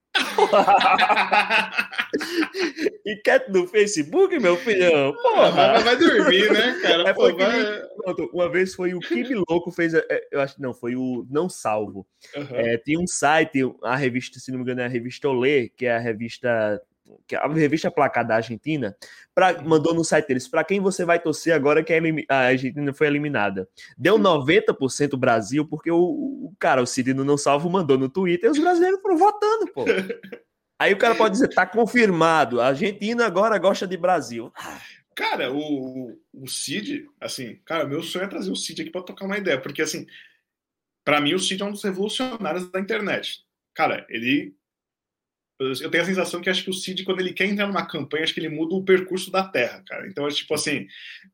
[3.05, 5.13] Enquete no Facebook, meu filhão.
[5.22, 5.51] Porra.
[5.51, 7.09] Vai, vai dormir, né, cara?
[7.09, 7.84] É Pô, vai...
[8.34, 9.93] Uma vez foi o Kimi Louco fez.
[9.93, 12.05] É, eu acho não, foi o Não Salvo.
[12.36, 12.47] Uhum.
[12.51, 15.86] É, tinha um site, a revista, se não me engano, é a revista Olê, que
[15.86, 16.82] é a revista
[17.36, 18.95] a revista Placar da Argentina,
[19.34, 21.93] pra, mandou no site deles, para quem você vai torcer agora que
[22.30, 23.68] a Argentina foi eliminada.
[23.97, 28.51] Deu 90% Brasil, porque o, o cara, o Cirino não salvo, mandou no Twitter e
[28.51, 29.86] os brasileiros foram votando, pô.
[30.78, 34.51] Aí o cara pode dizer, tá confirmado, a Argentina agora gosta de Brasil.
[35.16, 39.26] Cara, o, o Cid, assim, cara, meu sonho é trazer o Cid aqui para tocar
[39.26, 40.06] uma ideia, porque assim,
[41.06, 43.45] para mim o Cid é um dos revolucionários da internet.
[43.74, 44.53] Cara, ele
[45.60, 48.24] eu tenho a sensação que acho que o Cid, quando ele quer entrar numa campanha,
[48.24, 50.08] acho que ele muda o percurso da Terra, cara.
[50.08, 50.88] Então, é tipo assim,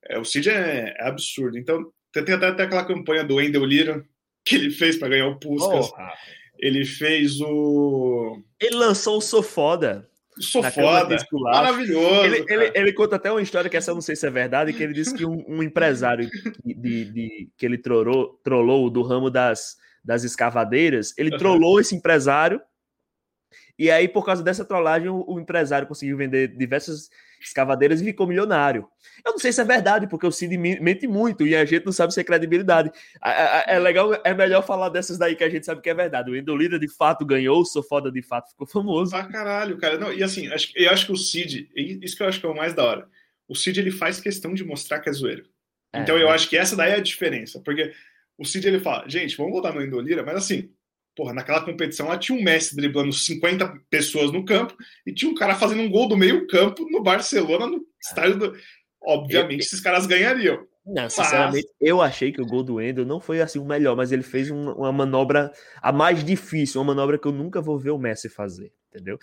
[0.08, 1.58] é, o Cid é, é, absurdo.
[1.58, 4.06] Então, tem até, até aquela campanha do Wendel Lira
[4.46, 5.92] que ele fez para ganhar o Puskas.
[5.92, 5.96] Oh,
[6.60, 8.40] ele fez o.
[8.60, 10.08] Ele lançou o Sou Foda.
[10.40, 12.26] Sou foda, maravilhoso.
[12.26, 14.72] Ele, ele, ele, conta até uma história que essa eu não sei se é verdade,
[14.72, 16.30] que ele disse que um, um empresário
[16.64, 21.94] de, de, de, que ele trollou, trollou do ramo das, das escavadeiras, ele trollou esse
[21.94, 22.62] empresário
[23.78, 27.10] e aí, por causa dessa trollagem, o, empresário conseguiu vender diversas
[27.42, 28.88] escavadeiras e ficou milionário.
[29.26, 31.92] Eu não sei se é verdade, porque o Cid mente muito e a gente não
[31.92, 32.92] sabe se é credibilidade.
[33.24, 36.30] É, legal, é melhor falar dessas daí que a gente sabe que é verdade.
[36.30, 39.16] O Endolida de fato ganhou, o Sofoda de fato ficou famoso.
[39.16, 39.98] Ah, caralho, cara.
[39.98, 42.56] Não, e assim, eu acho que o Cid, isso que eu acho que é o
[42.56, 43.08] mais da hora.
[43.48, 45.46] O Cid ele faz questão de mostrar que é zoeiro.
[45.94, 47.94] É, então eu acho que essa daí é a diferença, porque
[48.38, 50.72] o Cid ele fala, gente, vamos voltar no Endolira, mas assim,
[51.16, 55.36] Porra, naquela competição lá tinha um Messi driblando 50 pessoas no campo e tinha um
[55.36, 58.58] cara fazendo um gol do meio campo no Barcelona, no estádio do...
[59.04, 59.66] Obviamente, eu...
[59.66, 60.66] esses caras ganhariam.
[60.86, 61.90] Não, sinceramente, mas...
[61.90, 64.50] eu achei que o gol do Endo não foi assim o melhor, mas ele fez
[64.50, 65.52] um, uma manobra
[65.82, 69.20] a mais difícil, uma manobra que eu nunca vou ver o Messi fazer, entendeu?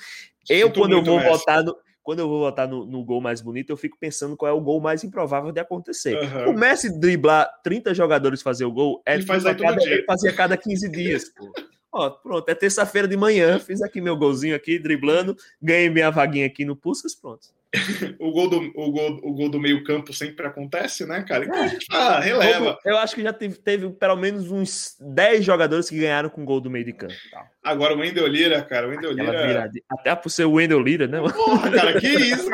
[0.49, 1.76] Eu, quando eu vou votar no,
[2.09, 4.61] quando eu vou votar no, no, gol mais bonito, eu fico pensando qual é o
[4.61, 6.16] gol mais improvável de acontecer.
[6.16, 6.53] Uhum.
[6.53, 10.34] O Messi driblar 30 jogadores fazer o gol, é ele, faz cada, ele fazia a
[10.34, 11.28] cada 15 dias.
[11.28, 11.53] Pô.
[11.99, 16.47] Ó, pronto, é terça-feira de manhã, fiz aqui meu golzinho aqui, driblando, ganhei minha vaguinha
[16.47, 17.49] aqui no Puskas, pronto.
[18.21, 21.45] o, gol do, o, gol, o gol do meio campo sempre acontece, né, cara?
[21.45, 22.79] Então gente ah, releva.
[22.85, 26.61] Eu acho que já teve, teve pelo menos uns 10 jogadores que ganharam com gol
[26.61, 27.15] do meio de campo.
[27.33, 27.51] Tá.
[27.63, 29.71] Agora o Wendel Lira, cara, o Wendel Lira...
[29.91, 31.21] Até por ser o Wendel Lira, né?
[31.21, 32.49] Porra, cara, que isso?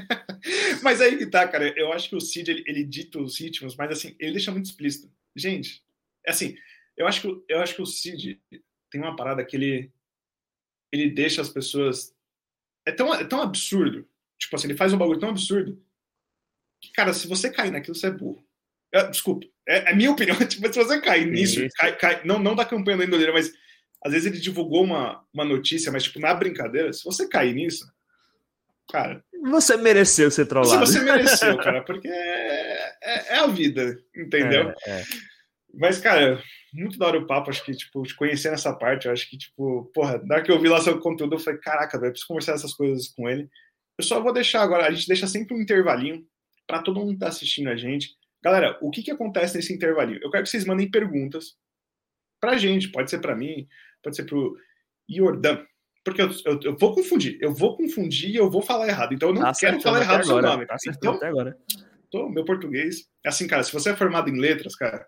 [0.84, 3.74] mas aí que tá, cara, eu acho que o Cid, ele, ele dita os ritmos,
[3.76, 5.10] mas assim, ele deixa muito explícito.
[5.34, 5.82] Gente,
[6.24, 6.54] é assim,
[6.98, 8.40] eu acho que, eu acho que o Cid
[8.90, 9.92] tem uma parada que ele,
[10.92, 12.14] ele deixa as pessoas.
[12.84, 14.06] É tão, é tão absurdo.
[14.38, 15.80] Tipo assim, ele faz um bagulho tão absurdo
[16.80, 18.44] que, cara, se você cair naquilo, você é burro.
[18.92, 20.36] É, desculpa, é, é, minha opinião.
[20.46, 23.52] Tipo, se você cair nisso, cai, cai, não, não da campanha da Indoleira, mas
[24.04, 27.84] às vezes ele divulgou uma, uma notícia, mas tipo, na brincadeira, se você cair nisso,
[28.90, 29.22] cara.
[29.50, 30.86] Você mereceu ser trollado.
[30.86, 34.72] Você mereceu, cara, porque é, é, é a vida, entendeu?
[34.86, 35.04] É, é.
[35.74, 36.42] Mas, cara,
[36.72, 39.36] muito da hora o papo, acho que, tipo, te conhecer nessa parte, eu acho que,
[39.36, 42.28] tipo, porra, na hora que eu vi lá seu conteúdo, eu falei, caraca, velho, preciso
[42.28, 43.48] conversar essas coisas com ele.
[43.98, 46.26] Eu só vou deixar agora, a gente deixa sempre um intervalinho
[46.66, 48.16] para todo mundo que tá assistindo a gente.
[48.42, 50.20] Galera, o que que acontece nesse intervalinho?
[50.22, 51.56] Eu quero que vocês mandem perguntas
[52.40, 53.66] pra gente, pode ser para mim,
[54.02, 54.56] pode ser pro
[55.08, 55.64] Jordan,
[56.04, 59.30] porque eu, eu, eu, vou confundir, eu vou confundir e eu vou falar errado, então
[59.30, 60.66] eu não tá quero falar errado o seu nome.
[60.66, 61.56] Tá então, até agora.
[62.10, 63.08] Tô, meu português.
[63.26, 65.06] Assim, cara, se você é formado em letras, cara,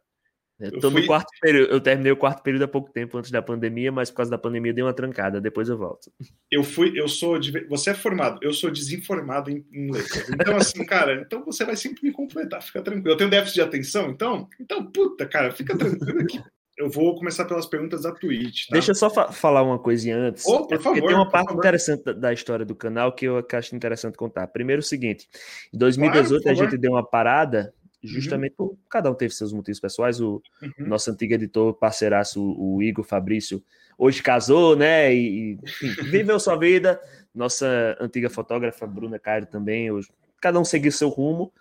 [0.60, 1.06] eu tô fui...
[1.06, 1.72] quarto período.
[1.72, 4.38] Eu terminei o quarto período há pouco tempo antes da pandemia, mas por causa da
[4.38, 5.40] pandemia dei uma trancada.
[5.40, 6.12] Depois eu volto.
[6.50, 7.38] Eu fui, eu sou.
[7.38, 7.66] De...
[7.68, 10.28] Você é formado, eu sou desinformado em, em letras.
[10.28, 13.10] Então, assim, cara, então você vai sempre me completar, fica tranquilo.
[13.10, 16.42] Eu tenho déficit de atenção, então, então, puta, cara, fica tranquilo aqui.
[16.80, 18.66] Eu vou começar pelas perguntas da Twitch.
[18.68, 18.72] Tá?
[18.72, 20.46] Deixa eu só fa falar uma coisinha antes.
[20.46, 21.60] Oh, por favor, tem uma parte favor.
[21.60, 24.46] interessante da, da, história do canal que eu acho interessante contar.
[24.46, 25.28] Primeiro, o seguinte:
[25.74, 27.74] em 2018 claro, a gente deu uma parada.
[28.02, 28.76] Justamente uhum.
[28.88, 30.20] cada um teve seus motivos pessoais.
[30.20, 30.86] O uhum.
[30.86, 33.62] nosso antigo editor, parceiraço, o, o Igor Fabrício,
[33.98, 35.14] hoje casou, né?
[35.14, 37.00] E, enfim, viveu sua vida.
[37.34, 39.90] Nossa antiga fotógrafa, Bruna Cairo, também.
[39.90, 40.08] Hoje,
[40.40, 41.52] cada um seguiu seu rumo.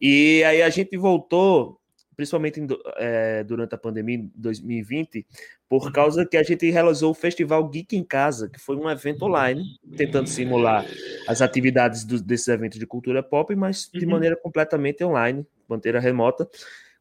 [0.00, 1.79] E aí a gente voltou,
[2.20, 2.68] principalmente em,
[2.98, 5.26] é, durante a pandemia em 2020,
[5.66, 5.90] por uhum.
[5.92, 9.64] causa que a gente realizou o Festival Geek em Casa, que foi um evento online,
[9.96, 10.84] tentando simular
[11.26, 14.10] as atividades do, desses eventos de cultura pop, mas de uhum.
[14.10, 16.46] maneira completamente online, maneira remota.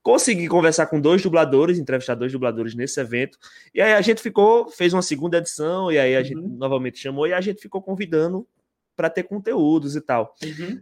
[0.02, 3.38] Consegui conversar com dois dubladores, entrevistar dois dubladores nesse evento.
[3.76, 6.24] E aí a gente ficou, fez uma segunda edição, e aí a uhum.
[6.24, 8.48] gente novamente chamou, e a gente ficou convidando
[8.96, 10.34] para ter conteúdos e tal.
[10.42, 10.82] Uhum.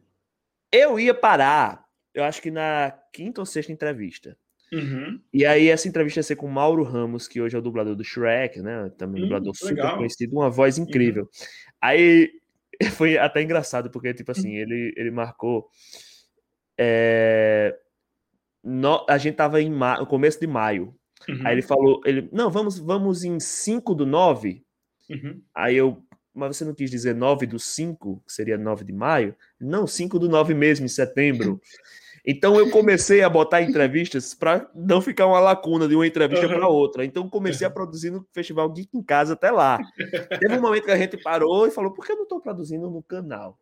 [0.71, 1.86] Eu ia parar,
[2.17, 4.35] eu acho que na quinta ou sexta entrevista.
[4.73, 5.21] Uhum.
[5.31, 8.03] E aí essa entrevista ia ser com Mauro Ramos, que hoje é o dublador do
[8.03, 8.91] Shrek, né?
[8.97, 9.97] Também um hum, dublador super legal.
[9.97, 11.23] conhecido, uma voz incrível.
[11.23, 11.29] Uhum.
[11.79, 12.31] Aí
[12.97, 15.69] foi até engraçado, porque, tipo assim, ele, ele marcou.
[16.77, 17.77] É,
[18.63, 20.93] no, a gente tava em ma, no começo de maio.
[21.29, 21.41] Uhum.
[21.45, 24.63] Aí ele falou, ele, não, vamos, vamos em 5 do 9.
[25.09, 25.41] Uhum.
[25.53, 26.03] Aí eu,
[26.33, 29.35] mas você não quis dizer 9 do 5, que seria 9 de maio?
[29.59, 31.61] Não, 5 do 9 mesmo, em setembro.
[32.29, 36.55] Então eu comecei a botar entrevistas para não ficar uma lacuna de uma entrevista uhum.
[36.55, 37.05] para outra.
[37.05, 39.79] Então comecei a produzir no Festival Geek em Casa até lá.
[40.37, 42.89] Teve um momento que a gente parou e falou: por que eu não estou produzindo
[42.89, 43.57] no canal?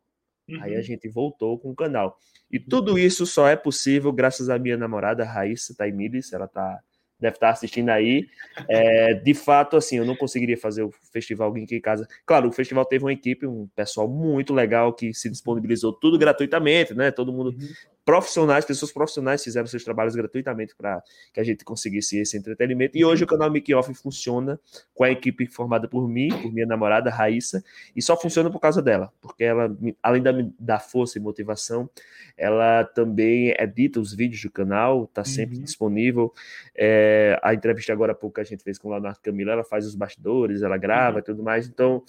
[0.49, 0.63] Uhum.
[0.63, 0.83] Aí a uhum.
[0.83, 2.17] gente voltou com o canal.
[2.51, 6.33] E tudo isso só é possível graças à minha namorada, Raíssa Taimilis.
[6.33, 6.79] Ela tá,
[7.19, 8.25] deve estar tá assistindo aí.
[8.67, 12.07] É, de fato, assim, eu não conseguiria fazer o Festival Geek em Casa.
[12.25, 16.95] Claro, o festival teve uma equipe, um pessoal muito legal que se disponibilizou tudo gratuitamente,
[16.95, 17.11] né?
[17.11, 21.03] Todo mundo uhum profissionais, pessoas profissionais fizeram seus trabalhos gratuitamente para
[21.33, 22.95] que a gente conseguisse esse entretenimento.
[22.95, 24.59] E hoje o canal Make Off funciona
[24.93, 27.63] com a equipe formada por mim, por minha namorada Raíssa,
[27.95, 31.89] e só funciona por causa dela, porque ela, além da dar força e motivação,
[32.37, 35.63] ela também edita os vídeos do canal, está sempre uhum.
[35.63, 36.31] disponível.
[36.75, 39.63] É, a entrevista agora há pouco que a gente fez com o Leonardo Camila, ela
[39.63, 41.25] faz os bastidores, ela grava e uhum.
[41.25, 41.67] tudo mais.
[41.67, 42.03] Então,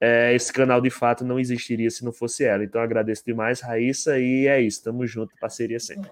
[0.00, 2.64] é, esse canal de fato não existiria se não fosse ela.
[2.64, 6.10] Então agradeço demais, Raíssa, e é isso, tamo junto, parceria sempre.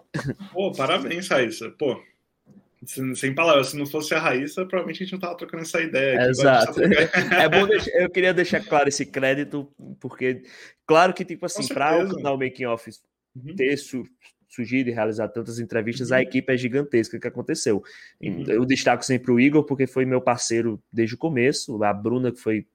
[0.53, 1.71] Pô, parabéns, Raíssa.
[1.71, 2.03] Pô,
[3.15, 6.21] sem palavras, se não fosse a Raíssa, provavelmente a gente não tava trocando essa ideia.
[6.21, 6.81] Aqui, Exato.
[6.83, 9.69] é bom deixar, eu queria deixar claro esse crédito,
[10.01, 10.43] porque,
[10.87, 13.03] claro que, tipo assim, para o canal Making Office
[13.35, 13.55] uhum.
[13.57, 14.05] ter su,
[14.49, 16.17] surgido e realizar tantas entrevistas, uhum.
[16.17, 17.83] a equipe é gigantesca que aconteceu.
[18.21, 18.45] Uhum.
[18.47, 22.41] Eu destaco sempre o Igor, porque foi meu parceiro desde o começo, a Bruna, que
[22.41, 22.67] foi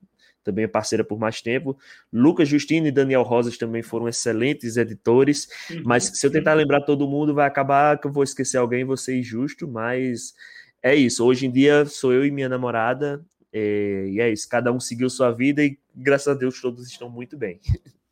[0.43, 1.77] também é parceira por mais tempo.
[2.11, 5.83] Lucas Justino e Daniel Rosas também foram excelentes editores, uhum.
[5.85, 8.97] mas se eu tentar lembrar todo mundo, vai acabar que eu vou esquecer alguém, vou
[8.97, 10.33] ser injusto, mas
[10.81, 11.25] é isso.
[11.25, 13.23] Hoje em dia sou eu e minha namorada,
[13.53, 14.47] é, e é isso.
[14.49, 17.59] Cada um seguiu sua vida e graças a Deus todos estão muito bem.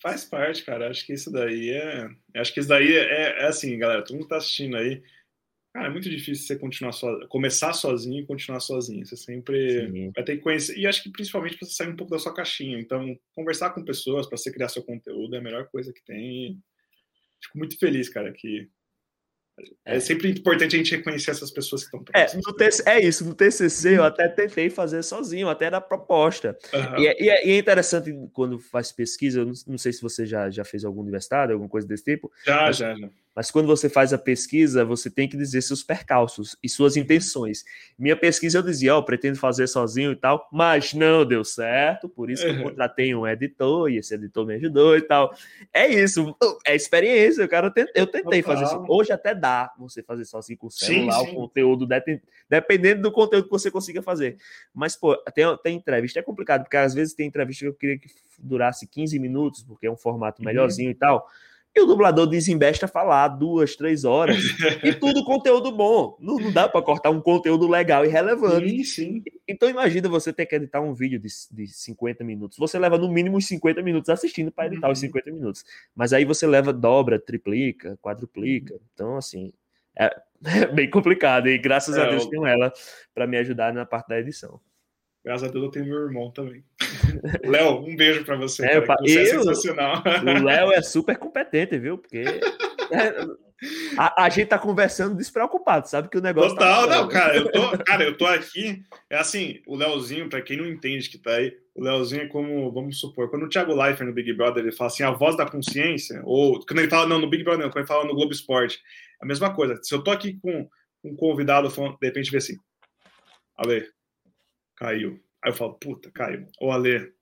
[0.02, 0.90] Faz parte, cara.
[0.90, 2.10] Acho que isso daí é.
[2.38, 4.02] Acho que isso daí é, é assim, galera.
[4.02, 5.02] Todo mundo tá assistindo aí.
[5.80, 7.08] Cara, é muito difícil você continuar so...
[7.30, 9.06] começar sozinho e continuar sozinho.
[9.06, 10.12] Você sempre Sim.
[10.14, 10.78] vai ter que conhecer.
[10.78, 12.78] E acho que principalmente para você sair um pouco da sua caixinha.
[12.78, 16.62] Então, conversar com pessoas para você criar seu conteúdo é a melhor coisa que tem.
[17.42, 18.68] Fico muito feliz, cara, que
[19.86, 19.96] é.
[19.96, 23.34] é sempre importante a gente reconhecer essas pessoas que estão é, TC, é isso, no
[23.34, 26.58] TCC eu até tentei fazer sozinho, até era proposta.
[26.74, 27.00] Uhum.
[27.00, 30.26] E, é, e, é, e, interessante quando faz pesquisa, eu não, não, sei se você
[30.26, 32.30] já, já fez algum universidade, alguma coisa desse tipo.
[32.46, 33.10] Já, mas, já, já.
[33.40, 37.64] Mas quando você faz a pesquisa, você tem que dizer seus percalços e suas intenções.
[37.98, 42.10] Minha pesquisa eu dizia, ó, oh, pretendo fazer sozinho e tal, mas não deu certo,
[42.10, 45.34] por isso que eu contratei um editor e esse editor me ajudou e tal.
[45.74, 46.36] É isso,
[46.68, 47.74] é experiência, cara.
[47.96, 48.84] Eu tentei fazer isso.
[48.90, 51.32] Hoje até dá você fazer sozinho com o celular, sim, sim.
[51.32, 51.88] o conteúdo,
[52.50, 54.36] dependendo do conteúdo que você consiga fazer.
[54.74, 57.98] Mas, pô, tem, tem entrevista, é complicado, porque às vezes tem entrevista que eu queria
[57.98, 60.46] que durasse 15 minutos, porque é um formato uhum.
[60.46, 60.92] melhorzinho uhum.
[60.92, 61.26] e tal.
[61.80, 64.36] E o dublador desembesta falar duas, três horas.
[64.84, 66.18] e tudo conteúdo bom.
[66.20, 68.84] Não, não dá para cortar um conteúdo legal e relevante.
[68.84, 69.24] Sim, sim.
[69.48, 72.58] Então imagina você ter que editar um vídeo de, de 50 minutos.
[72.58, 74.94] Você leva no mínimo uns 50 minutos assistindo para editar uhum.
[74.94, 75.64] os 50 minutos.
[75.96, 78.74] Mas aí você leva, dobra, triplica, quadruplica.
[78.74, 78.80] Uhum.
[78.94, 79.54] Então, assim,
[79.98, 80.14] é,
[80.44, 81.48] é bem complicado.
[81.48, 82.30] E graças é, a Deus eu...
[82.30, 82.74] tenho ela
[83.16, 84.60] para me ajudar na parte da edição.
[85.24, 86.62] Graças a Deus eu tenho meu irmão também.
[87.46, 88.66] Léo, um beijo para você.
[88.66, 90.04] É, cara, você é eu, é sensacional.
[90.24, 91.98] O Léo é super competente, viu?
[91.98, 93.26] Porque é,
[93.98, 96.56] a, a, gente tá conversando despreocupado, sabe que o negócio.
[96.56, 97.36] Tá Total, tá não, cara.
[97.36, 98.84] Eu tô, cara, eu tô aqui.
[99.10, 102.72] É assim, o Léozinho, para quem não entende que tá aí, o Léozinho é como,
[102.72, 105.46] vamos supor, quando o Thiago Leifert no Big Brother ele fala assim, a voz da
[105.46, 108.32] consciência, ou quando ele fala, não, no Big Brother, não, quando ele fala no Globo
[108.32, 108.80] Esporte,
[109.22, 109.80] é a mesma coisa.
[109.84, 110.68] Se eu tô aqui com
[111.04, 112.58] um convidado, de repente vê assim,
[113.58, 113.86] Ale,
[114.76, 115.20] caiu.
[115.44, 116.46] Aí eu falo, puta, caiu.
[116.60, 117.14] Ou Ale,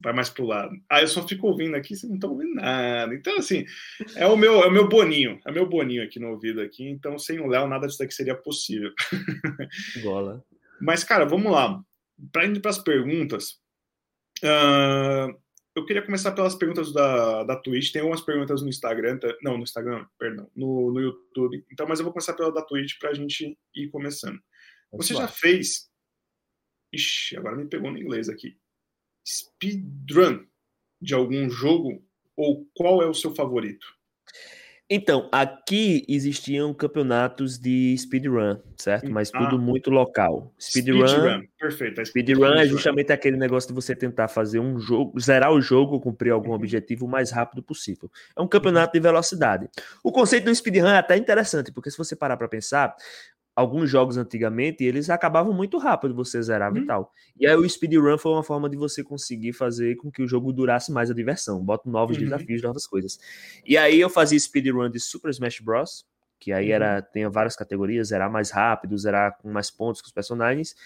[0.00, 0.74] vai mais pro lado.
[0.90, 3.14] Aí eu só fico ouvindo aqui, vocês não estão ouvindo nada.
[3.14, 3.64] Então, assim,
[4.14, 6.88] é o meu, é o meu boninho, é o meu boninho aqui no ouvido aqui.
[6.88, 8.92] Então, sem o Léo, nada disso daqui seria possível.
[10.02, 10.42] Bola.
[10.80, 11.80] Mas, cara, vamos lá.
[12.32, 13.58] Para indo para as perguntas,
[14.42, 15.36] uh,
[15.74, 17.92] eu queria começar pelas perguntas da, da Twitch.
[17.92, 19.34] Tem algumas perguntas no Instagram, tá?
[19.42, 21.64] não, no Instagram, perdão, no, no YouTube.
[21.70, 24.38] Então, mas eu vou começar pela da Twitch para a gente ir começando.
[24.92, 25.90] Você já fez.
[26.96, 28.56] Ixi, agora me pegou no inglês aqui.
[29.26, 30.46] Speedrun
[31.00, 32.02] de algum jogo?
[32.36, 33.86] Ou qual é o seu favorito?
[34.88, 39.10] Então, aqui existiam campeonatos de speedrun, certo?
[39.10, 39.38] Mas ah.
[39.38, 40.54] tudo muito local.
[40.60, 41.42] Speedrun, speedrun.
[41.58, 42.06] perfeito.
[42.06, 46.30] Speedrun é justamente aquele negócio de você tentar fazer um jogo, zerar o jogo, cumprir
[46.30, 46.54] algum uhum.
[46.54, 48.08] objetivo o mais rápido possível.
[48.36, 49.68] É um campeonato de velocidade.
[50.04, 52.94] O conceito do speedrun é até interessante, porque se você parar para pensar,
[53.56, 56.82] alguns jogos antigamente, eles acabavam muito rápido, você zerava uhum.
[56.82, 57.12] e tal.
[57.40, 60.52] E aí o speedrun foi uma forma de você conseguir fazer com que o jogo
[60.52, 61.64] durasse mais a diversão.
[61.64, 62.24] Bota novos uhum.
[62.24, 63.18] desafios, novas coisas.
[63.64, 66.04] E aí eu fazia speedrun de Super Smash Bros.
[66.38, 67.12] Que aí era, uhum.
[67.14, 70.76] tem várias categorias, zerar mais rápido, zerar com mais pontos com os personagens,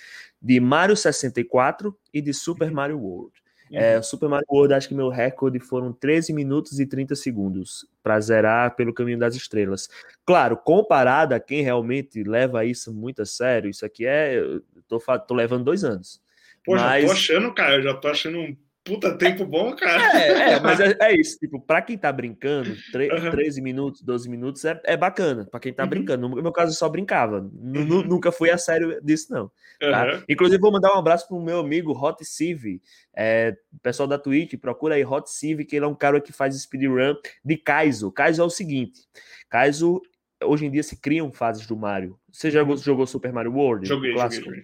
[0.41, 2.75] de Mario 64 e de Super uhum.
[2.75, 3.33] Mario World.
[3.73, 4.03] É.
[4.03, 8.75] Super Mario World, acho que meu recorde foram 13 minutos e 30 segundos para zerar
[8.75, 9.89] pelo caminho das estrelas.
[10.27, 14.39] Claro, comparado a quem realmente leva isso muito a sério, isso aqui é.
[14.39, 16.21] Eu tô, tô levando dois anos.
[16.65, 17.03] Pô, mas...
[17.03, 18.57] já tô achando, cara, eu já tô achando um
[18.91, 20.19] Puta, tempo bom, cara.
[20.19, 21.39] É, é mas é, é, isso.
[21.39, 23.31] Tipo, pra quem tá brincando, uhum.
[23.31, 25.47] 13 minutos, 12 minutos é, é bacana.
[25.49, 25.89] Pra quem tá uhum.
[25.89, 26.29] brincando.
[26.29, 27.39] No meu caso, eu só brincava.
[27.39, 28.03] Uhum.
[28.03, 29.49] Nunca fui a sério disso, não.
[29.79, 30.25] Tá?
[30.29, 32.81] Inclusive, vou mandar um abraço pro meu amigo Hot Civ.
[33.15, 36.61] É, pessoal da Twitch, procura aí Hot Civ, que ele é um cara que faz
[36.61, 37.15] speedrun
[37.45, 38.11] de Kaizo.
[38.11, 39.03] Kaizo é o seguinte:
[39.49, 40.03] Kaizo,
[40.43, 42.19] hoje em dia se criam fases do Mario.
[42.33, 42.83] Você já jogou, uhum.
[42.83, 43.87] jogou Super Mario World?
[43.87, 44.63] Joguei, joguei, joguei.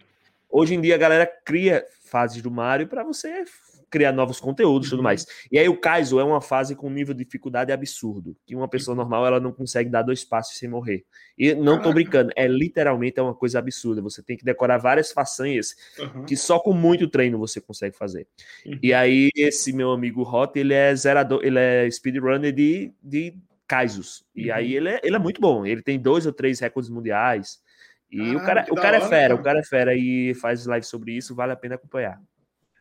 [0.50, 3.44] Hoje em dia a galera cria fases do Mario para você
[3.90, 5.04] criar novos conteúdos e tudo uhum.
[5.04, 5.26] mais.
[5.50, 8.68] E aí o Kaizo é uma fase com um nível de dificuldade absurdo, que uma
[8.68, 9.02] pessoa uhum.
[9.02, 11.04] normal ela não consegue dar dois passos sem morrer.
[11.38, 14.02] E não tô brincando, é literalmente é uma coisa absurda.
[14.02, 16.24] Você tem que decorar várias façanhas uhum.
[16.24, 18.26] que só com muito treino você consegue fazer.
[18.64, 18.78] Uhum.
[18.82, 23.34] E aí esse meu amigo Hot, ele é zerador, ele é speedrunner de, de
[23.66, 24.24] Kaizos.
[24.34, 24.76] E aí uhum.
[24.76, 25.64] ele é, ele é muito bom.
[25.64, 27.64] Ele tem dois ou três recordes mundiais.
[28.10, 30.86] E ah, o cara, o cara é fera, o cara é fera e faz live
[30.86, 32.20] sobre isso, vale a pena acompanhar.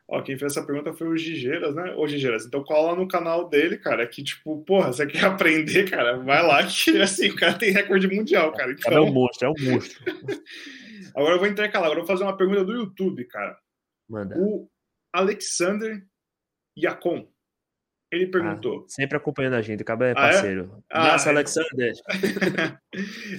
[0.08, 1.96] Ó, quem fez essa pergunta foi o Gigeiras, né?
[1.96, 6.18] Ô, Gigeiras, então cola no canal dele, cara, que tipo, porra, você quer aprender, cara?
[6.18, 8.72] Vai lá que, assim, o cara tem recorde mundial, cara.
[8.72, 8.94] Então...
[8.94, 10.04] É um monstro, é um monstro.
[11.16, 13.58] agora eu vou intercalar, agora eu vou fazer uma pergunta do YouTube, cara.
[14.08, 14.38] Manda.
[14.38, 14.70] O
[15.12, 16.06] Alexander
[16.78, 17.28] Yacon,
[18.12, 18.84] ele perguntou.
[18.84, 20.84] Ah, sempre acompanhando a gente, acaba é parceiro.
[20.92, 21.12] Ah, é?
[21.12, 21.94] Nossa, ah, Alexander.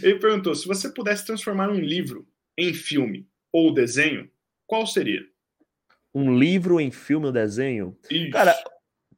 [0.03, 2.27] ele perguntou: se você pudesse transformar um livro
[2.59, 4.29] em filme ou desenho,
[4.67, 5.23] qual seria?
[6.17, 7.95] Um livro em filme ou desenho.
[8.33, 8.57] Cara,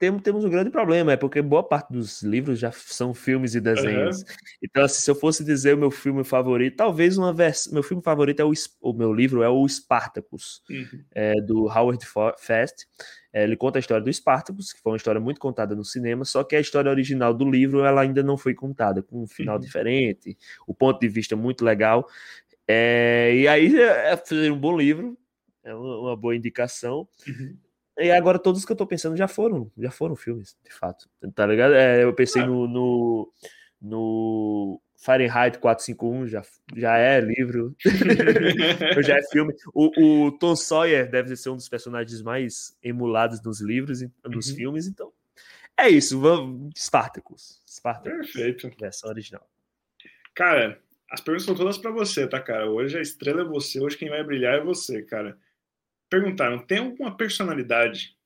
[0.00, 3.60] temos, temos um grande problema, é porque boa parte dos livros já são filmes e
[3.60, 4.18] desenhos.
[4.18, 4.26] Uhum.
[4.64, 7.72] Então, assim, se eu fosse dizer o meu filme favorito, talvez uma versão.
[7.72, 11.04] Meu filme favorito é o, o meu livro é o Spartacus, uhum.
[11.14, 12.04] é, do Howard
[12.36, 12.88] Fast.
[13.32, 16.24] É, ele conta a história do Spartacus, que foi uma história muito contada no cinema,
[16.24, 19.54] só que a história original do livro ela ainda não foi contada, com um final
[19.54, 19.60] uhum.
[19.60, 20.36] diferente,
[20.66, 22.08] o ponto de vista muito legal.
[22.66, 25.16] É, e aí é, é fazer um bom livro,
[25.64, 27.08] é uma boa indicação.
[27.26, 27.56] Uhum.
[27.98, 31.08] E agora todos que eu tô pensando já foram, já foram filmes, de fato.
[31.34, 31.74] Tá ligado?
[31.74, 33.32] É, eu pensei no, no,
[33.82, 36.42] no Fahrenheit 451, já,
[36.76, 37.74] já é livro,
[39.04, 39.52] já é filme.
[39.74, 44.56] O, o, Tom Sawyer deve ser um dos personagens mais emulados nos livros, nos uhum.
[44.56, 45.12] filmes, então
[45.76, 46.20] é isso.
[46.20, 47.60] Vamos, Spartacus.
[47.68, 48.30] Spartacus.
[48.32, 48.70] Perfeito.
[48.78, 49.44] Versão original.
[50.36, 50.80] Cara,
[51.10, 52.70] as perguntas são todas para você, tá, cara?
[52.70, 55.36] Hoje a estrela é você, hoje quem vai brilhar é você, cara
[56.08, 58.16] perguntaram: tem alguma personalidade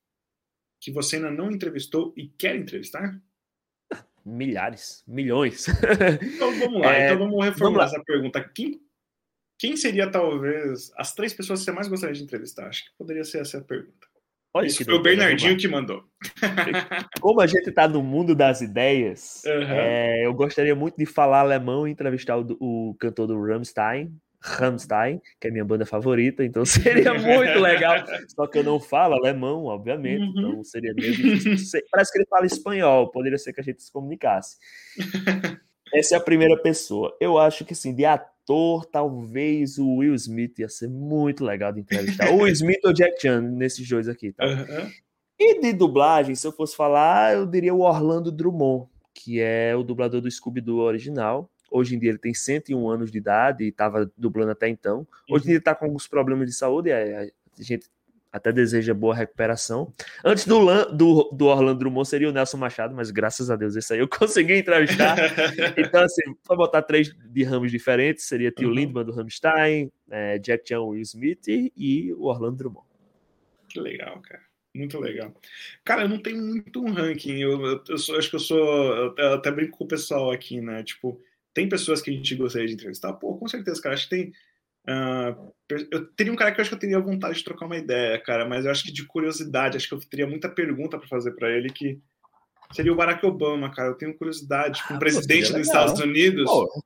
[0.81, 3.21] que você ainda não entrevistou e quer entrevistar?
[4.25, 5.67] Milhares, milhões.
[6.23, 8.43] Então vamos lá, é, então vamos reformular vamos essa pergunta.
[8.55, 8.81] Quem,
[9.59, 12.69] quem seria talvez as três pessoas que você mais gostaria de entrevistar?
[12.69, 14.07] Acho que poderia ser essa a pergunta.
[14.55, 16.05] Olha Isso foi o Bernardinho que mandou.
[17.21, 19.63] Como a gente está no mundo das ideias, uhum.
[19.63, 25.21] é, eu gostaria muito de falar alemão e entrevistar o, o cantor do Rammstein, Rammstein,
[25.41, 28.05] que é minha banda favorita, então seria muito legal.
[28.29, 30.33] Só que eu não falo alemão, obviamente, uhum.
[30.37, 31.81] então seria meio difícil.
[31.91, 34.57] Parece que ele fala espanhol, poderia ser que a gente se comunicasse.
[35.95, 37.15] Essa é a primeira pessoa.
[37.21, 41.81] Eu acho que, assim, de ator, talvez o Will Smith ia ser muito legal de
[41.81, 42.31] entrevistar.
[42.33, 44.47] o Will Smith ou Jack Chan, nesses dois aqui, tá?
[44.47, 44.91] Uhum.
[45.39, 49.83] E de dublagem, se eu fosse falar, eu diria o Orlando Drummond, que é o
[49.83, 51.52] dublador do Scooby-Doo original.
[51.73, 55.07] Hoje em dia ele tem 101 anos de idade e estava dublando até então.
[55.29, 57.29] Hoje em dia ele está com alguns problemas de saúde, a
[57.59, 57.89] gente
[58.33, 59.93] até deseja boa recuperação.
[60.25, 63.93] Antes do, do, do, Orlando Drummond seria o Nelson Machado, mas graças a Deus esse
[63.93, 65.17] aí eu consegui entrevistar.
[65.77, 68.75] então, assim, para botar três de ramos diferentes, seria Tio uhum.
[68.75, 72.87] Lindman do Rammstein, é, Jack Chan, Will Smith e o Orlando Drummond.
[73.69, 74.43] Que legal, cara.
[74.75, 75.35] Muito legal.
[75.85, 77.39] Cara, eu não tenho muito um ranking.
[77.39, 79.15] Eu, eu, eu sou, acho que eu sou.
[79.19, 80.83] Eu até brinco com o pessoal aqui, né?
[80.83, 81.21] Tipo,
[81.55, 83.13] tem pessoas que a gente gostaria de entrevistar?
[83.15, 83.95] Pô, com certeza, cara.
[83.95, 84.33] Acho que tem.
[84.89, 85.53] Uh,
[85.91, 88.19] eu teria um cara que eu acho que eu teria vontade de trocar uma ideia,
[88.19, 91.31] cara, mas eu acho que de curiosidade, acho que eu teria muita pergunta para fazer
[91.33, 92.01] para ele que
[92.73, 93.91] seria o Barack Obama, cara.
[93.91, 96.45] Eu tenho curiosidade com o ah, presidente dos Estados Unidos.
[96.45, 96.85] Pô.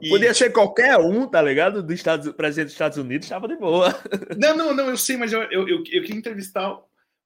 [0.00, 0.08] E...
[0.08, 1.82] Podia ser qualquer um, tá ligado?
[1.82, 3.94] Do Estados, presidente dos Estados Unidos, estava de boa.
[4.36, 6.76] Não, não, não, eu sei, mas eu, eu, eu, eu queria entrevistar.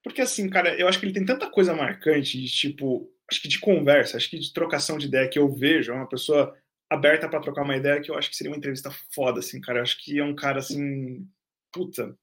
[0.08, 3.48] Porque assim, cara, eu acho que ele tem tanta coisa marcante de tipo, acho que
[3.48, 6.56] de conversa, acho que de trocação de ideia que eu vejo, é uma pessoa
[6.90, 9.78] aberta para trocar uma ideia que eu acho que seria uma entrevista foda, assim, cara.
[9.78, 11.28] Eu acho que é um cara assim,
[11.72, 12.16] puta,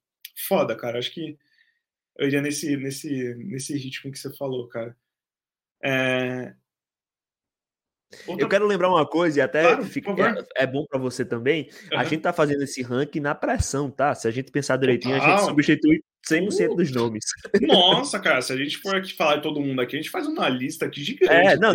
[0.48, 0.98] foda, cara.
[0.98, 1.38] Eu acho que
[2.18, 4.98] eu iria nesse, nesse, nesse ritmo que você falou, cara.
[5.84, 6.56] É,
[8.28, 8.46] Outra...
[8.46, 11.70] Eu quero lembrar uma coisa, e até claro, fica, é, é, bom para você também.
[11.92, 12.00] Uhum.
[12.00, 14.16] A gente tá fazendo esse ranking na pressão, tá?
[14.16, 15.34] Se a gente pensar direitinho, Total.
[15.34, 17.26] a gente substitui 100% uh, dos nomes.
[17.62, 20.28] Nossa, cara, se a gente for aqui falar de todo mundo aqui, a gente faz
[20.28, 21.32] uma lista aqui gigante.
[21.32, 21.74] É, não,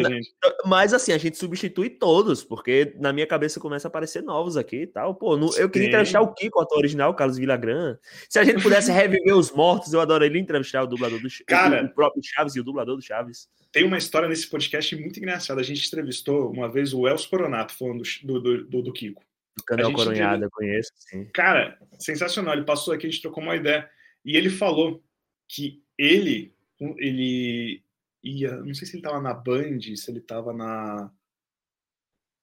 [0.66, 4.82] mas assim, a gente substitui todos, porque na minha cabeça começa a aparecer novos aqui
[4.82, 5.14] e tal.
[5.14, 7.96] Pô, no, eu queria entrevistar o Kiko, o ator original, o Carlos Villagrán.
[8.28, 11.94] Se a gente pudesse reviver os mortos, eu adoraria entrevistar o dublador do cara, o
[11.94, 13.48] próprio Chaves e o dublador do Chaves.
[13.72, 15.60] Tem uma história nesse podcast muito engraçada.
[15.60, 19.22] A gente entrevistou uma vez o Elcio Coronato falando do, do, do, do Kiko.
[19.56, 21.24] Do canal Coronhada, conheço, sim.
[21.32, 22.54] Cara, sensacional.
[22.54, 23.88] Ele passou aqui, a gente trocou uma ideia.
[24.24, 25.02] E ele falou
[25.48, 26.54] que ele,
[26.98, 27.82] ele
[28.22, 31.10] ia, não sei se ele estava na Band, se ele estava na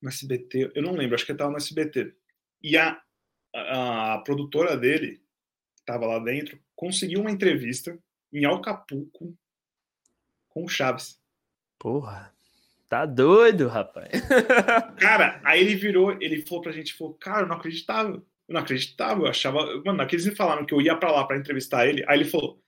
[0.01, 2.13] no SBT, eu não lembro, acho que ele estava no SBT.
[2.61, 3.01] E a,
[3.53, 5.21] a, a produtora dele,
[5.79, 7.97] estava lá dentro, conseguiu uma entrevista
[8.31, 9.35] em Alcapulco
[10.49, 11.19] com o Chaves.
[11.79, 12.33] Porra,
[12.89, 14.09] tá doido, rapaz.
[14.99, 18.23] cara, aí ele virou, ele falou pra gente, falou, cara, eu não acreditava.
[18.47, 19.81] Eu não acreditava, eu achava.
[19.85, 22.03] Mano, aqueles me falaram que eu ia para lá para entrevistar ele.
[22.07, 22.61] Aí ele falou: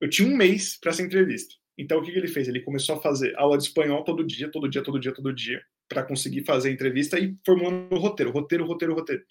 [0.00, 1.54] eu tinha um mês para essa entrevista.
[1.76, 2.48] Então o que, que, ele fez?
[2.48, 5.62] Ele começou a fazer aula de espanhol todo dia, todo dia, todo dia, todo dia,
[5.88, 9.22] para conseguir fazer a entrevista e formando o roteiro, roteiro, roteiro, roteiro.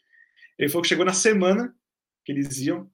[0.58, 1.74] Ele falou que chegou na semana
[2.26, 2.90] que eles iam,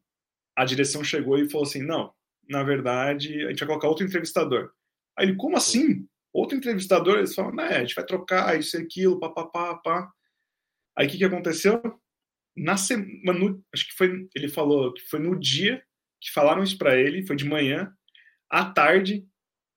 [0.56, 2.14] a direção chegou e falou assim: não,
[2.50, 4.72] na verdade, a gente vai colocar outro entrevistador.
[5.18, 6.08] Aí ele, como assim?
[6.32, 7.18] Outro entrevistador?
[7.18, 10.12] Eles falaram, né, a gente vai trocar isso e aquilo, papapá, pá.
[10.96, 11.82] Aí o que, que aconteceu?
[12.56, 15.84] Na semana, acho que foi, ele falou que foi no dia
[16.20, 17.92] que falaram isso para ele, foi de manhã,
[18.50, 19.26] à tarde,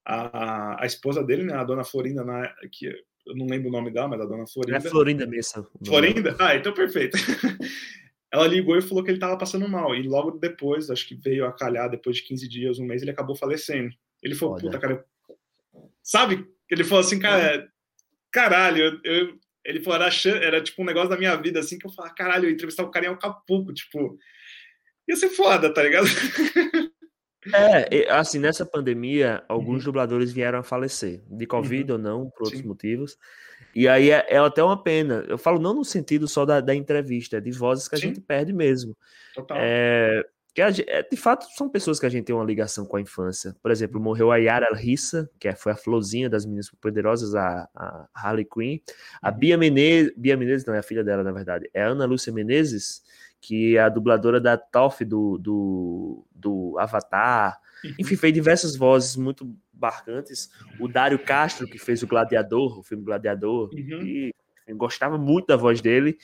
[0.05, 2.87] a, a esposa dele, né, a dona Florinda, na, que
[3.27, 4.79] eu não lembro o nome dela, mas a dona Florinda.
[4.79, 5.67] É Florinda mesmo.
[5.85, 6.37] Florinda?
[6.39, 7.19] Ah, então perfeito.
[8.31, 9.95] Ela ligou e falou que ele estava passando mal.
[9.95, 13.11] E logo depois, acho que veio a calhar, depois de 15 dias, um mês, ele
[13.11, 13.91] acabou falecendo.
[14.23, 14.67] Ele falou, Foda.
[14.67, 15.05] puta, cara.
[16.03, 16.47] Sabe?
[16.71, 17.69] Ele falou assim, cara,
[18.31, 21.87] caralho, eu, eu ele falou, era, era tipo um negócio da minha vida, assim, que
[21.87, 24.17] eu falava, caralho, eu entrevistar o cara em Acapulco, tipo,
[25.09, 26.07] ia ser foda, tá ligado?
[27.55, 29.85] É, assim, nessa pandemia, alguns uhum.
[29.85, 31.97] dubladores vieram a falecer, de Covid uhum.
[31.97, 32.67] ou não, por outros Sim.
[32.67, 33.17] motivos.
[33.75, 35.25] E aí é, é, até uma pena.
[35.29, 38.09] Eu falo não no sentido só da, da entrevista, é de vozes que a Sim.
[38.09, 38.97] gente perde mesmo.
[39.35, 39.59] Total.
[39.61, 40.25] É,
[40.57, 43.55] que é, de fato são pessoas que a gente tem uma ligação com a infância.
[43.63, 47.69] Por exemplo, morreu a Yara Rissa, que é, foi a florzinha das meninas poderosas, a,
[47.75, 48.81] a Harley Quinn.
[49.21, 49.37] A uhum.
[49.37, 52.33] Bia Menezes, Bia Menezes não é a filha dela, na verdade, é a Ana Lúcia
[52.33, 53.03] Menezes,
[53.39, 57.61] que é a dubladora da Toff do, do, do Avatar.
[57.85, 57.95] Uhum.
[57.99, 60.49] Enfim, fez diversas vozes muito marcantes.
[60.81, 64.03] O Dário Castro, que fez o Gladiador, o filme Gladiador, uhum.
[64.03, 64.35] e
[64.67, 66.19] enfim, gostava muito da voz dele.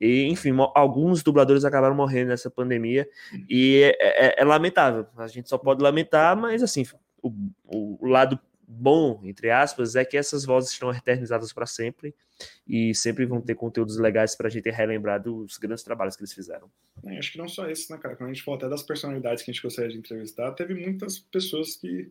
[0.00, 3.06] E, enfim, alguns dubladores acabaram morrendo nessa pandemia
[3.48, 5.06] e é, é, é, lamentável.
[5.16, 6.86] A gente só pode lamentar, mas assim,
[7.22, 7.30] o,
[7.66, 12.14] o, lado bom, entre aspas, é que essas vozes estão eternizadas para sempre
[12.66, 16.32] e sempre vão ter conteúdos legais para a gente relembrar dos grandes trabalhos que eles
[16.32, 16.70] fizeram.
[17.04, 18.16] É, acho que não só esse, né, cara?
[18.16, 21.18] Quando a gente falou até das personalidades que a gente gostaria de entrevistar, teve muitas
[21.18, 22.10] pessoas que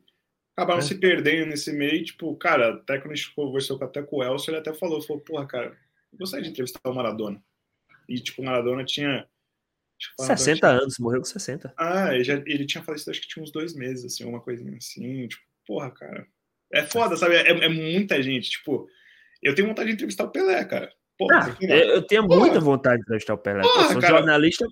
[0.60, 0.84] acabaram é.
[0.84, 2.04] se perdendo nesse meio.
[2.04, 5.22] Tipo, cara, até quando a gente conversou até com o Elcio, ele até falou, falou,
[5.22, 5.78] porra, cara,
[6.12, 7.42] eu gostaria de entrevistar o Maradona.
[8.08, 9.26] E, tipo, o Maradona tinha.
[10.20, 10.72] 60 tinha...
[10.72, 11.74] anos, morreu com 60.
[11.78, 14.78] Ah, ele, já, ele tinha falecido acho que tinha uns dois meses, assim, uma coisinha
[14.78, 15.28] assim.
[15.28, 16.28] Tipo, porra, cara.
[16.72, 17.36] É foda, sabe?
[17.36, 18.52] É, é muita gente.
[18.52, 18.88] Tipo,
[19.42, 20.92] eu tenho vontade de entrevistar o Pelé, cara.
[21.18, 22.40] Porra, ah, eu tenho porra.
[22.40, 23.62] muita vontade de entrevistar o Pelé.
[23.62, 24.18] Porra, eu sou cara.
[24.18, 24.68] jornalista,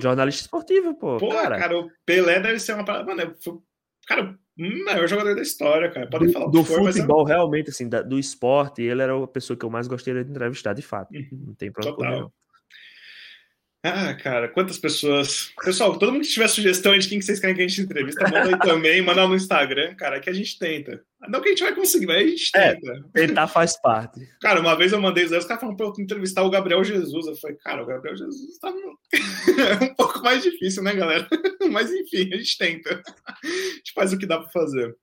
[0.00, 1.18] jornalista esportivo, pô.
[1.18, 1.58] Porra, cara.
[1.58, 3.04] cara, o Pelé deve ser uma parada.
[3.04, 3.58] Mano, foi,
[4.10, 4.36] cara,
[4.84, 6.08] maior jogador da história, cara.
[6.08, 7.28] Podem falar do, for, futebol, mas...
[7.28, 10.72] realmente, assim, da, do esporte, ele era a pessoa que eu mais gostaria de entrevistar,
[10.72, 11.14] de fato.
[11.14, 11.44] Uhum.
[11.46, 12.32] Não tem problema.
[13.82, 15.54] Ah, cara, quantas pessoas.
[15.64, 18.24] Pessoal, todo mundo que tiver sugestão de quem que vocês querem que a gente entrevista,
[18.24, 21.02] manda aí também, manda no Instagram, cara, que a gente tenta.
[21.28, 22.92] Não que a gente vai conseguir, mas a gente é, tenta.
[23.14, 24.20] É, tentar faz parte.
[24.42, 27.26] Cara, uma vez eu mandei os caras falaram pra eu entrevistar o Gabriel Jesus.
[27.26, 31.26] Eu falei, cara, o Gabriel Jesus tá é um pouco mais difícil, né, galera?
[31.72, 33.02] Mas enfim, a gente tenta.
[33.26, 34.94] A gente faz o que dá pra fazer.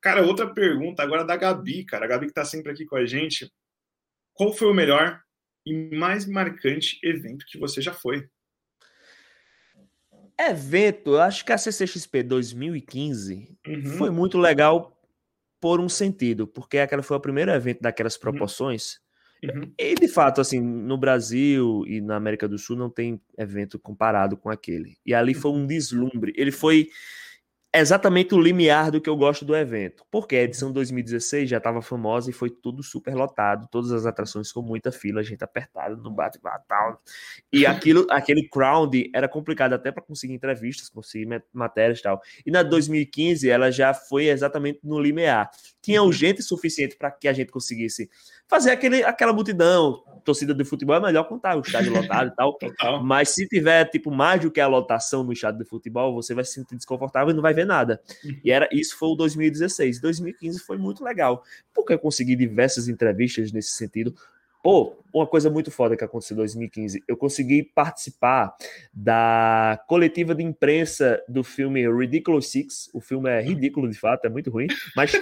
[0.00, 2.04] Cara, outra pergunta agora da Gabi, cara.
[2.04, 3.50] A Gabi que tá sempre aqui com a gente.
[4.32, 5.20] Qual foi o melhor
[5.66, 8.28] e mais marcante evento que você já foi?
[10.38, 13.84] Evento, eu acho que a CCXP 2015 uhum.
[13.98, 14.96] foi muito legal
[15.60, 18.20] por um sentido, porque aquela foi o primeiro evento daquelas uhum.
[18.20, 19.00] proporções.
[19.42, 19.72] Uhum.
[19.78, 24.36] E de fato, assim, no Brasil e na América do Sul não tem evento comparado
[24.36, 24.96] com aquele.
[25.04, 25.66] E ali foi um uhum.
[25.66, 26.32] deslumbre.
[26.36, 26.88] Ele foi
[27.80, 30.04] exatamente o limiar do que eu gosto do evento.
[30.10, 34.52] Porque a edição 2016 já estava famosa e foi tudo super lotado, todas as atrações
[34.52, 37.02] com muita fila, gente apertada no bate-bate tal.
[37.52, 42.20] E aquilo, aquele crowd era complicado até para conseguir entrevistas, conseguir matérias e tal.
[42.44, 45.50] E na 2015 ela já foi exatamente no limiar.
[45.82, 46.12] Tinha uhum.
[46.12, 48.08] gente suficiente para que a gente conseguisse
[48.48, 50.02] fazer aquele, aquela multidão.
[50.24, 52.54] Torcida de futebol é melhor contar o estádio lotado e tal.
[52.58, 53.02] Total.
[53.02, 56.44] Mas se tiver, tipo, mais do que a lotação no estádio de futebol, você vai
[56.44, 58.02] se sentir desconfortável e não vai ver nada.
[58.24, 58.40] Uhum.
[58.44, 60.00] E era isso foi o 2016.
[60.00, 64.16] 2015 foi muito legal, porque eu consegui diversas entrevistas nesse sentido.
[64.66, 67.04] Pô, uma coisa muito foda que aconteceu em 2015.
[67.06, 68.52] Eu consegui participar
[68.92, 72.90] da coletiva de imprensa do filme Ridiculous Six.
[72.92, 74.66] O filme é ridículo, de fato, é muito ruim.
[74.96, 75.12] Mas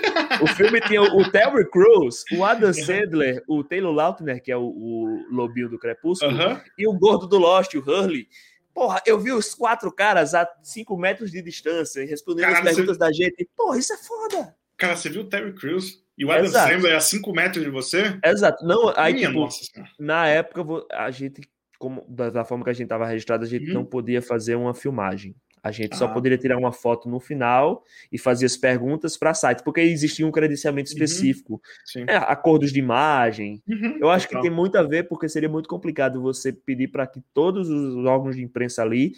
[0.40, 4.62] o filme tinha o Terry Crews, o Adam Sandler, o Taylor Lautner, que é o,
[4.64, 6.32] o lobinho do Crepúsculo,
[6.78, 8.26] e o gordo do Lost, o Hurley.
[8.72, 12.64] Porra, eu vi os quatro caras a cinco metros de distância e respondendo Cara, as
[12.64, 12.98] perguntas você...
[12.98, 13.46] da gente.
[13.54, 14.56] Porra, isso é foda.
[14.78, 16.02] Cara, você viu o Terry Crews?
[16.16, 16.72] E o Adam Exato.
[16.72, 18.18] Sandler é a 5 metros de você?
[18.24, 18.64] Exato.
[18.64, 19.64] Não, aí, Minha tipo, nossa,
[19.98, 21.42] na época, a gente,
[21.78, 23.74] como, da forma que a gente estava registrado, a gente hum.
[23.74, 25.34] não podia fazer uma filmagem.
[25.64, 25.96] A gente ah.
[25.96, 27.82] só poderia tirar uma foto no final
[28.12, 30.92] e fazer as perguntas para site, porque existia um credenciamento uhum.
[30.92, 31.62] específico.
[31.96, 32.04] Uhum.
[32.06, 33.62] É, acordos de imagem.
[33.66, 33.96] Uhum.
[33.98, 37.22] Eu acho que tem muito a ver, porque seria muito complicado você pedir para que
[37.32, 39.14] todos os órgãos de imprensa ali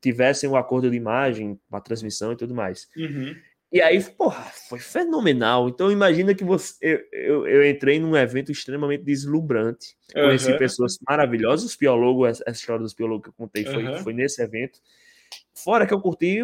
[0.00, 2.88] tivessem o um acordo de imagem, uma transmissão e tudo mais.
[2.96, 3.34] Uhum.
[3.76, 5.68] E aí, porra, foi fenomenal.
[5.68, 6.74] Então, imagina que você.
[6.80, 9.94] Eu, eu, eu entrei num evento extremamente deslumbrante.
[10.16, 10.28] Uhum.
[10.28, 11.72] Conheci pessoas maravilhosas.
[11.72, 13.98] Os biólogos, essa história dos biólogos que eu contei foi, uhum.
[13.98, 14.80] foi nesse evento.
[15.54, 16.38] Fora que eu curti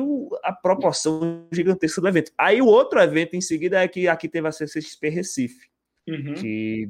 [0.44, 2.30] a proporção gigantesca do evento.
[2.36, 5.70] Aí, o outro evento em seguida é que aqui teve a CCXP Recife,
[6.06, 6.34] uhum.
[6.34, 6.86] que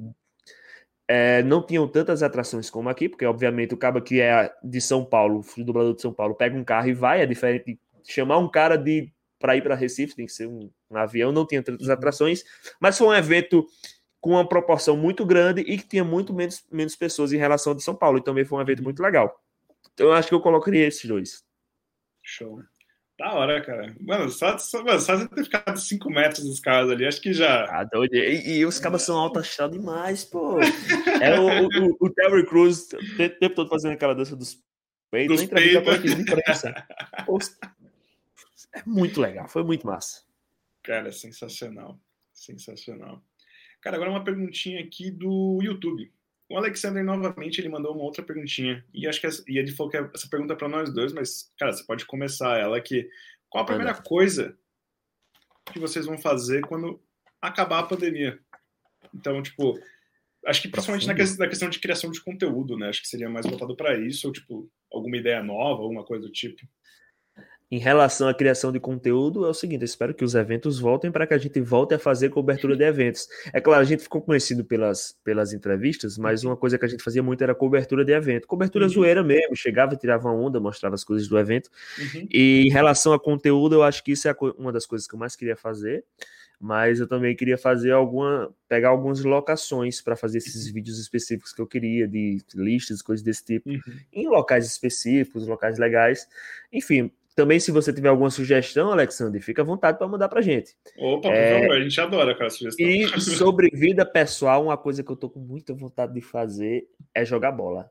[1.07, 5.05] é, não tinham tantas atrações como aqui, porque, obviamente, o cabo que é de São
[5.05, 7.23] Paulo, o dublador de São Paulo, pega um carro e vai.
[7.23, 7.79] É diferente de
[8.13, 9.13] chamar um cara de
[9.43, 11.93] para ir para Recife, tem que ser um, um, avião, não tinha tantas uhum.
[11.93, 12.45] atrações,
[12.81, 13.67] mas foi um evento
[14.21, 17.77] com uma proporção muito grande e que tinha muito menos, menos pessoas em relação ao
[17.77, 18.85] de São Paulo, e também foi um evento uhum.
[18.85, 19.37] muito legal.
[19.93, 21.45] Então eu acho que eu colocaria esses dois.
[22.23, 22.63] Show.
[23.19, 23.95] Da hora, cara.
[24.01, 27.67] Mano, só, só, mano, só ter ficado 5 metros dos caras ali, acho que já.
[27.67, 28.15] Ah, doido.
[28.15, 30.59] E, e os cabas são alto achado demais, pô.
[31.23, 34.59] É o, o, o Terry Crews o tempo todo fazendo aquela dança dos
[35.13, 36.75] peitos, aqui de imprensa.
[38.73, 40.23] É muito legal, foi muito massa.
[40.83, 42.01] Cara, sensacional.
[42.33, 43.23] Sensacional.
[43.81, 46.13] Cara, agora uma perguntinha aqui do YouTube.
[46.49, 48.85] O Alexander, novamente, ele mandou uma outra perguntinha.
[48.93, 51.53] E acho que essa, e ele falou que essa pergunta é para nós dois, mas,
[51.59, 53.09] cara, você pode começar ela aqui.
[53.49, 54.57] Qual a primeira coisa
[55.73, 57.01] que vocês vão fazer quando
[57.41, 58.39] acabar a pandemia?
[59.15, 59.79] Então, tipo,
[60.47, 62.89] acho que principalmente na questão, na questão de criação de conteúdo, né?
[62.89, 66.33] Acho que seria mais voltado para isso, ou, tipo, alguma ideia nova, alguma coisa do
[66.33, 66.67] tipo
[67.73, 71.11] em relação à criação de conteúdo, é o seguinte: eu espero que os eventos voltem
[71.11, 73.27] para que a gente volte a fazer cobertura de eventos.
[73.51, 77.03] É claro, a gente ficou conhecido pelas, pelas entrevistas, mas uma coisa que a gente
[77.03, 78.47] fazia muito era cobertura de evento.
[78.47, 78.91] Cobertura uhum.
[78.91, 81.71] zoeira mesmo, chegava, tirava uma onda, mostrava as coisas do evento.
[81.99, 82.27] Uhum.
[82.31, 85.19] E em relação a conteúdo, eu acho que isso é uma das coisas que eu
[85.19, 86.05] mais queria fazer.
[86.61, 88.55] Mas eu também queria fazer alguma.
[88.69, 90.75] pegar algumas locações para fazer esses uhum.
[90.75, 93.81] vídeos específicos que eu queria, de listas, coisas desse tipo, uhum.
[94.13, 96.29] em locais específicos, locais legais.
[96.71, 100.75] Enfim, também, se você tiver alguma sugestão, Alexandre, fica à vontade para mandar para gente.
[100.99, 101.71] Opa, é...
[101.71, 102.87] a gente adora aquela sugestão.
[102.87, 107.25] E sobre vida pessoal, uma coisa que eu tô com muita vontade de fazer é
[107.25, 107.91] jogar bola.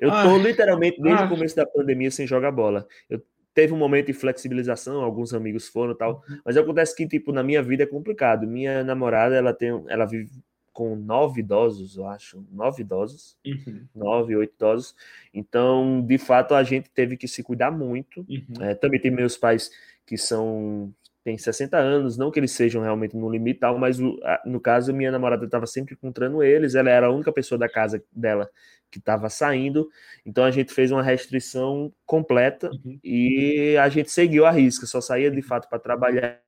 [0.00, 2.86] Eu ah, tô literalmente desde ah, o começo da pandemia sem jogar bola.
[3.08, 3.22] Eu
[3.54, 6.40] teve um momento de flexibilização, alguns amigos foram tal, uhum.
[6.44, 8.46] mas acontece que tipo na minha vida é complicado.
[8.46, 10.30] Minha namorada, ela tem, ela vive
[10.76, 13.86] com nove idosos, eu acho, nove idosos, uhum.
[13.94, 14.94] nove, oito idosos.
[15.32, 18.26] Então, de fato, a gente teve que se cuidar muito.
[18.28, 18.62] Uhum.
[18.62, 19.70] É, também tem meus pais
[20.04, 20.92] que são
[21.24, 24.60] tem 60 anos, não que eles sejam realmente no limite tal, mas o, a, no
[24.60, 28.48] caso, minha namorada estava sempre encontrando eles, ela era a única pessoa da casa dela
[28.90, 29.88] que estava saindo,
[30.26, 33.00] então a gente fez uma restrição completa uhum.
[33.02, 36.38] e a gente seguiu a risca, só saía de fato para trabalhar,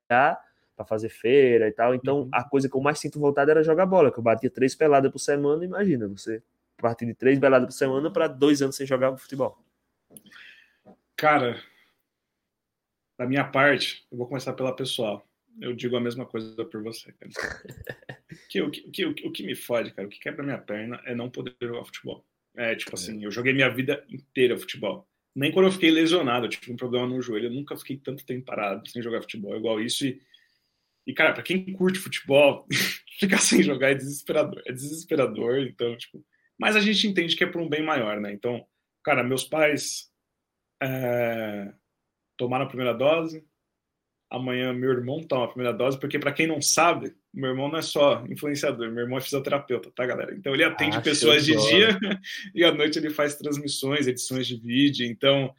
[0.78, 2.28] para fazer feira e tal, então uhum.
[2.32, 5.10] a coisa que eu mais sinto vontade era jogar bola, que eu batia três peladas
[5.10, 6.40] por semana, imagina, você
[6.78, 9.58] partir de três peladas por semana para dois anos sem jogar futebol.
[11.16, 11.60] Cara,
[13.18, 15.28] da minha parte, eu vou começar pela pessoal.
[15.60, 17.32] Eu digo a mesma coisa por você, cara.
[18.48, 21.14] que, o, que, o, o que me fode, cara, o que quebra minha perna é
[21.14, 22.24] não poder jogar futebol.
[22.56, 25.06] É, tipo assim, eu joguei minha vida inteira futebol.
[25.34, 28.24] Nem quando eu fiquei lesionado, eu tive um problema no joelho, eu nunca fiquei tanto
[28.24, 30.06] tempo parado sem jogar futebol, igual isso.
[30.06, 30.20] E,
[31.08, 32.66] e cara, pra quem curte futebol,
[33.18, 34.62] ficar sem jogar é desesperador.
[34.66, 36.24] É desesperador, então, tipo.
[36.56, 38.32] Mas a gente entende que é por um bem maior, né?
[38.32, 38.64] Então,
[39.02, 40.10] cara, meus pais.
[40.80, 41.72] É
[42.38, 43.44] tomaram a primeira dose.
[44.30, 47.78] Amanhã meu irmão toma a primeira dose, porque para quem não sabe, meu irmão não
[47.78, 50.34] é só influenciador, meu irmão é fisioterapeuta, tá, galera?
[50.34, 51.98] Então ele atende ah, pessoas de dia
[52.54, 55.06] e à noite ele faz transmissões, edições de vídeo.
[55.06, 55.52] Então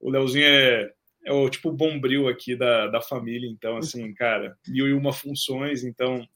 [0.00, 0.92] o Leozinho é,
[1.24, 3.48] é o tipo bombril aqui da, da família.
[3.48, 5.84] Então, assim, cara, mil e uma funções.
[5.84, 6.26] Então,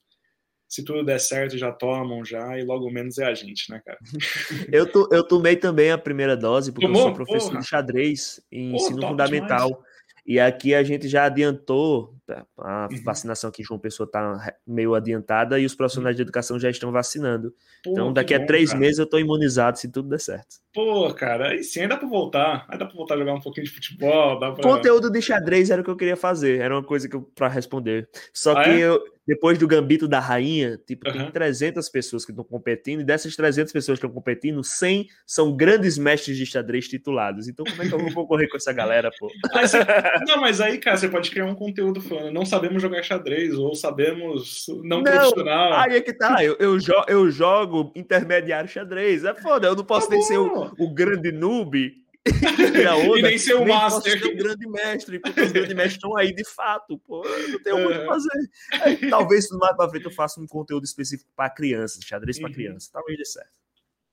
[0.69, 3.99] se tudo der certo, já tomam já, e logo menos é a gente, né, cara?
[4.73, 7.03] eu, to, eu tomei também a primeira dose, porque Tomou?
[7.03, 7.61] eu sou professor Porra.
[7.61, 9.69] de xadrez em Porra, ensino fundamental.
[9.69, 9.87] Demais.
[10.27, 12.16] E aqui a gente já adiantou,
[12.59, 13.03] a uhum.
[13.05, 16.91] vacinação aqui em João Pessoa está meio adiantada e os profissionais de educação já estão
[16.91, 17.55] vacinando.
[17.83, 18.81] Pô, então, daqui a três cara.
[18.81, 20.57] meses eu estou imunizado se tudo der certo.
[20.73, 22.67] Pô, cara, aí sim, ainda dá para voltar.
[22.69, 24.39] Ainda dá para voltar a jogar um pouquinho de futebol.
[24.39, 24.55] Pra...
[24.57, 28.09] Conteúdo de xadrez era o que eu queria fazer, era uma coisa que para responder.
[28.33, 28.79] Só ah, que é?
[28.79, 31.25] eu, depois do Gambito da Rainha, tipo, uhum.
[31.25, 35.55] tem 300 pessoas que estão competindo, e dessas 300 pessoas que estão competindo, 100 são
[35.55, 37.49] grandes mestres de xadrez titulados.
[37.49, 39.29] Então, como é que eu vou concorrer com essa galera, pô?
[40.29, 43.75] não, mas aí, cara, você pode criar um conteúdo falando, não sabemos jogar xadrez, ou
[43.75, 45.73] sabemos não, não profissional.
[45.75, 49.25] Aí é que tá, eu, eu, jo eu jogo intermediário xadrez.
[49.25, 52.07] É foda, eu não posso tá nem ser o, o grande noob
[53.07, 54.19] onda, e nem ser o nem master.
[54.19, 57.25] Ser um grande mestre, porque os grandes mestres estão aí de fato, pô.
[57.25, 57.85] Eu não tenho é.
[57.85, 58.51] muito o que fazer.
[58.73, 62.55] É, talvez mais pra frente eu faça um conteúdo específico para crianças, xadrez para uhum.
[62.55, 62.89] crianças.
[62.89, 63.59] Talvez dê certo.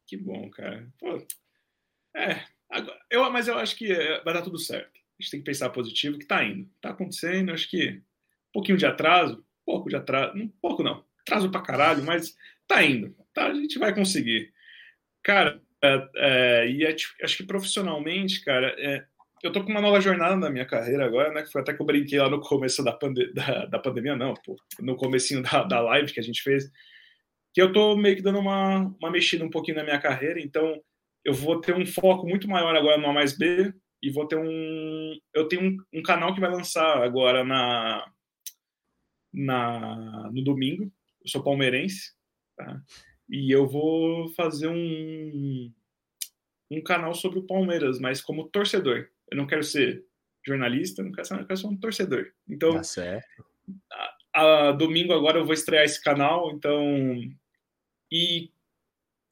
[0.06, 0.88] Que bom, cara.
[1.00, 1.26] Pô.
[2.16, 5.03] É, agora, eu, mas eu acho que é, vai dar tudo certo.
[5.24, 6.70] Gente tem que pensar positivo, que tá indo.
[6.82, 11.50] Tá acontecendo, acho que um pouquinho de atraso, pouco de atraso, um pouco não, atraso
[11.50, 12.36] pra caralho, mas
[12.68, 13.16] tá indo.
[13.34, 14.52] Tá, a gente vai conseguir.
[15.24, 19.06] Cara, é, é, e é, tipo, acho que profissionalmente, cara, é,
[19.42, 21.42] eu tô com uma nova jornada na minha carreira agora, né?
[21.42, 24.34] Que foi até que eu brinquei lá no começo da, pande da, da pandemia, não,
[24.34, 26.70] pô, no comecinho da, da live que a gente fez,
[27.54, 30.82] que eu tô meio que dando uma, uma mexida um pouquinho na minha carreira, então
[31.24, 33.74] eu vou ter um foco muito maior agora no A mais B
[34.04, 35.18] e vou ter um.
[35.34, 38.06] Eu tenho um, um canal que vai lançar agora na,
[39.34, 40.92] na no domingo.
[41.24, 42.14] Eu sou palmeirense,
[42.58, 42.82] tá?
[43.30, 45.74] E eu vou fazer um,
[46.70, 49.08] um canal sobre o Palmeiras, mas como torcedor.
[49.32, 50.06] Eu não quero ser
[50.46, 52.30] jornalista, não quero ser, eu quero ser um torcedor.
[52.50, 53.46] Então, tá certo.
[54.36, 57.22] A, a, domingo agora eu vou estrear esse canal, então.
[58.12, 58.52] E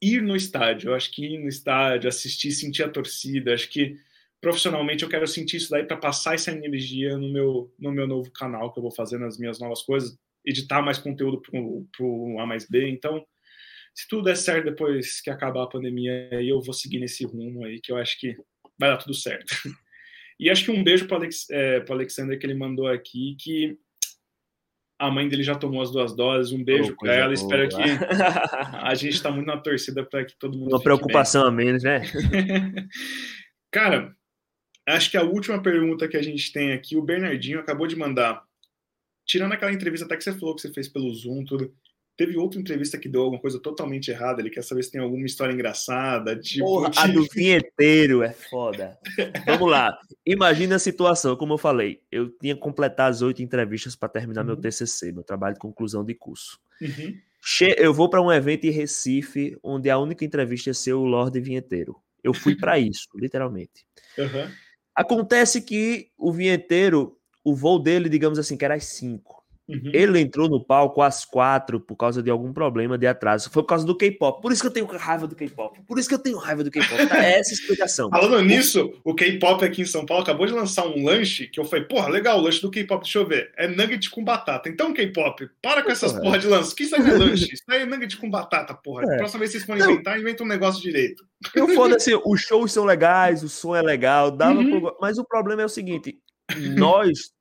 [0.00, 4.00] ir no estádio, eu acho que ir no estádio, assistir, sentir a torcida, acho que
[4.42, 8.30] profissionalmente eu quero sentir isso daí para passar essa energia no meu, no meu novo
[8.32, 12.44] canal que eu vou fazer nas minhas novas coisas, editar mais conteúdo para o A
[12.44, 12.90] mais B.
[12.90, 13.24] Então,
[13.94, 17.64] se tudo der certo depois que acabar a pandemia, aí eu vou seguir nesse rumo
[17.64, 18.36] aí, que eu acho que
[18.76, 19.54] vai dar tudo certo.
[20.40, 23.78] E acho que um beijo para Alex, é, o Alexander que ele mandou aqui, que
[24.98, 26.52] a mãe dele já tomou as duas doses.
[26.52, 27.32] Um beijo oh, para ela.
[27.32, 27.34] Boa.
[27.34, 27.76] Espero que
[28.82, 30.70] a gente está muito na torcida para que todo mundo.
[30.70, 31.50] Uma preocupação bem.
[31.50, 32.02] a menos, né?
[33.70, 34.16] Cara,
[34.86, 38.44] acho que a última pergunta que a gente tem aqui, o Bernardinho acabou de mandar.
[39.24, 41.72] Tirando aquela entrevista até que você falou que você fez pelo Zoom, tudo.
[42.14, 44.40] Teve outra entrevista que deu alguma coisa totalmente errada.
[44.40, 46.38] Ele quer saber se tem alguma história engraçada.
[46.38, 48.98] Tipo, Porra, a do vinheteiro é foda.
[49.46, 49.98] Vamos lá.
[50.26, 52.02] Imagina a situação, como eu falei.
[52.10, 54.48] Eu tinha completado as oito entrevistas para terminar uhum.
[54.48, 56.60] meu TCC, meu trabalho de conclusão de curso.
[56.80, 57.18] Uhum.
[57.76, 61.40] Eu vou para um evento em Recife, onde a única entrevista ia ser o Lorde
[61.40, 61.96] Vinheteiro.
[62.22, 63.86] Eu fui para isso, literalmente.
[64.16, 64.48] Uhum.
[64.94, 69.41] Acontece que o vinheteiro, o voo dele, digamos assim, que era às cinco.
[69.68, 69.90] Uhum.
[69.92, 73.50] Ele entrou no palco às quatro por causa de algum problema de atraso.
[73.50, 74.42] Foi por causa do K-pop.
[74.42, 75.80] Por isso que eu tenho raiva do K-pop.
[75.86, 77.06] Por isso que eu tenho raiva do K-pop.
[77.06, 77.24] Tá?
[77.24, 78.10] É essa a explicação.
[78.10, 81.64] Falando nisso, o K-pop aqui em São Paulo acabou de lançar um lanche que eu
[81.64, 83.52] falei, porra, legal, o lanche do K-pop, deixa eu ver.
[83.56, 84.68] É nugget com batata.
[84.68, 86.74] Então, K-pop, para com essas porra, porra de lanche.
[86.74, 87.54] Que isso aí é lanche?
[87.54, 89.04] Isso aí é nugget com batata, porra.
[89.14, 89.16] É.
[89.18, 91.24] Próxima vez que vocês forem inventar, inventa um negócio direito.
[91.54, 94.80] Eu foda assim, os shows são legais, o som é legal, dava uhum.
[94.80, 94.96] pro...
[95.00, 96.18] mas o problema é o seguinte:
[96.76, 97.32] nós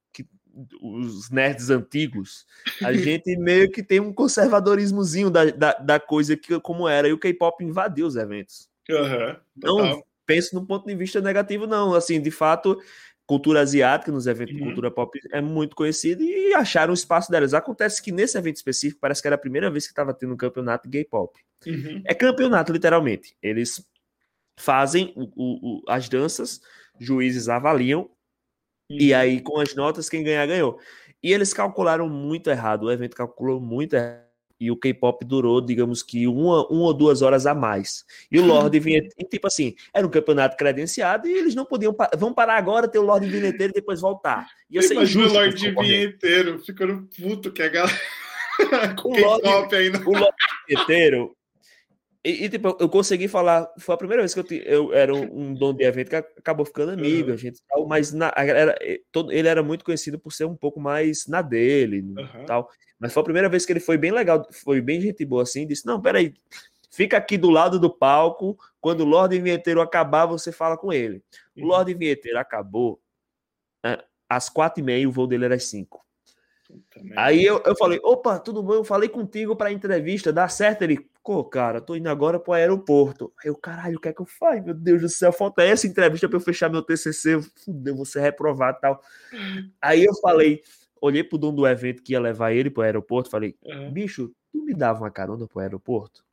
[0.81, 2.45] os nerds antigos,
[2.83, 7.13] a gente meio que tem um conservadorismozinho da, da, da coisa que como era, e
[7.13, 8.69] o K-pop invadiu os eventos.
[8.89, 11.93] Uhum, não penso no ponto de vista negativo, não.
[11.93, 12.79] Assim, de fato,
[13.25, 14.59] cultura asiática nos eventos uhum.
[14.59, 17.53] de cultura pop é muito conhecida e acharam o espaço delas.
[17.53, 20.37] Acontece que nesse evento específico parece que era a primeira vez que estava tendo um
[20.37, 21.37] campeonato gay pop.
[21.65, 22.01] Uhum.
[22.05, 23.35] É campeonato, literalmente.
[23.41, 23.85] Eles
[24.57, 26.61] fazem o, o, as danças,
[26.99, 28.09] juízes avaliam.
[28.99, 30.80] E aí com as notas, quem ganhar, ganhou.
[31.23, 34.31] E eles calcularam muito errado, o evento calculou muito errado.
[34.59, 38.05] E o K-pop durou, digamos que, uma, uma ou duas horas a mais.
[38.31, 41.95] E o Lorde vinha, tipo assim, era um campeonato credenciado e eles não podiam.
[42.15, 44.45] Vão parar agora, ter o Lorde Vinheteiro e depois voltar.
[44.69, 47.99] Ia ser Imagina o Lorde Vinheteiro ficando puto que a galera.
[49.01, 49.97] com o K-pop ainda.
[50.07, 50.35] O Lorde
[50.69, 51.35] Vinheteiro
[52.23, 53.68] e, e, tipo, eu consegui falar.
[53.80, 56.91] Foi a primeira vez que eu, eu era um, dono de evento que acabou ficando
[56.91, 57.34] amigo, uhum.
[57.34, 58.77] a gente tal, mas na, era,
[59.11, 62.45] todo, ele era muito conhecido por ser um pouco mais na dele uhum.
[62.45, 62.69] tal.
[62.99, 65.65] Mas foi a primeira vez que ele foi bem legal, foi bem gente boa assim.
[65.65, 66.35] Disse: Não, peraí,
[66.91, 68.56] fica aqui do lado do palco.
[68.80, 71.23] Quando o Lorde Vinheteiro acabar, você fala com ele.
[71.56, 71.64] Uhum.
[71.64, 73.02] O Lorde Vinheteiro acabou
[73.84, 73.98] né,
[74.30, 76.06] às quatro e meia, o voo dele era às cinco.
[77.18, 78.76] Aí eu, eu falei, opa, tudo bom?
[78.76, 80.84] Eu falei contigo para entrevista, dá certo?
[80.84, 83.31] Ele, pô, cara, tô indo agora pro aeroporto.
[83.39, 84.64] Aí eu, caralho, o que é que eu faço?
[84.64, 87.39] Meu Deus do céu, falta essa entrevista para eu fechar meu TCC.
[87.64, 89.02] Fudeu, vou ser reprovado e tal.
[89.81, 90.61] Aí eu falei,
[91.02, 93.91] olhei pro dono do evento que ia levar ele pro aeroporto, falei, uhum.
[93.91, 96.23] bicho, tu me dava uma carona pro aeroporto?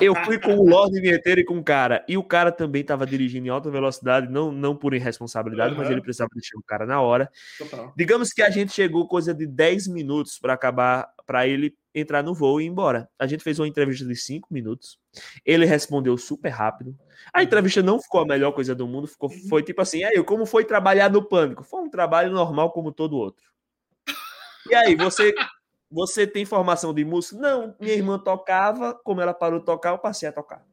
[0.00, 2.04] Eu fui com o Lorde Vinheteiro e com o cara.
[2.08, 5.78] E o cara também estava dirigindo em alta velocidade, não, não por irresponsabilidade, uhum.
[5.78, 7.30] mas ele precisava deixar o cara na hora.
[7.58, 7.92] Total.
[7.96, 12.34] Digamos que a gente chegou coisa de 10 minutos para acabar, para ele entrar no
[12.34, 13.08] voo e ir embora.
[13.18, 14.98] A gente fez uma entrevista de 5 minutos.
[15.44, 16.96] Ele respondeu super rápido.
[17.32, 17.44] A uhum.
[17.44, 19.48] entrevista não ficou a melhor coisa do mundo, ficou, uhum.
[19.48, 21.64] foi tipo assim: aí, como foi trabalhar no pânico?
[21.64, 23.44] Foi um trabalho normal como todo outro.
[24.68, 25.34] E aí, você
[25.90, 27.40] você tem formação de música?
[27.40, 30.64] Não, minha irmã tocava, como ela parou de tocar, eu passei a tocar.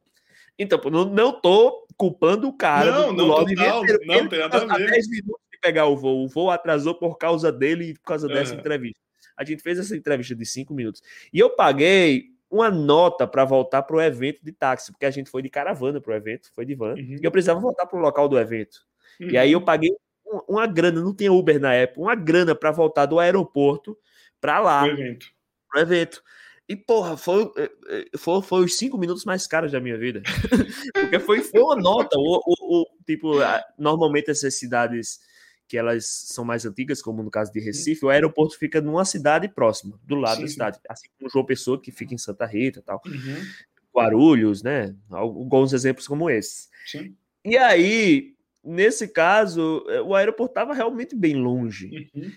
[0.60, 2.92] Então, não, não tô culpando o cara.
[2.92, 4.92] Não, do, do não, total, não, tem nada a ver.
[4.92, 6.26] 10 minutos de pegar o voo.
[6.26, 8.60] O voo atrasou por causa dele e por causa dessa uhum.
[8.60, 9.00] entrevista.
[9.36, 11.02] A gente fez essa entrevista de 5 minutos.
[11.32, 15.30] E eu paguei uma nota para voltar para o evento de táxi, porque a gente
[15.30, 17.18] foi de caravana para o evento, foi de van, uhum.
[17.22, 18.86] e eu precisava voltar para o local do evento.
[19.20, 19.30] Uhum.
[19.30, 19.92] E aí eu paguei
[20.26, 23.98] uma, uma grana, não tinha Uber na época, uma grana para voltar do aeroporto
[24.42, 24.84] para lá.
[24.84, 25.28] Pro evento.
[25.70, 26.24] Pro evento.
[26.70, 30.22] E, porra, foi, eh, eh, foi, foi os cinco minutos mais caros da minha vida.
[30.94, 32.18] Porque foi, foi uma nota.
[32.18, 33.36] O, o, o, tipo,
[33.78, 35.20] normalmente essas cidades
[35.68, 39.50] que elas são mais antigas, como no caso de Recife, o aeroporto fica numa cidade
[39.50, 40.42] próxima, do lado Sim.
[40.44, 40.80] da cidade.
[40.90, 43.02] Assim como João Pessoa, que fica em Santa Rita e tal.
[43.06, 43.46] Uhum.
[43.94, 44.96] Guarulhos, né?
[45.10, 46.70] Alguns exemplos como esses.
[46.86, 47.16] Sim.
[47.44, 52.10] E aí, nesse caso, eh, o aeroporto estava realmente bem longe.
[52.16, 52.32] Uhum.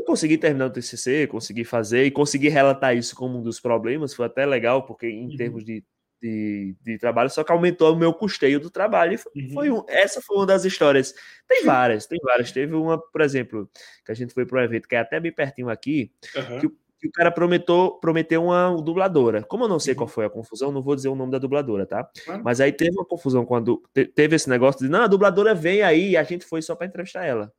[0.00, 4.14] Eu consegui terminar o TCC, consegui fazer e consegui relatar isso como um dos problemas.
[4.14, 5.36] Foi até legal, porque em uhum.
[5.36, 5.84] termos de,
[6.22, 9.20] de, de, trabalho, só que aumentou o meu custeio do trabalho.
[9.36, 9.50] Uhum.
[9.52, 11.14] Foi um, essa foi uma das histórias.
[11.46, 12.50] Tem várias, tem várias.
[12.50, 13.70] Teve uma, por exemplo,
[14.02, 16.60] que a gente foi para um evento que é até bem pertinho aqui, uhum.
[16.60, 16.68] que,
[16.98, 19.42] que, o cara prometeu, prometeu uma dubladora.
[19.42, 20.14] Como eu não sei qual uhum.
[20.14, 22.10] foi a confusão, não vou dizer o nome da dubladora, tá?
[22.42, 23.82] Mas aí teve uma confusão quando
[24.14, 26.86] teve esse negócio de, não, a dubladora vem aí e a gente foi só para
[26.86, 27.52] entrevistar ela.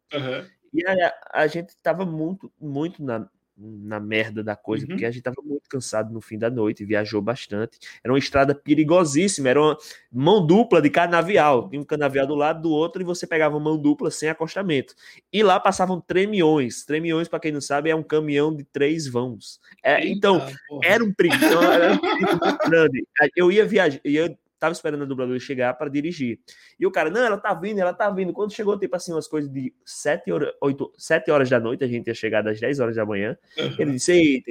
[0.74, 3.28] E a, a gente tava muito, muito na,
[3.58, 4.90] na merda da coisa, uhum.
[4.90, 7.78] porque a gente tava muito cansado no fim da noite, viajou bastante.
[8.04, 9.78] Era uma estrada perigosíssima, era uma
[10.12, 11.70] mão dupla de canavial.
[11.70, 14.96] Tinha um canavial do lado do outro e você pegava mão dupla sem acostamento.
[15.32, 16.84] E lá passavam tremiões.
[16.84, 19.60] Tremiões, para quem não sabe, é um caminhão de três vãos.
[19.84, 20.46] É, então,
[20.84, 23.08] era um perigo, era um perigo muito grande.
[23.36, 26.40] Eu ia viajar, ia tava esperando a dubladora chegar para dirigir.
[26.80, 28.32] E o cara, não, ela tá vindo, ela tá vindo.
[28.32, 31.88] Quando chegou, tipo assim, umas coisas de 7 horas, 8, 7 horas da noite, a
[31.88, 33.36] gente ia chegar às 10 horas da manhã.
[33.58, 33.76] Uhum.
[33.80, 34.46] Ele disse, eita,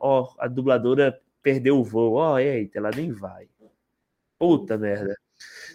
[0.00, 2.14] ó, a dubladora perdeu o voo.
[2.14, 3.46] Ó, eita, ela nem vai.
[4.36, 5.16] Puta merda.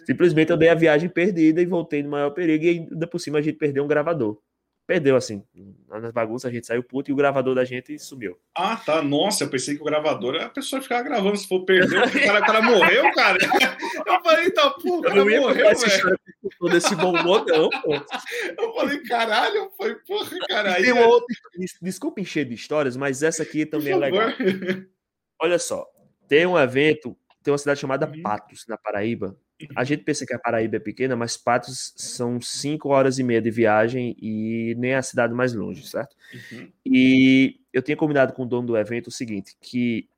[0.04, 2.64] Simplesmente eu dei a viagem perdida e voltei no maior perigo.
[2.64, 4.38] E ainda por cima a gente perdeu um gravador
[4.86, 5.44] perdeu, assim.
[5.88, 8.38] Nas bagunças a gente saiu puto e o gravador da gente sumiu.
[8.54, 9.02] Ah, tá.
[9.02, 11.36] Nossa, eu pensei que o gravador a pessoa ficava gravando.
[11.36, 13.38] Se for perder, o cara, o cara morreu, cara.
[14.06, 16.18] Eu falei, tá, pô, o cara morreu, velho.
[16.58, 17.94] Todo esse bom não, pô.
[18.58, 20.84] Eu falei, caralho, foi, porra, caralho.
[20.84, 21.26] Tem uma outra...
[21.80, 24.28] Desculpa encher de histórias, mas essa aqui também é legal.
[25.40, 25.86] Olha só,
[26.28, 28.22] tem um evento, tem uma cidade chamada uhum.
[28.22, 29.36] Patos, na Paraíba,
[29.76, 33.40] a gente pensa que a Paraíba é pequena, mas Patos são cinco horas e meia
[33.40, 36.16] de viagem e nem a cidade mais longe, certo?
[36.52, 36.68] Uhum.
[36.84, 40.08] E eu tinha combinado com o dono do evento o seguinte, que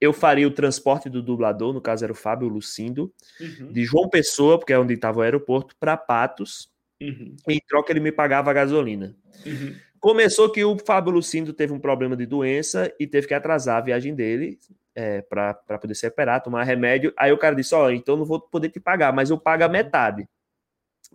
[0.00, 3.72] eu faria o transporte do dublador, no caso era o Fábio Lucindo, uhum.
[3.72, 7.34] de João Pessoa, porque é onde estava o aeroporto, para Patos, uhum.
[7.48, 9.14] e em troca ele me pagava a gasolina.
[9.44, 9.74] Uhum.
[10.00, 13.84] Começou que o Fábio Lucindo teve um problema de doença e teve que atrasar a
[13.84, 14.58] viagem dele
[14.98, 17.14] é, para poder se recuperar, tomar remédio.
[17.16, 19.62] Aí o cara disse: Ó, oh, então não vou poder te pagar, mas eu pago
[19.62, 20.28] a metade.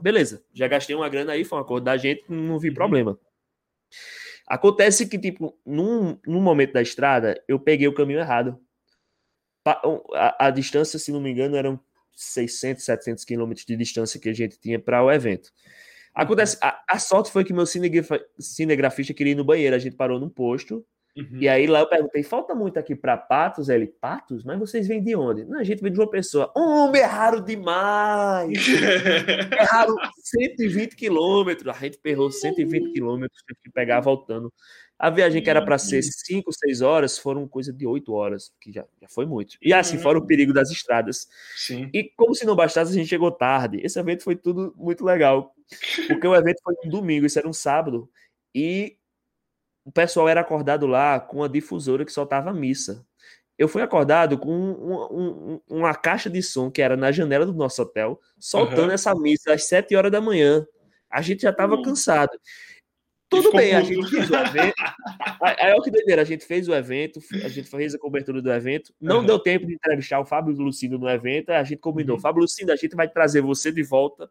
[0.01, 2.75] Beleza, já gastei uma grana aí, foi um acordo da gente, não vi uhum.
[2.75, 3.19] problema.
[4.47, 8.57] Acontece que, tipo, num, num momento da estrada, eu peguei o caminho errado.
[9.65, 11.79] A, a distância, se não me engano, eram
[12.13, 15.51] 600, 700 quilômetros de distância que a gente tinha para o evento.
[16.13, 19.75] Acontece, a, a, sorte foi que meu cinegrafista queria ir no banheiro.
[19.75, 20.85] A gente parou num posto.
[21.15, 21.37] Uhum.
[21.39, 23.69] E aí lá eu perguntei: falta muito aqui para Patos?
[23.69, 24.43] Ele, Patos?
[24.43, 25.45] Mas vocês vêm de onde?
[25.45, 26.51] Não, a gente vem de uma pessoa.
[26.55, 28.57] Homem, é raro demais!
[29.51, 31.75] é raro 120 quilômetros.
[31.75, 34.51] A gente perrou 120 quilômetros, teve que pegar voltando.
[34.97, 38.71] A viagem que era para ser 5, 6 horas foram coisa de 8 horas, que
[38.71, 39.57] já, já foi muito.
[39.61, 41.27] E assim, fora o perigo das estradas.
[41.57, 41.89] Sim.
[41.93, 43.81] E como se não bastasse, a gente chegou tarde.
[43.83, 45.53] Esse evento foi tudo muito legal.
[46.07, 48.09] Porque o evento foi um domingo, isso era um sábado.
[48.55, 48.95] E
[49.85, 53.05] o pessoal era acordado lá com a difusora que soltava missa.
[53.57, 57.53] Eu fui acordado com um, um, uma caixa de som que era na janela do
[57.53, 58.91] nosso hotel, soltando uhum.
[58.91, 60.65] essa missa às 7 horas da manhã.
[61.09, 61.83] A gente já estava uhum.
[61.83, 62.31] cansado.
[63.29, 64.75] Tudo bem, a gente fez o evento.
[65.41, 68.41] Aí é o que doideira, a gente fez o evento, a gente fez a cobertura
[68.41, 68.93] do evento.
[68.99, 69.25] Não uhum.
[69.25, 72.15] deu tempo de entrevistar o Fábio Lucindo no evento, a gente combinou.
[72.15, 72.21] Uhum.
[72.21, 74.29] Fábio Lucindo, a gente vai trazer você de volta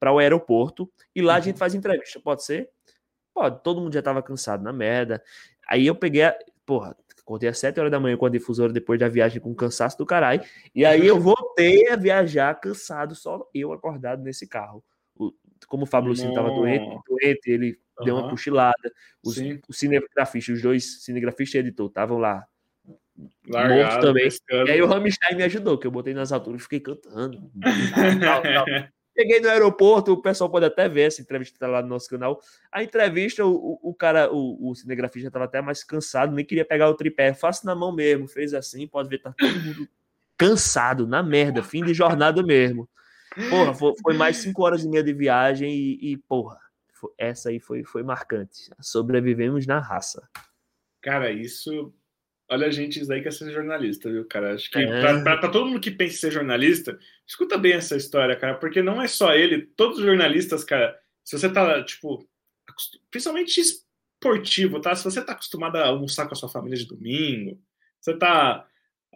[0.00, 1.38] para o aeroporto e lá uhum.
[1.38, 2.70] a gente faz entrevista, pode ser?
[3.38, 5.22] Pode, todo mundo já estava cansado na merda.
[5.68, 6.36] Aí eu peguei, a...
[6.66, 9.96] porra, acordei às 7 horas da manhã com a difusora depois da viagem com cansaço
[9.96, 10.42] do caralho.
[10.74, 14.82] E aí eu voltei a viajar cansado, só eu acordado nesse carro.
[15.68, 18.04] Como o Fábio Lucindo estava doente, doente, ele uhum.
[18.04, 18.92] deu uma cochilada.
[19.24, 19.36] Os,
[19.68, 22.44] o cinegrafista, os dois cinegrafistas e editor estavam lá.
[23.48, 24.24] Largado, também.
[24.24, 24.68] Pescando.
[24.68, 27.52] E aí o Rammstein me ajudou, que eu botei nas alturas e fiquei cantando.
[28.20, 28.88] Tal, tal, tal.
[29.18, 32.40] Cheguei no aeroporto, o pessoal pode até ver essa entrevista tá lá no nosso canal.
[32.70, 36.88] A entrevista, o, o cara, o, o cinegrafista estava até mais cansado, nem queria pegar
[36.88, 37.34] o tripé.
[37.34, 39.88] Faço na mão mesmo, fez assim, pode ver, tá todo mundo
[40.38, 42.88] cansado, na merda, fim de jornada mesmo.
[43.50, 46.56] Porra, foi, foi mais cinco horas e meia de viagem e, e porra,
[46.92, 48.70] foi, essa aí foi, foi marcante.
[48.80, 50.28] Sobrevivemos na raça.
[51.02, 51.92] Cara, isso
[52.48, 54.54] olha a gente, isso daí quer ser jornalista, viu, cara?
[54.54, 55.00] Acho que é.
[55.00, 56.98] pra, pra, pra, todo mundo que pensa em ser jornalista,
[57.28, 61.38] escuta bem essa história, cara, porque não é só ele, todos os jornalistas, cara, se
[61.38, 62.26] você tá, tipo,
[63.10, 64.94] principalmente esportivo, tá?
[64.94, 67.60] Se você tá acostumado a almoçar com a sua família de domingo,
[68.00, 68.66] você tá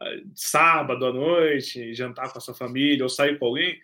[0.00, 3.80] ah, sábado à noite, jantar com a sua família ou sair com alguém,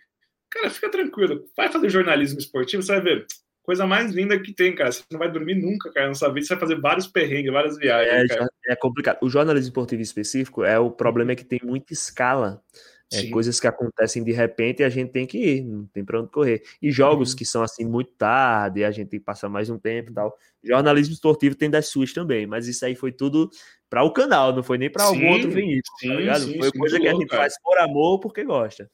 [0.49, 1.45] cara, fica tranquilo.
[1.57, 3.25] Vai fazer jornalismo esportivo, você vai ver
[3.63, 4.91] coisa mais linda que tem, cara.
[4.91, 6.45] Você não vai dormir nunca, cara, nessa vida.
[6.45, 8.31] Você vai fazer vários perrengues, várias viagens.
[8.31, 9.19] É, é complicado.
[9.21, 12.63] O jornalismo esportivo específico é o problema é que tem muita escala.
[13.11, 16.21] É, coisas que acontecem de repente e a gente tem que ir, não tem para
[16.21, 16.61] onde correr.
[16.79, 17.37] E jogos uhum.
[17.37, 20.37] que são assim muito tarde, a gente tem que passar mais um tempo e tal.
[20.63, 23.49] Jornalismo esportivo tem das suas também, mas isso aí foi tudo
[23.89, 26.41] para o canal, não foi nem para algum outro veículo, tá ligado?
[26.41, 27.41] Sim, foi coisa que a gente cara.
[27.41, 28.89] faz por amor porque gosta.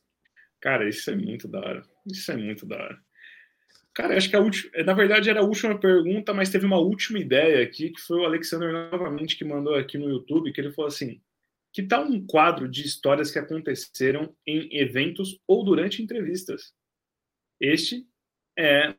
[0.61, 1.83] Cara, isso é muito da hora.
[2.07, 2.97] Isso é muito da hora.
[3.93, 7.19] Cara, acho que a última, na verdade era a última pergunta, mas teve uma última
[7.19, 10.87] ideia aqui, que foi o Alexander novamente que mandou aqui no YouTube, que ele falou
[10.87, 11.21] assim:
[11.75, 16.73] que tal um quadro de histórias que aconteceram em eventos ou durante entrevistas?
[17.59, 18.07] Este
[18.57, 18.95] é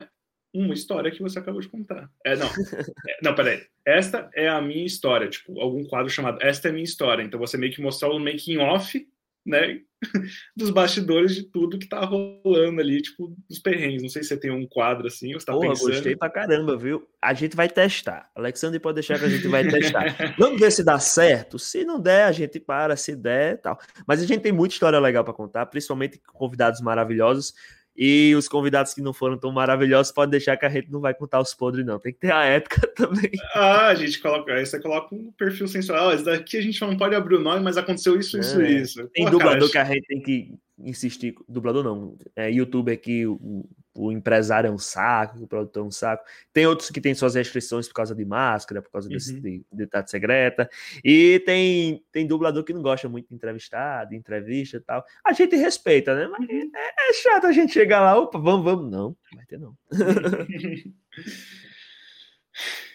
[0.53, 2.11] uma história que você acabou de contar.
[2.23, 2.47] É, não.
[3.09, 3.67] É, não, peraí.
[3.83, 7.23] Esta é a minha história, tipo, algum quadro chamado Esta é a minha história.
[7.23, 9.09] Então você meio que mostrar o making off
[9.47, 9.81] né,
[10.57, 14.03] dos bastidores de tudo que tá rolando ali, tipo, dos perrengues.
[14.03, 15.93] Não sei se você tem um quadro assim, ou você tá Porra, pensando.
[15.93, 17.07] gostei pra caramba, viu?
[17.23, 18.31] A gente vai testar.
[18.35, 20.35] Alexandre pode deixar que a gente vai testar.
[20.39, 21.59] Vamos ver se dá certo.
[21.59, 23.79] Se não der, a gente para, se der, tal.
[24.07, 27.55] Mas a gente tem muita história legal para contar, principalmente com convidados maravilhosos.
[27.97, 31.15] E os convidados que não foram tão maravilhosos podem deixar que a gente não vai
[31.15, 31.99] contar os podres, não.
[31.99, 33.31] Tem que ter a ética também.
[33.55, 34.53] Ah, a gente coloca.
[34.53, 35.67] Aí você coloca um perfil.
[35.95, 38.71] Ah, esse daqui a gente não pode abrir o nome, mas aconteceu isso, isso, é.
[38.71, 39.09] isso.
[39.15, 41.35] Tem Pô, dublador cara, que a gente tem que insistir.
[41.49, 42.17] Dublador não.
[42.35, 43.67] É youtuber que o,
[43.97, 46.25] o empresário é um saco, o produtor é um saco.
[46.53, 49.15] Tem outros que têm suas restrições por causa de máscara, por causa uhum.
[49.15, 50.69] desse, de identidade secreta.
[51.05, 55.05] E tem, tem dublador que não gosta muito de entrevistar, de entrevista e tal.
[55.25, 56.29] A gente respeita, né?
[56.29, 56.71] Mas uhum.
[56.75, 58.91] é, é, chato a gente chegar lá, opa, vamos, vamos.
[58.91, 59.77] Não, não vai ter não.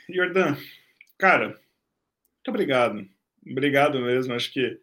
[0.10, 0.58] Jordan,
[1.18, 3.08] cara, muito obrigado.
[3.50, 4.34] Obrigado mesmo.
[4.34, 4.80] Acho que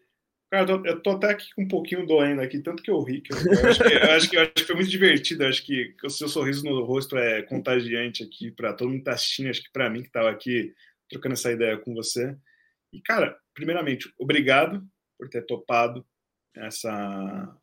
[0.50, 3.02] Cara, eu tô, eu tô, até aqui com um pouquinho doendo aqui, tanto que eu
[3.02, 3.20] ri.
[3.20, 5.44] Que eu, eu, acho que, eu, acho que, eu, acho que, foi muito divertido.
[5.44, 9.04] Acho que, que, o seu sorriso no rosto é contagiante aqui para todo mundo que
[9.04, 9.50] tá assistindo.
[9.50, 10.72] Acho que para mim que tava aqui
[11.10, 12.34] trocando essa ideia com você.
[12.92, 14.82] E, cara, primeiramente, obrigado
[15.18, 16.06] por ter topado
[16.56, 17.58] essa,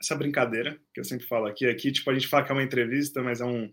[0.00, 1.66] essa brincadeira que eu sempre falo aqui.
[1.66, 3.72] Aqui, tipo, a gente fala que é uma entrevista, mas é um.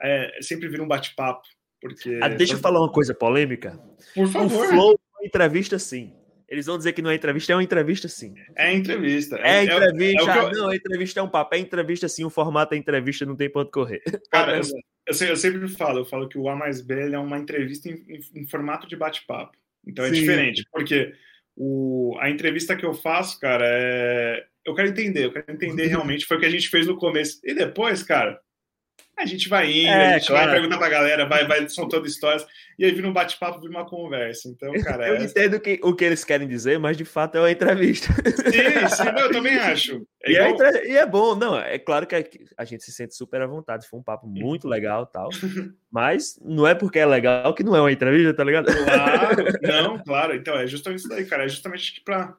[0.00, 1.46] É, sempre vira um bate-papo
[1.80, 2.20] Porque...
[2.22, 3.78] Ah, deixa eu falar uma coisa polêmica.
[4.14, 4.64] Por favor.
[4.64, 6.14] O Flow é uma entrevista sim.
[6.48, 8.34] Eles vão dizer que não é entrevista, é uma entrevista sim.
[8.54, 9.36] É entrevista.
[9.38, 10.30] É, é entrevista.
[10.30, 10.50] É, é eu...
[10.52, 11.54] Não, é entrevista é um papo.
[11.54, 14.00] É entrevista sim, o formato é entrevista, não tem ponto correr.
[14.30, 17.38] Cara, eu, eu, eu, sempre falo, eu falo que o A mais B é uma
[17.38, 19.56] entrevista em, em, em formato de bate-papo.
[19.84, 20.14] Então é sim.
[20.20, 21.14] diferente, porque
[21.56, 24.44] o, a entrevista que eu faço, cara, é.
[24.64, 26.26] Eu quero entender, eu quero entender realmente.
[26.26, 27.40] Foi o que a gente fez no começo.
[27.44, 28.40] E depois, cara,
[29.18, 30.46] a gente vai indo, é, a gente claro.
[30.46, 32.46] vai perguntar pra galera, vai, vai soltando histórias,
[32.78, 34.48] e aí vira um bate-papo, vira uma conversa.
[34.48, 35.08] Então, cara.
[35.08, 35.24] Eu é...
[35.24, 38.12] entendo que, o que eles querem dizer, mas de fato é uma entrevista.
[38.12, 40.06] Sim, sim, eu também acho.
[40.22, 40.62] É e, é igual...
[40.66, 42.14] é, e, é bom, não, é claro que
[42.56, 43.88] a gente se sente super à vontade.
[43.88, 45.30] Foi um papo muito legal tal.
[45.90, 48.66] Mas não é porque é legal que não é uma entrevista, tá ligado?
[48.66, 50.34] Claro, não, claro.
[50.34, 51.44] Então, é justamente isso daí, cara.
[51.44, 52.36] É justamente pra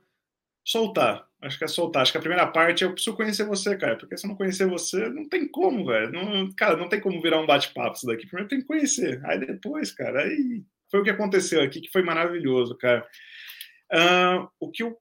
[0.67, 1.25] soltar.
[1.41, 2.01] Acho que é soltar.
[2.01, 3.95] Acho que a primeira parte eu preciso conhecer você, cara.
[3.95, 6.11] Porque se eu não conhecer você, não tem como, velho.
[6.11, 8.27] Não, cara, não tem como virar um bate-papo isso daqui.
[8.27, 9.23] Primeiro tem que conhecer.
[9.25, 13.07] Aí depois, cara, aí foi o que aconteceu aqui, que foi maravilhoso, cara.
[13.93, 14.97] Uh, o que eu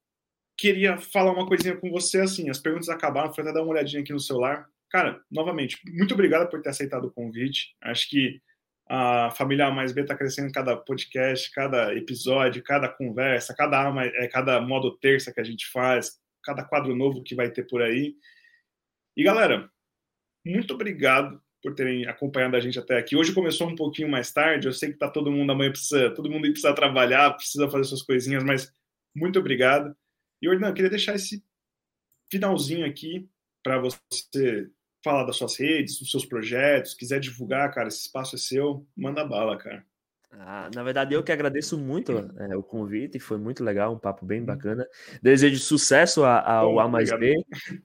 [0.56, 4.02] queria falar uma coisinha com você, assim, as perguntas acabaram, foi até dar uma olhadinha
[4.02, 4.66] aqui no celular.
[4.88, 7.74] Cara, novamente, muito obrigado por ter aceitado o convite.
[7.82, 8.40] Acho que
[8.88, 14.28] a família A mais B está crescendo cada podcast, cada episódio, cada conversa, cada, é,
[14.28, 18.14] cada modo terça que a gente faz, cada quadro novo que vai ter por aí.
[19.16, 19.68] E galera,
[20.44, 23.16] muito obrigado por terem acompanhado a gente até aqui.
[23.16, 26.30] Hoje começou um pouquinho mais tarde, eu sei que tá todo mundo amanhã precisa, todo
[26.30, 28.72] mundo precisa trabalhar, precisa fazer suas coisinhas, mas
[29.14, 29.96] muito obrigado.
[30.40, 31.42] E Ordan, eu queria deixar esse
[32.30, 33.28] finalzinho aqui
[33.64, 34.70] para você
[35.06, 39.24] falar das suas redes, dos seus projetos, quiser divulgar, cara, esse espaço é seu, manda
[39.24, 39.84] bala, cara.
[40.32, 44.26] Ah, na verdade, eu que agradeço muito é, o convite, foi muito legal, um papo
[44.26, 44.46] bem uhum.
[44.46, 44.84] bacana.
[45.22, 47.36] Desejo sucesso ao A mais B.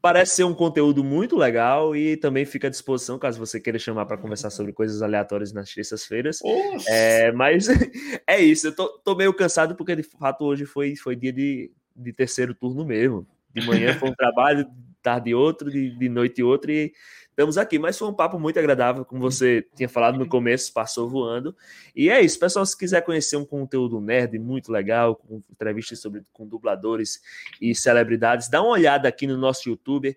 [0.02, 4.07] Parece ser um conteúdo muito legal e também fica à disposição caso você queira chamar
[4.07, 6.39] para conversar sobre coisas aleatórias nas terças-feiras.
[6.88, 7.68] É, mas
[8.27, 11.72] é isso, eu tô, tô, meio cansado porque de fato hoje foi, foi dia de,
[11.95, 13.26] de terceiro turno mesmo.
[13.53, 14.65] De manhã foi um trabalho,
[15.02, 16.94] tarde outro, de, de noite outro, e
[17.30, 17.80] estamos aqui.
[17.80, 21.56] Mas foi um papo muito agradável, como você tinha falado no começo, passou voando.
[21.95, 22.65] E é isso, pessoal.
[22.65, 27.19] Se quiser conhecer um conteúdo nerd muito legal, com entrevistas sobre, com dubladores
[27.60, 30.15] e celebridades, dá uma olhada aqui no nosso YouTube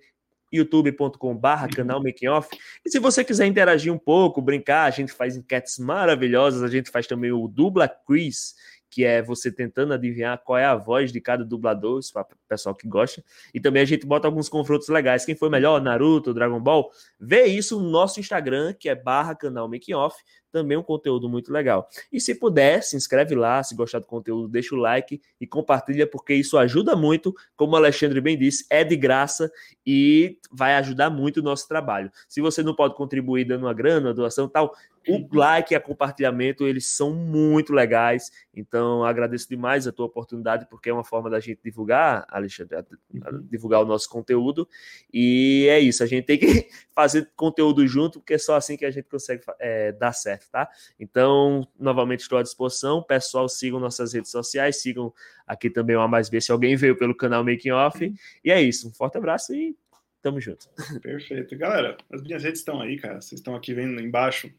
[0.55, 2.57] youtube.com/barra canal Making Off.
[2.85, 6.91] E se você quiser interagir um pouco, brincar, a gente faz enquetes maravilhosas, a gente
[6.91, 8.55] faz também o Dubla Quiz,
[8.95, 12.77] que é você tentando adivinhar qual é a voz de cada dublador, para o pessoal
[12.77, 13.25] que gosta.
[13.53, 15.25] E também a gente bota alguns confrontos legais.
[15.25, 16.89] Quem foi melhor, Naruto, Dragon Ball?
[17.19, 20.17] Vê isso no nosso Instagram, que é barra canal Making Off
[20.55, 21.89] também um conteúdo muito legal.
[22.13, 26.07] E se puder, se inscreve lá, se gostar do conteúdo, deixa o like e compartilha,
[26.07, 29.51] porque isso ajuda muito, como o Alexandre bem disse, é de graça
[29.85, 32.09] e vai ajudar muito o nosso trabalho.
[32.29, 34.73] Se você não pode contribuir dando uma grana, uma doação tal,
[35.09, 38.31] o like e o compartilhamento, eles são muito legais.
[38.55, 42.79] Então, agradeço demais a tua oportunidade, porque é uma forma da gente divulgar, Alexandre,
[43.13, 43.47] uhum.
[43.51, 44.69] divulgar o nosso conteúdo.
[45.13, 48.85] E é isso, a gente tem que fazer conteúdo junto, porque é só assim que
[48.85, 50.69] a gente consegue é, dar certo, tá?
[50.99, 53.03] Então, novamente estou à disposição.
[53.03, 55.13] Pessoal, sigam nossas redes sociais, sigam
[55.47, 58.05] aqui também o A Mais B se alguém veio pelo canal Making Off.
[58.05, 58.15] Uhum.
[58.45, 59.77] E é isso, um forte abraço e
[60.23, 60.67] tamo junto.
[61.03, 61.57] Perfeito.
[61.59, 63.21] Galera, as minhas redes estão aí, cara.
[63.21, 64.51] Vocês estão aqui vendo embaixo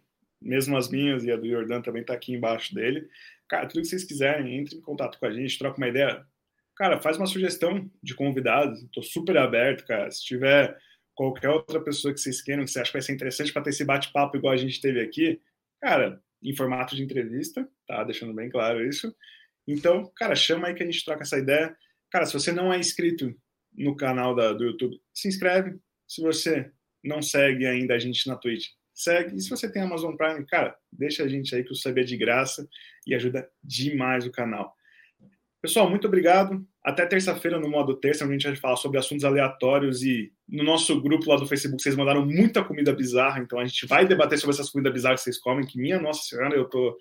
[0.46, 3.10] mesmo as minhas e a do Jordan também está aqui embaixo dele.
[3.48, 6.26] Cara, tudo que vocês quiserem, entre em contato com a gente, troca uma ideia.
[6.76, 10.10] Cara, faz uma sugestão de convidados, estou super aberto, cara.
[10.12, 10.78] Se tiver
[11.16, 13.72] qualquer outra pessoa que vocês queiram, que você acha que vai ser interessante para ter
[13.72, 15.42] esse bate-papo igual a gente teve aqui,
[15.82, 18.04] cara, em formato de entrevista, tá?
[18.04, 19.16] Deixando bem claro isso.
[19.68, 21.76] Então, cara, chama aí que a gente troca essa ideia.
[22.12, 23.36] Cara, se você não é inscrito
[23.74, 25.80] no canal da, do YouTube, se inscreve.
[26.08, 26.72] Se você
[27.04, 29.36] não segue ainda a gente na Twitch, segue.
[29.36, 32.04] E se você tem Amazon Prime, cara, deixa a gente aí que o sub é
[32.04, 32.68] de graça
[33.06, 34.74] e ajuda demais o canal.
[35.62, 36.66] Pessoal, muito obrigado.
[36.84, 40.64] Até terça-feira no modo terça, onde a gente vai falar sobre assuntos aleatórios e no
[40.64, 44.38] nosso grupo lá do Facebook vocês mandaram muita comida bizarra, então a gente vai debater
[44.38, 46.96] sobre essas comidas bizarras que vocês comem, que minha nossa senhora, eu tô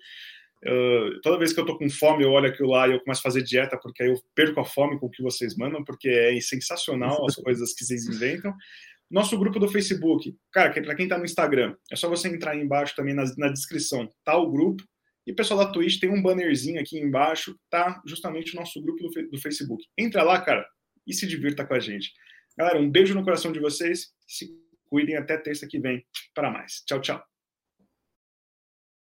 [1.21, 3.23] toda vez que eu tô com fome, eu olho aquilo lá e eu começo a
[3.23, 6.39] fazer dieta, porque aí eu perco a fome com o que vocês mandam, porque é
[6.41, 8.51] sensacional as coisas que vocês inventam.
[9.09, 12.61] Nosso grupo do Facebook, cara, para quem tá no Instagram, é só você entrar aí
[12.61, 14.83] embaixo também na, na descrição, tá o grupo.
[15.27, 19.07] E o pessoal da Twitch tem um bannerzinho aqui embaixo, tá justamente o nosso grupo
[19.07, 19.83] do, do Facebook.
[19.97, 20.67] Entra lá, cara,
[21.05, 22.11] e se divirta com a gente.
[22.57, 24.13] Galera, um beijo no coração de vocês.
[24.27, 24.49] Se
[24.89, 26.83] cuidem até terça que vem para mais.
[26.85, 27.34] Tchau, tchau.